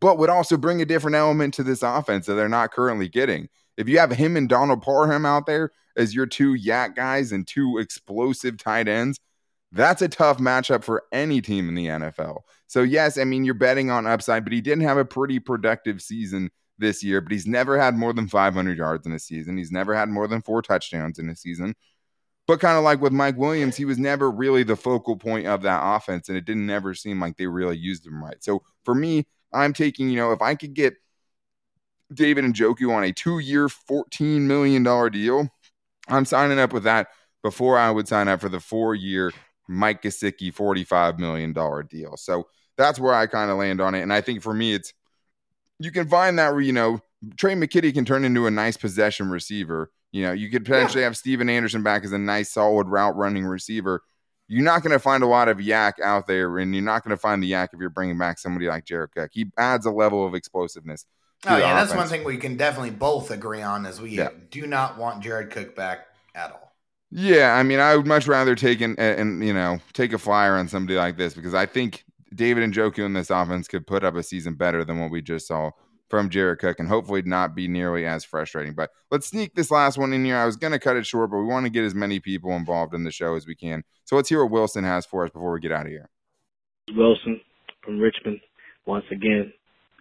but 0.00 0.18
would 0.18 0.30
also 0.30 0.56
bring 0.56 0.82
a 0.82 0.84
different 0.84 1.14
element 1.14 1.54
to 1.54 1.62
this 1.62 1.84
offense 1.84 2.26
that 2.26 2.34
they're 2.34 2.48
not 2.48 2.72
currently 2.72 3.08
getting. 3.08 3.48
If 3.76 3.88
you 3.88 4.00
have 4.00 4.10
him 4.10 4.36
and 4.36 4.48
Donald 4.48 4.82
Parham 4.82 5.24
out 5.24 5.46
there 5.46 5.70
as 5.96 6.12
your 6.12 6.26
two 6.26 6.56
YAC 6.56 6.96
guys 6.96 7.30
and 7.30 7.46
two 7.46 7.78
explosive 7.78 8.58
tight 8.58 8.88
ends, 8.88 9.20
that's 9.70 10.02
a 10.02 10.08
tough 10.08 10.38
matchup 10.38 10.82
for 10.82 11.04
any 11.12 11.40
team 11.40 11.68
in 11.68 11.76
the 11.76 11.86
NFL. 11.86 12.40
So, 12.68 12.82
yes, 12.82 13.18
I 13.18 13.24
mean, 13.24 13.44
you're 13.44 13.54
betting 13.54 13.90
on 13.90 14.06
upside, 14.06 14.44
but 14.44 14.52
he 14.52 14.60
didn't 14.60 14.84
have 14.84 14.98
a 14.98 15.04
pretty 15.04 15.40
productive 15.40 16.00
season 16.00 16.50
this 16.78 17.02
year, 17.02 17.20
but 17.20 17.32
he's 17.32 17.46
never 17.46 17.78
had 17.78 17.96
more 17.96 18.12
than 18.12 18.28
500 18.28 18.78
yards 18.78 19.06
in 19.06 19.12
a 19.12 19.18
season. 19.18 19.56
He's 19.56 19.72
never 19.72 19.94
had 19.94 20.08
more 20.08 20.28
than 20.28 20.42
four 20.42 20.62
touchdowns 20.62 21.18
in 21.18 21.28
a 21.28 21.34
season. 21.34 21.74
But 22.46 22.60
kind 22.60 22.78
of 22.78 22.84
like 22.84 23.00
with 23.00 23.12
Mike 23.12 23.36
Williams, 23.36 23.76
he 23.76 23.84
was 23.84 23.98
never 23.98 24.30
really 24.30 24.62
the 24.62 24.76
focal 24.76 25.16
point 25.16 25.46
of 25.46 25.62
that 25.62 25.80
offense, 25.82 26.28
and 26.28 26.38
it 26.38 26.44
didn't 26.44 26.70
ever 26.70 26.94
seem 26.94 27.20
like 27.20 27.36
they 27.36 27.46
really 27.46 27.76
used 27.76 28.06
him 28.06 28.22
right. 28.22 28.42
So 28.42 28.62
for 28.84 28.94
me, 28.94 29.26
I'm 29.52 29.72
taking, 29.72 30.08
you 30.08 30.16
know, 30.16 30.32
if 30.32 30.40
I 30.40 30.54
could 30.54 30.74
get 30.74 30.94
David 32.12 32.44
and 32.44 32.54
Njoku 32.54 32.90
on 32.94 33.04
a 33.04 33.12
two 33.12 33.38
year, 33.38 33.68
$14 33.68 34.40
million 34.42 34.82
deal, 35.10 35.48
I'm 36.08 36.24
signing 36.24 36.58
up 36.58 36.72
with 36.72 36.84
that 36.84 37.08
before 37.42 37.78
I 37.78 37.90
would 37.90 38.08
sign 38.08 38.28
up 38.28 38.40
for 38.40 38.48
the 38.48 38.60
four 38.60 38.94
year 38.94 39.32
Mike 39.68 40.02
Gesicki 40.02 40.52
$45 40.52 41.18
million 41.18 41.52
deal. 41.86 42.16
So 42.16 42.46
that's 42.78 42.98
where 42.98 43.12
I 43.12 43.26
kind 43.26 43.50
of 43.50 43.58
land 43.58 43.80
on 43.80 43.94
it. 43.94 44.00
And 44.00 44.12
I 44.12 44.22
think 44.22 44.40
for 44.40 44.54
me, 44.54 44.72
it's 44.72 44.94
you 45.78 45.90
can 45.90 46.08
find 46.08 46.38
that 46.38 46.52
where, 46.52 46.62
you 46.62 46.72
know, 46.72 47.00
Tre' 47.36 47.50
McKitty 47.50 47.92
can 47.92 48.04
turn 48.04 48.24
into 48.24 48.46
a 48.46 48.50
nice 48.50 48.76
possession 48.76 49.28
receiver. 49.28 49.90
You 50.12 50.22
know, 50.22 50.32
you 50.32 50.48
could 50.48 50.64
potentially 50.64 51.02
yeah. 51.02 51.08
have 51.08 51.16
Stephen 51.16 51.50
Anderson 51.50 51.82
back 51.82 52.04
as 52.04 52.12
a 52.12 52.18
nice, 52.18 52.50
solid 52.50 52.88
route 52.88 53.16
running 53.16 53.44
receiver. 53.44 54.02
You're 54.46 54.64
not 54.64 54.82
going 54.82 54.92
to 54.92 54.98
find 54.98 55.22
a 55.22 55.26
lot 55.26 55.48
of 55.48 55.58
YAC 55.58 56.00
out 56.00 56.26
there, 56.26 56.56
and 56.56 56.74
you're 56.74 56.82
not 56.82 57.04
going 57.04 57.10
to 57.10 57.20
find 57.20 57.42
the 57.42 57.52
YAC 57.52 57.68
if 57.74 57.80
you're 57.80 57.90
bringing 57.90 58.16
back 58.16 58.38
somebody 58.38 58.66
like 58.66 58.86
Jared 58.86 59.10
Cook. 59.14 59.30
He 59.34 59.50
adds 59.58 59.84
a 59.84 59.90
level 59.90 60.26
of 60.26 60.34
explosiveness. 60.34 61.04
Oh 61.46 61.56
yeah, 61.56 61.74
that's 61.74 61.94
one 61.94 62.08
thing 62.08 62.24
we 62.24 62.36
can 62.36 62.56
definitely 62.56 62.90
both 62.90 63.30
agree 63.30 63.62
on 63.62 63.84
is 63.86 64.00
we 64.00 64.10
yeah. 64.10 64.30
do 64.50 64.66
not 64.66 64.96
want 64.96 65.22
Jared 65.22 65.50
Cook 65.50 65.76
back 65.76 66.06
at 66.34 66.50
all. 66.50 66.72
Yeah, 67.10 67.54
I 67.54 67.62
mean, 67.62 67.78
I 67.78 67.94
would 67.94 68.06
much 68.06 68.26
rather 68.26 68.54
take 68.54 68.80
and 68.80 68.98
and 68.98 69.44
you 69.44 69.52
know 69.52 69.78
take 69.92 70.12
a 70.12 70.18
flyer 70.18 70.56
on 70.56 70.68
somebody 70.68 70.96
like 70.96 71.16
this 71.16 71.34
because 71.34 71.54
I 71.54 71.66
think 71.66 72.04
David 72.34 72.70
Njoku 72.70 73.04
in 73.04 73.12
this 73.14 73.30
offense 73.30 73.68
could 73.68 73.86
put 73.86 74.04
up 74.04 74.14
a 74.14 74.22
season 74.22 74.54
better 74.54 74.84
than 74.84 74.98
what 74.98 75.10
we 75.10 75.22
just 75.22 75.46
saw 75.46 75.70
from 76.08 76.30
Jared 76.30 76.58
Cook 76.58 76.78
and 76.78 76.88
hopefully 76.88 77.22
not 77.22 77.54
be 77.54 77.68
nearly 77.68 78.06
as 78.06 78.24
frustrating. 78.24 78.74
But 78.74 78.90
let's 79.10 79.26
sneak 79.26 79.54
this 79.54 79.70
last 79.70 79.98
one 79.98 80.12
in 80.12 80.24
here. 80.24 80.36
I 80.36 80.46
was 80.46 80.56
going 80.56 80.72
to 80.72 80.78
cut 80.78 80.96
it 80.96 81.06
short, 81.06 81.30
but 81.30 81.38
we 81.38 81.44
want 81.44 81.66
to 81.66 81.70
get 81.70 81.84
as 81.84 81.94
many 81.94 82.20
people 82.20 82.52
involved 82.52 82.94
in 82.94 83.04
the 83.04 83.10
show 83.10 83.34
as 83.34 83.46
we 83.46 83.54
can. 83.54 83.84
So 84.04 84.16
let's 84.16 84.28
hear 84.28 84.42
what 84.42 84.52
Wilson 84.52 84.84
has 84.84 85.06
for 85.06 85.24
us 85.24 85.30
before 85.30 85.52
we 85.52 85.60
get 85.60 85.72
out 85.72 85.86
of 85.86 85.92
here. 85.92 86.08
Wilson 86.94 87.40
from 87.82 87.98
Richmond. 87.98 88.40
Once 88.86 89.04
again, 89.12 89.52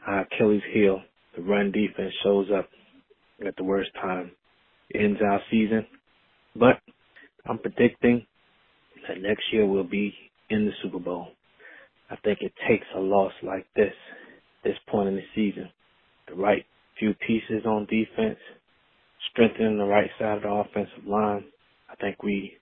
uh, 0.08 0.24
Achilles 0.32 0.62
heel. 0.74 1.02
The 1.36 1.42
run 1.44 1.72
defense 1.72 2.14
shows 2.24 2.48
up 2.58 2.70
at 3.46 3.56
the 3.58 3.64
worst 3.64 3.90
time. 4.02 4.32
Ends 4.96 5.20
our 5.22 5.42
season. 5.52 5.86
But 6.56 6.80
I'm 7.46 7.60
predicting 7.60 8.26
that 9.08 9.22
next 9.22 9.44
year 9.52 9.66
we'll 9.66 9.84
be 9.84 10.14
in 10.50 10.66
the 10.66 10.72
Super 10.82 11.00
Bowl. 11.00 11.28
I 12.10 12.16
think 12.18 12.40
it 12.42 12.54
takes 12.68 12.86
a 12.96 13.00
loss 13.00 13.34
like 13.44 13.66
this, 13.76 13.94
this 14.64 14.78
point 14.90 15.10
in 15.10 15.16
the 15.16 15.24
season, 15.36 15.70
the 16.28 16.36
right 16.36 16.66
few 17.00 17.14
pieces 17.16 17.66
on 17.66 17.86
defense, 17.86 18.40
strengthening 19.32 19.78
the 19.78 19.86
right 19.86 20.10
side 20.20 20.38
of 20.38 20.44
the 20.44 20.50
offensive 20.50 21.06
line. 21.06 21.46
I 21.90 21.96
think 21.96 22.24
we 22.24 22.58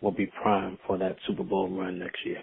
will 0.00 0.12
be 0.12 0.30
primed 0.42 0.78
for 0.86 0.98
that 0.98 1.16
Super 1.26 1.42
Bowl 1.42 1.68
run 1.68 1.98
next 1.98 2.24
year. 2.24 2.42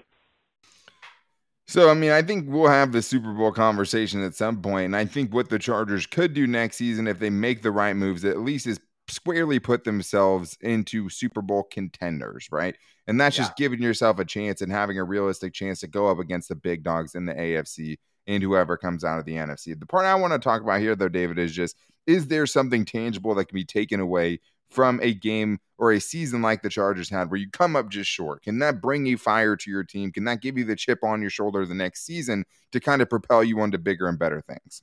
So, 1.70 1.90
I 1.90 1.96
mean, 1.96 2.12
I 2.12 2.22
think 2.22 2.46
we'll 2.48 2.70
have 2.70 2.94
the 2.94 3.02
Super 3.02 3.34
Bowl 3.34 3.52
conversation 3.52 4.24
at 4.24 4.36
some 4.36 4.62
point, 4.62 4.86
and 4.86 4.96
I 4.96 5.04
think 5.04 5.34
what 5.34 5.50
the 5.50 5.60
Chargers 5.60 6.06
could 6.06 6.34
do 6.34 6.48
next 6.48 6.78
season, 6.78 7.08
if 7.08 7.20
they 7.20 7.30
make 7.30 7.62
the 7.62 7.72
right 7.72 7.94
moves, 7.94 8.24
at 8.24 8.40
least 8.40 8.68
is 8.68 8.80
squarely 9.10 9.60
put 9.60 9.84
themselves 9.84 10.58
into 10.62 11.10
Super 11.10 11.42
Bowl 11.42 11.64
contenders, 11.64 12.48
right? 12.52 12.78
And 13.08 13.20
that's 13.20 13.38
yeah. 13.38 13.44
just 13.44 13.58
giving 13.58 13.82
yourself 13.82 14.20
a 14.20 14.26
chance 14.26 14.62
and 14.62 14.72
having 14.72 14.98
a 14.98 15.04
realistic 15.04 15.54
chance 15.54 15.80
to 15.82 15.88
go 15.88 16.08
up 16.08 16.20
against 16.20 16.50
the 16.50 16.56
big 16.56 16.84
dogs 16.84 17.16
in 17.16 17.26
the 17.26 17.34
AFC 17.34 17.98
and 18.28 18.44
whoever 18.44 18.76
comes 18.78 19.04
out 19.04 19.20
of 19.20 19.26
the 19.26 19.36
NFC. 19.36 19.80
The 19.80 19.86
part 19.86 20.06
I 20.06 20.16
want 20.16 20.34
to 20.34 20.40
talk 20.40 20.62
about 20.62 20.82
here, 20.82 20.96
though, 20.96 21.10
David, 21.10 21.40
is 21.40 21.54
just 21.54 21.78
is 22.06 22.28
there 22.28 22.46
something 22.46 22.86
tangible 22.86 23.36
that 23.36 23.46
can 23.46 23.56
be 23.56 23.66
taken 23.66 24.00
away 24.00 24.40
from 24.70 25.00
a 25.02 25.14
game 25.14 25.60
or 25.78 25.92
a 25.92 26.02
season 26.02 26.42
like 26.42 26.62
the 26.62 26.70
Chargers 26.70 27.10
had 27.10 27.30
where 27.30 27.40
you 27.40 27.50
come 27.50 27.76
up 27.76 27.90
just 27.90 28.10
short? 28.10 28.44
Can 28.44 28.60
that 28.60 28.82
bring 28.82 29.06
you 29.06 29.18
fire 29.18 29.56
to 29.56 29.70
your 29.70 29.84
team? 29.84 30.12
Can 30.12 30.26
that 30.26 30.42
give 30.42 30.58
you 30.58 30.66
the 30.66 30.76
chip 30.76 31.04
on 31.04 31.22
your 31.22 31.30
shoulder 31.30 31.66
the 31.66 31.74
next 31.74 32.06
season 32.06 32.46
to 32.72 32.80
kind 32.80 33.02
of 33.02 33.10
propel 33.10 33.44
you 33.44 33.60
onto 33.60 33.78
bigger 33.78 34.08
and 34.08 34.20
better 34.20 34.42
things? 34.42 34.82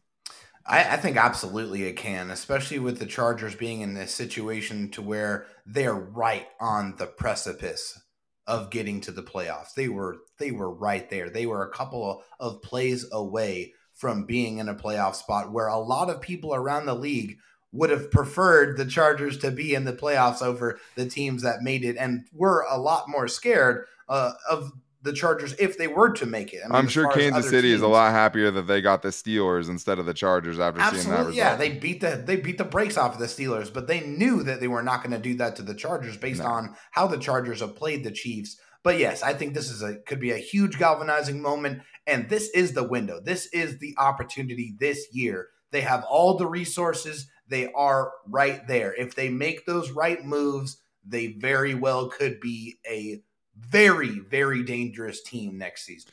I, 0.66 0.94
I, 0.94 0.96
think 0.96 1.16
absolutely 1.16 1.84
it 1.84 1.96
can, 1.96 2.30
especially 2.30 2.78
with 2.78 2.98
the 2.98 3.06
Chargers 3.06 3.54
being 3.54 3.82
in 3.82 3.94
this 3.94 4.14
situation 4.14 4.90
to 4.92 5.02
where 5.02 5.46
they're 5.66 5.94
right 5.94 6.46
on 6.60 6.96
the 6.96 7.06
precipice 7.06 8.00
of 8.46 8.70
getting 8.70 9.00
to 9.02 9.12
the 9.12 9.22
playoffs. 9.22 9.74
They 9.74 9.88
were 9.88 10.18
they 10.38 10.50
were 10.50 10.72
right 10.72 11.08
there. 11.10 11.30
They 11.30 11.46
were 11.46 11.62
a 11.62 11.72
couple 11.72 12.22
of 12.40 12.62
plays 12.62 13.06
away 13.12 13.72
from 13.92 14.26
being 14.26 14.58
in 14.58 14.68
a 14.68 14.74
playoff 14.74 15.14
spot 15.14 15.52
where 15.52 15.68
a 15.68 15.78
lot 15.78 16.10
of 16.10 16.20
people 16.20 16.54
around 16.54 16.86
the 16.86 16.94
league 16.94 17.38
would 17.72 17.90
have 17.90 18.10
preferred 18.10 18.76
the 18.76 18.86
Chargers 18.86 19.38
to 19.38 19.50
be 19.50 19.74
in 19.74 19.84
the 19.84 19.92
playoffs 19.92 20.42
over 20.42 20.78
the 20.94 21.06
teams 21.06 21.42
that 21.42 21.62
made 21.62 21.84
it 21.84 21.96
and 21.96 22.26
were 22.32 22.64
a 22.68 22.78
lot 22.78 23.08
more 23.08 23.28
scared 23.28 23.86
uh, 24.08 24.32
of 24.48 24.72
the 25.04 25.12
Chargers 25.12 25.54
if 25.58 25.76
they 25.76 25.86
were 25.86 26.10
to 26.14 26.26
make 26.26 26.54
it. 26.54 26.62
I 26.70 26.78
am 26.78 26.88
sure 26.88 27.12
Kansas 27.12 27.44
City 27.44 27.68
teams, 27.68 27.76
is 27.76 27.82
a 27.82 27.88
lot 27.88 28.10
happier 28.10 28.50
that 28.50 28.62
they 28.62 28.80
got 28.80 29.02
the 29.02 29.10
Steelers 29.10 29.68
instead 29.68 29.98
of 29.98 30.06
the 30.06 30.14
Chargers 30.14 30.58
after 30.58 30.80
seeing 30.80 31.10
that 31.10 31.18
result. 31.18 31.34
Yeah, 31.34 31.56
they 31.56 31.78
beat 31.78 32.00
the 32.00 32.22
they 32.24 32.36
beat 32.36 32.56
the 32.56 32.64
brakes 32.64 32.96
off 32.96 33.12
of 33.12 33.20
the 33.20 33.26
Steelers, 33.26 33.72
but 33.72 33.86
they 33.86 34.00
knew 34.00 34.42
that 34.42 34.60
they 34.60 34.66
were 34.66 34.82
not 34.82 35.02
going 35.02 35.12
to 35.12 35.18
do 35.18 35.34
that 35.36 35.56
to 35.56 35.62
the 35.62 35.74
Chargers 35.74 36.16
based 36.16 36.42
no. 36.42 36.46
on 36.46 36.76
how 36.90 37.06
the 37.06 37.18
Chargers 37.18 37.60
have 37.60 37.76
played 37.76 38.02
the 38.02 38.10
Chiefs. 38.10 38.56
But 38.82 38.98
yes, 38.98 39.22
I 39.22 39.34
think 39.34 39.52
this 39.52 39.70
is 39.70 39.82
a 39.82 39.96
could 40.06 40.20
be 40.20 40.30
a 40.30 40.38
huge 40.38 40.78
galvanizing 40.78 41.40
moment, 41.40 41.82
and 42.06 42.30
this 42.30 42.48
is 42.50 42.72
the 42.72 42.88
window. 42.88 43.20
This 43.22 43.46
is 43.52 43.78
the 43.78 43.94
opportunity 43.98 44.74
this 44.80 45.06
year. 45.12 45.48
They 45.70 45.82
have 45.82 46.04
all 46.08 46.38
the 46.38 46.46
resources. 46.46 47.26
They 47.46 47.70
are 47.72 48.10
right 48.26 48.66
there. 48.66 48.94
If 48.94 49.14
they 49.14 49.28
make 49.28 49.66
those 49.66 49.90
right 49.90 50.24
moves, 50.24 50.78
they 51.06 51.26
very 51.26 51.74
well 51.74 52.08
could 52.08 52.40
be 52.40 52.78
a 52.88 53.20
very, 53.58 54.18
very 54.20 54.62
dangerous 54.62 55.22
team 55.22 55.58
next 55.58 55.84
season. 55.84 56.10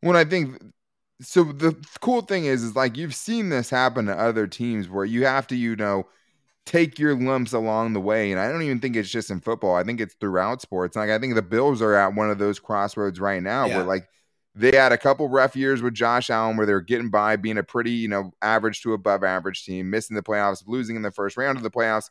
When 0.00 0.16
I 0.16 0.24
think 0.24 0.60
so 1.20 1.44
the 1.44 1.76
cool 2.00 2.22
thing 2.22 2.46
is, 2.46 2.62
is 2.62 2.76
like 2.76 2.96
you've 2.96 3.14
seen 3.14 3.50
this 3.50 3.70
happen 3.70 4.06
to 4.06 4.14
other 4.18 4.46
teams 4.46 4.88
where 4.88 5.04
you 5.04 5.26
have 5.26 5.46
to, 5.48 5.56
you 5.56 5.76
know, 5.76 6.06
take 6.66 6.98
your 6.98 7.14
lumps 7.14 7.52
along 7.52 7.92
the 7.92 8.00
way. 8.00 8.30
And 8.30 8.40
I 8.40 8.50
don't 8.50 8.62
even 8.62 8.80
think 8.80 8.96
it's 8.96 9.10
just 9.10 9.30
in 9.30 9.40
football. 9.40 9.74
I 9.74 9.84
think 9.84 10.00
it's 10.00 10.14
throughout 10.20 10.62
sports. 10.62 10.96
Like 10.96 11.10
I 11.10 11.18
think 11.18 11.34
the 11.34 11.42
Bills 11.42 11.82
are 11.82 11.94
at 11.94 12.14
one 12.14 12.30
of 12.30 12.38
those 12.38 12.58
crossroads 12.58 13.20
right 13.20 13.42
now 13.42 13.66
Yeah. 13.66 13.76
where 13.78 13.84
like 13.84 14.08
they 14.54 14.76
had 14.76 14.92
a 14.92 14.98
couple 14.98 15.28
rough 15.28 15.56
years 15.56 15.80
with 15.82 15.94
Josh 15.94 16.28
Allen 16.30 16.56
where 16.56 16.66
they're 16.66 16.80
getting 16.80 17.10
by, 17.10 17.36
being 17.36 17.58
a 17.58 17.62
pretty, 17.62 17.92
you 17.92 18.08
know, 18.08 18.32
average 18.42 18.82
to 18.82 18.94
above 18.94 19.22
average 19.24 19.64
team, 19.64 19.90
missing 19.90 20.16
the 20.16 20.22
playoffs, 20.22 20.64
losing 20.66 20.96
in 20.96 21.02
the 21.02 21.10
first 21.12 21.36
round 21.36 21.56
of 21.56 21.62
the 21.62 21.70
playoffs. 21.70 22.10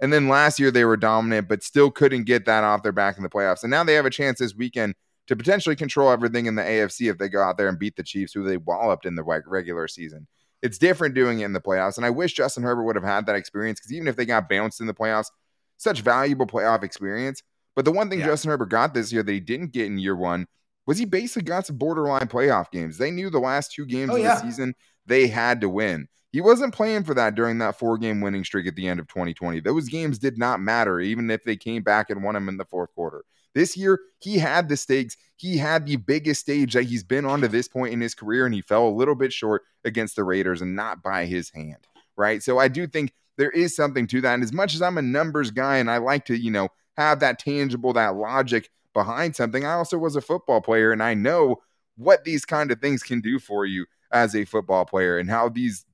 And 0.00 0.12
then 0.12 0.28
last 0.28 0.58
year 0.58 0.70
they 0.70 0.84
were 0.84 0.96
dominant, 0.96 1.48
but 1.48 1.62
still 1.62 1.90
couldn't 1.90 2.24
get 2.24 2.46
that 2.46 2.64
off 2.64 2.82
their 2.82 2.92
back 2.92 3.16
in 3.16 3.22
the 3.22 3.28
playoffs. 3.28 3.62
And 3.62 3.70
now 3.70 3.84
they 3.84 3.94
have 3.94 4.06
a 4.06 4.10
chance 4.10 4.38
this 4.38 4.54
weekend 4.54 4.94
to 5.26 5.36
potentially 5.36 5.76
control 5.76 6.10
everything 6.10 6.46
in 6.46 6.54
the 6.54 6.62
AFC 6.62 7.10
if 7.10 7.18
they 7.18 7.28
go 7.28 7.42
out 7.42 7.56
there 7.58 7.68
and 7.68 7.78
beat 7.78 7.96
the 7.96 8.02
Chiefs, 8.02 8.32
who 8.32 8.42
they 8.42 8.56
walloped 8.56 9.04
in 9.06 9.14
the 9.14 9.22
regular 9.22 9.86
season. 9.88 10.26
It's 10.62 10.78
different 10.78 11.14
doing 11.14 11.40
it 11.40 11.44
in 11.44 11.52
the 11.52 11.60
playoffs. 11.60 11.96
And 11.96 12.04
I 12.06 12.10
wish 12.10 12.32
Justin 12.34 12.62
Herbert 12.62 12.84
would 12.84 12.96
have 12.96 13.04
had 13.04 13.26
that 13.26 13.36
experience 13.36 13.78
because 13.80 13.92
even 13.92 14.08
if 14.08 14.16
they 14.16 14.26
got 14.26 14.48
bounced 14.48 14.80
in 14.80 14.86
the 14.86 14.94
playoffs, 14.94 15.30
such 15.76 16.00
valuable 16.02 16.46
playoff 16.46 16.82
experience. 16.82 17.42
But 17.76 17.84
the 17.84 17.92
one 17.92 18.10
thing 18.10 18.18
Yeah. 18.20 18.26
Justin 18.26 18.50
Herbert 18.50 18.68
got 18.70 18.92
this 18.92 19.12
year 19.12 19.22
that 19.22 19.32
he 19.32 19.40
didn't 19.40 19.72
get 19.72 19.86
in 19.86 19.98
year 19.98 20.16
one 20.16 20.46
was 20.86 20.98
he 20.98 21.04
basically 21.04 21.42
got 21.44 21.66
some 21.66 21.76
borderline 21.76 22.26
playoff 22.26 22.70
games. 22.70 22.98
They 22.98 23.10
knew 23.10 23.30
the 23.30 23.38
last 23.38 23.72
two 23.72 23.86
games 23.86 24.10
Oh, 24.10 24.16
of 24.16 24.22
yeah. 24.22 24.34
the 24.34 24.40
season 24.40 24.74
they 25.06 25.28
had 25.28 25.60
to 25.60 25.68
win. 25.68 26.08
He 26.32 26.40
wasn't 26.40 26.74
playing 26.74 27.04
for 27.04 27.14
that 27.14 27.34
during 27.34 27.58
that 27.58 27.78
four 27.78 27.98
game 27.98 28.20
winning 28.20 28.44
streak 28.44 28.66
at 28.66 28.76
the 28.76 28.86
end 28.86 29.00
of 29.00 29.08
2020. 29.08 29.60
Those 29.60 29.88
games 29.88 30.18
did 30.18 30.38
not 30.38 30.60
matter, 30.60 31.00
even 31.00 31.30
if 31.30 31.42
they 31.44 31.56
came 31.56 31.82
back 31.82 32.10
and 32.10 32.22
won 32.22 32.34
them 32.34 32.48
in 32.48 32.56
the 32.56 32.64
fourth 32.64 32.94
quarter. 32.94 33.24
This 33.54 33.76
year, 33.76 33.98
he 34.20 34.38
had 34.38 34.68
the 34.68 34.76
stakes. 34.76 35.16
He 35.36 35.56
had 35.56 35.86
the 35.86 35.96
biggest 35.96 36.42
stage 36.42 36.74
that 36.74 36.84
he's 36.84 37.02
been 37.02 37.24
on 37.24 37.40
to 37.40 37.48
this 37.48 37.66
point 37.66 37.92
in 37.92 38.00
his 38.00 38.14
career, 38.14 38.46
and 38.46 38.54
he 38.54 38.60
fell 38.60 38.86
a 38.86 38.90
little 38.90 39.16
bit 39.16 39.32
short 39.32 39.62
against 39.84 40.14
the 40.14 40.22
Raiders 40.22 40.62
and 40.62 40.76
not 40.76 41.02
by 41.02 41.24
his 41.24 41.50
hand, 41.50 41.88
right? 42.16 42.42
So 42.42 42.58
I 42.58 42.68
do 42.68 42.86
think 42.86 43.12
there 43.36 43.50
is 43.50 43.74
something 43.74 44.06
to 44.08 44.20
that. 44.20 44.34
And 44.34 44.42
as 44.42 44.52
much 44.52 44.74
as 44.74 44.82
I'm 44.82 44.98
a 44.98 45.02
numbers 45.02 45.50
guy 45.50 45.78
and 45.78 45.90
I 45.90 45.96
like 45.96 46.26
to, 46.26 46.38
you 46.38 46.50
know, 46.50 46.68
have 46.96 47.20
that 47.20 47.38
tangible, 47.38 47.92
that 47.94 48.14
logic 48.14 48.68
behind 48.92 49.34
something, 49.34 49.64
I 49.64 49.72
also 49.72 49.98
was 49.98 50.14
a 50.14 50.20
football 50.20 50.60
player 50.60 50.92
and 50.92 51.02
I 51.02 51.14
know 51.14 51.56
what 51.96 52.24
these 52.24 52.44
kind 52.44 52.70
of 52.70 52.80
things 52.80 53.02
can 53.02 53.20
do 53.20 53.38
for 53.38 53.64
you 53.64 53.86
as 54.12 54.36
a 54.36 54.44
football 54.44 54.84
player 54.84 55.18
and 55.18 55.30
how 55.30 55.48
these 55.48 55.86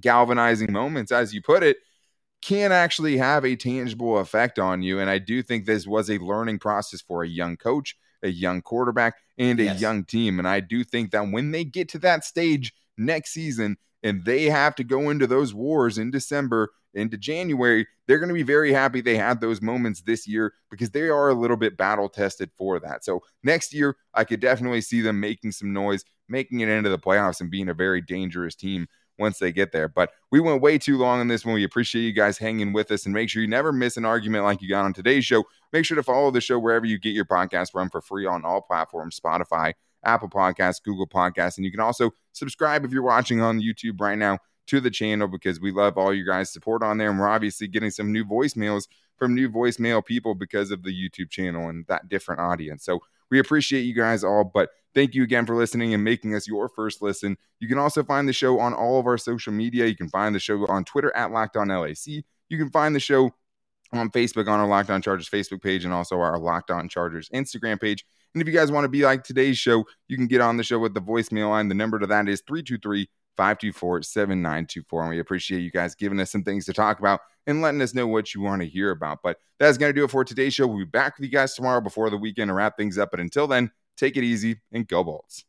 galvanizing 0.00 0.72
moments, 0.72 1.12
as 1.12 1.32
you 1.34 1.42
put 1.42 1.62
it, 1.62 1.78
can 2.42 2.72
actually 2.72 3.16
have 3.16 3.44
a 3.44 3.56
tangible 3.56 4.18
effect 4.18 4.58
on 4.58 4.82
you. 4.82 5.00
And 5.00 5.10
I 5.10 5.18
do 5.18 5.42
think 5.42 5.64
this 5.64 5.86
was 5.86 6.10
a 6.10 6.18
learning 6.18 6.58
process 6.58 7.00
for 7.00 7.22
a 7.22 7.28
young 7.28 7.56
coach, 7.56 7.96
a 8.22 8.28
young 8.28 8.62
quarterback, 8.62 9.14
and 9.38 9.58
a 9.60 9.64
Yes. 9.64 9.80
young 9.80 10.04
team. 10.04 10.38
And 10.38 10.46
I 10.46 10.60
do 10.60 10.84
think 10.84 11.10
that 11.10 11.28
when 11.30 11.50
they 11.50 11.64
get 11.64 11.88
to 11.90 11.98
that 12.00 12.24
stage 12.24 12.72
next 12.96 13.32
season 13.32 13.76
and 14.02 14.24
they 14.24 14.44
have 14.44 14.74
to 14.76 14.84
go 14.84 15.10
into 15.10 15.26
those 15.26 15.54
wars 15.54 15.98
in 15.98 16.10
December, 16.10 16.70
into 16.94 17.16
January, 17.18 17.86
they're 18.06 18.18
going 18.18 18.28
to 18.28 18.34
be 18.34 18.42
very 18.42 18.72
happy 18.72 19.00
they 19.00 19.16
had 19.16 19.40
those 19.40 19.60
moments 19.60 20.02
this 20.02 20.26
year 20.26 20.54
because 20.70 20.90
they 20.90 21.08
are 21.08 21.28
a 21.28 21.34
little 21.34 21.56
bit 21.56 21.76
battle 21.76 22.08
tested 22.08 22.50
for 22.56 22.78
that. 22.80 23.04
So 23.04 23.22
next 23.42 23.74
year, 23.74 23.96
I 24.14 24.24
could 24.24 24.40
definitely 24.40 24.80
see 24.80 25.00
them 25.00 25.20
making 25.20 25.52
some 25.52 25.72
noise, 25.72 26.04
making 26.28 26.60
it 26.60 26.68
into 26.68 26.88
the 26.90 26.98
playoffs, 26.98 27.40
and 27.40 27.50
being 27.50 27.68
a 27.68 27.74
very 27.74 28.00
dangerous 28.00 28.54
team 28.54 28.86
once 29.18 29.38
they 29.38 29.52
get 29.52 29.72
there. 29.72 29.88
But 29.88 30.10
we 30.30 30.40
went 30.40 30.62
way 30.62 30.78
too 30.78 30.98
long 30.98 31.20
on 31.20 31.28
this 31.28 31.44
one. 31.44 31.54
We 31.54 31.64
appreciate 31.64 32.02
you 32.02 32.12
guys 32.12 32.38
hanging 32.38 32.72
with 32.72 32.90
us 32.90 33.04
and 33.06 33.14
make 33.14 33.28
sure 33.28 33.42
you 33.42 33.48
never 33.48 33.72
miss 33.72 33.96
an 33.96 34.04
argument 34.04 34.44
like 34.44 34.62
you 34.62 34.68
got 34.68 34.84
on 34.84 34.92
today's 34.92 35.24
show. 35.24 35.44
Make 35.72 35.84
sure 35.84 35.96
to 35.96 36.02
follow 36.02 36.30
the 36.30 36.40
show 36.40 36.58
wherever 36.58 36.86
you 36.86 36.98
get 36.98 37.14
your 37.14 37.24
podcast 37.24 37.72
from 37.72 37.90
for 37.90 38.00
free 38.00 38.26
on 38.26 38.44
all 38.44 38.60
platforms 38.60 39.18
Spotify, 39.18 39.72
Apple 40.04 40.28
Podcasts, 40.28 40.82
Google 40.82 41.06
Podcasts. 41.06 41.56
And 41.56 41.64
you 41.64 41.70
can 41.70 41.80
also 41.80 42.10
subscribe 42.32 42.84
if 42.84 42.92
you're 42.92 43.02
watching 43.02 43.40
on 43.40 43.60
YouTube 43.60 44.00
right 44.00 44.18
now 44.18 44.38
to 44.66 44.80
the 44.80 44.90
channel 44.90 45.28
because 45.28 45.60
we 45.60 45.70
love 45.70 45.96
all 45.96 46.12
you 46.12 46.26
guys' 46.26 46.52
support 46.52 46.82
on 46.82 46.98
there. 46.98 47.10
And 47.10 47.18
we're 47.18 47.28
obviously 47.28 47.68
getting 47.68 47.90
some 47.90 48.12
new 48.12 48.24
voicemails 48.24 48.88
from 49.16 49.34
new 49.34 49.48
voicemail 49.48 50.04
people 50.04 50.34
because 50.34 50.70
of 50.70 50.82
the 50.82 50.90
YouTube 50.90 51.30
channel 51.30 51.68
and 51.68 51.86
that 51.86 52.08
different 52.08 52.40
audience. 52.40 52.84
So 52.84 53.00
we 53.30 53.38
appreciate 53.38 53.82
you 53.82 53.94
guys 53.94 54.24
all. 54.24 54.44
But 54.44 54.70
thank 54.94 55.14
you 55.14 55.22
again 55.22 55.46
for 55.46 55.56
listening 55.56 55.94
and 55.94 56.02
making 56.02 56.34
us 56.34 56.48
your 56.48 56.68
first 56.68 57.02
listen. 57.02 57.36
You 57.60 57.68
can 57.68 57.78
also 57.78 58.02
find 58.02 58.28
the 58.28 58.32
show 58.32 58.58
on 58.58 58.74
all 58.74 58.98
of 58.98 59.06
our 59.06 59.18
social 59.18 59.52
media. 59.52 59.86
You 59.86 59.96
can 59.96 60.08
find 60.08 60.34
the 60.34 60.40
show 60.40 60.66
on 60.66 60.84
Twitter 60.84 61.14
at 61.16 61.32
Locked 61.32 61.56
On 61.56 61.68
LAC. 61.68 62.06
You 62.06 62.58
can 62.58 62.70
find 62.70 62.94
the 62.94 63.00
show 63.00 63.30
on 63.92 64.10
Facebook 64.10 64.48
on 64.48 64.60
our 64.60 64.66
Locked 64.66 64.90
On 64.90 65.02
Chargers 65.02 65.28
Facebook 65.28 65.62
page 65.62 65.84
and 65.84 65.92
also 65.92 66.18
our 66.20 66.38
Locked 66.38 66.70
On 66.70 66.88
Chargers 66.88 67.28
Instagram 67.30 67.80
page. 67.80 68.04
And 68.34 68.42
if 68.42 68.48
you 68.48 68.54
guys 68.54 68.70
want 68.70 68.84
to 68.84 68.88
be 68.88 69.02
like 69.02 69.24
today's 69.24 69.58
show, 69.58 69.84
you 70.08 70.16
can 70.16 70.26
get 70.26 70.40
on 70.40 70.56
the 70.56 70.62
show 70.62 70.78
with 70.78 70.94
the 70.94 71.00
voicemail 71.00 71.50
line. 71.50 71.68
The 71.68 71.74
number 71.74 71.98
to 71.98 72.06
that 72.06 72.28
is 72.28 72.42
323 72.46 73.08
524 73.36 74.02
7924. 74.02 75.00
And 75.02 75.10
we 75.10 75.18
appreciate 75.18 75.60
you 75.60 75.70
guys 75.70 75.94
giving 75.94 76.20
us 76.20 76.30
some 76.30 76.42
things 76.42 76.64
to 76.66 76.72
talk 76.72 76.98
about 76.98 77.20
and 77.46 77.62
letting 77.62 77.82
us 77.82 77.94
know 77.94 78.06
what 78.06 78.34
you 78.34 78.40
want 78.40 78.62
to 78.62 78.68
hear 78.68 78.90
about. 78.90 79.18
But 79.22 79.38
that's 79.58 79.78
going 79.78 79.90
to 79.90 79.98
do 79.98 80.04
it 80.04 80.10
for 80.10 80.24
today's 80.24 80.54
show. 80.54 80.66
We'll 80.66 80.78
be 80.78 80.84
back 80.84 81.16
with 81.16 81.24
you 81.24 81.32
guys 81.32 81.54
tomorrow 81.54 81.80
before 81.80 82.10
the 82.10 82.16
weekend 82.16 82.48
to 82.48 82.54
wrap 82.54 82.76
things 82.76 82.98
up. 82.98 83.10
But 83.10 83.20
until 83.20 83.46
then, 83.46 83.70
take 83.96 84.16
it 84.16 84.24
easy 84.24 84.60
and 84.72 84.86
go 84.86 85.04
Bolts. 85.04 85.44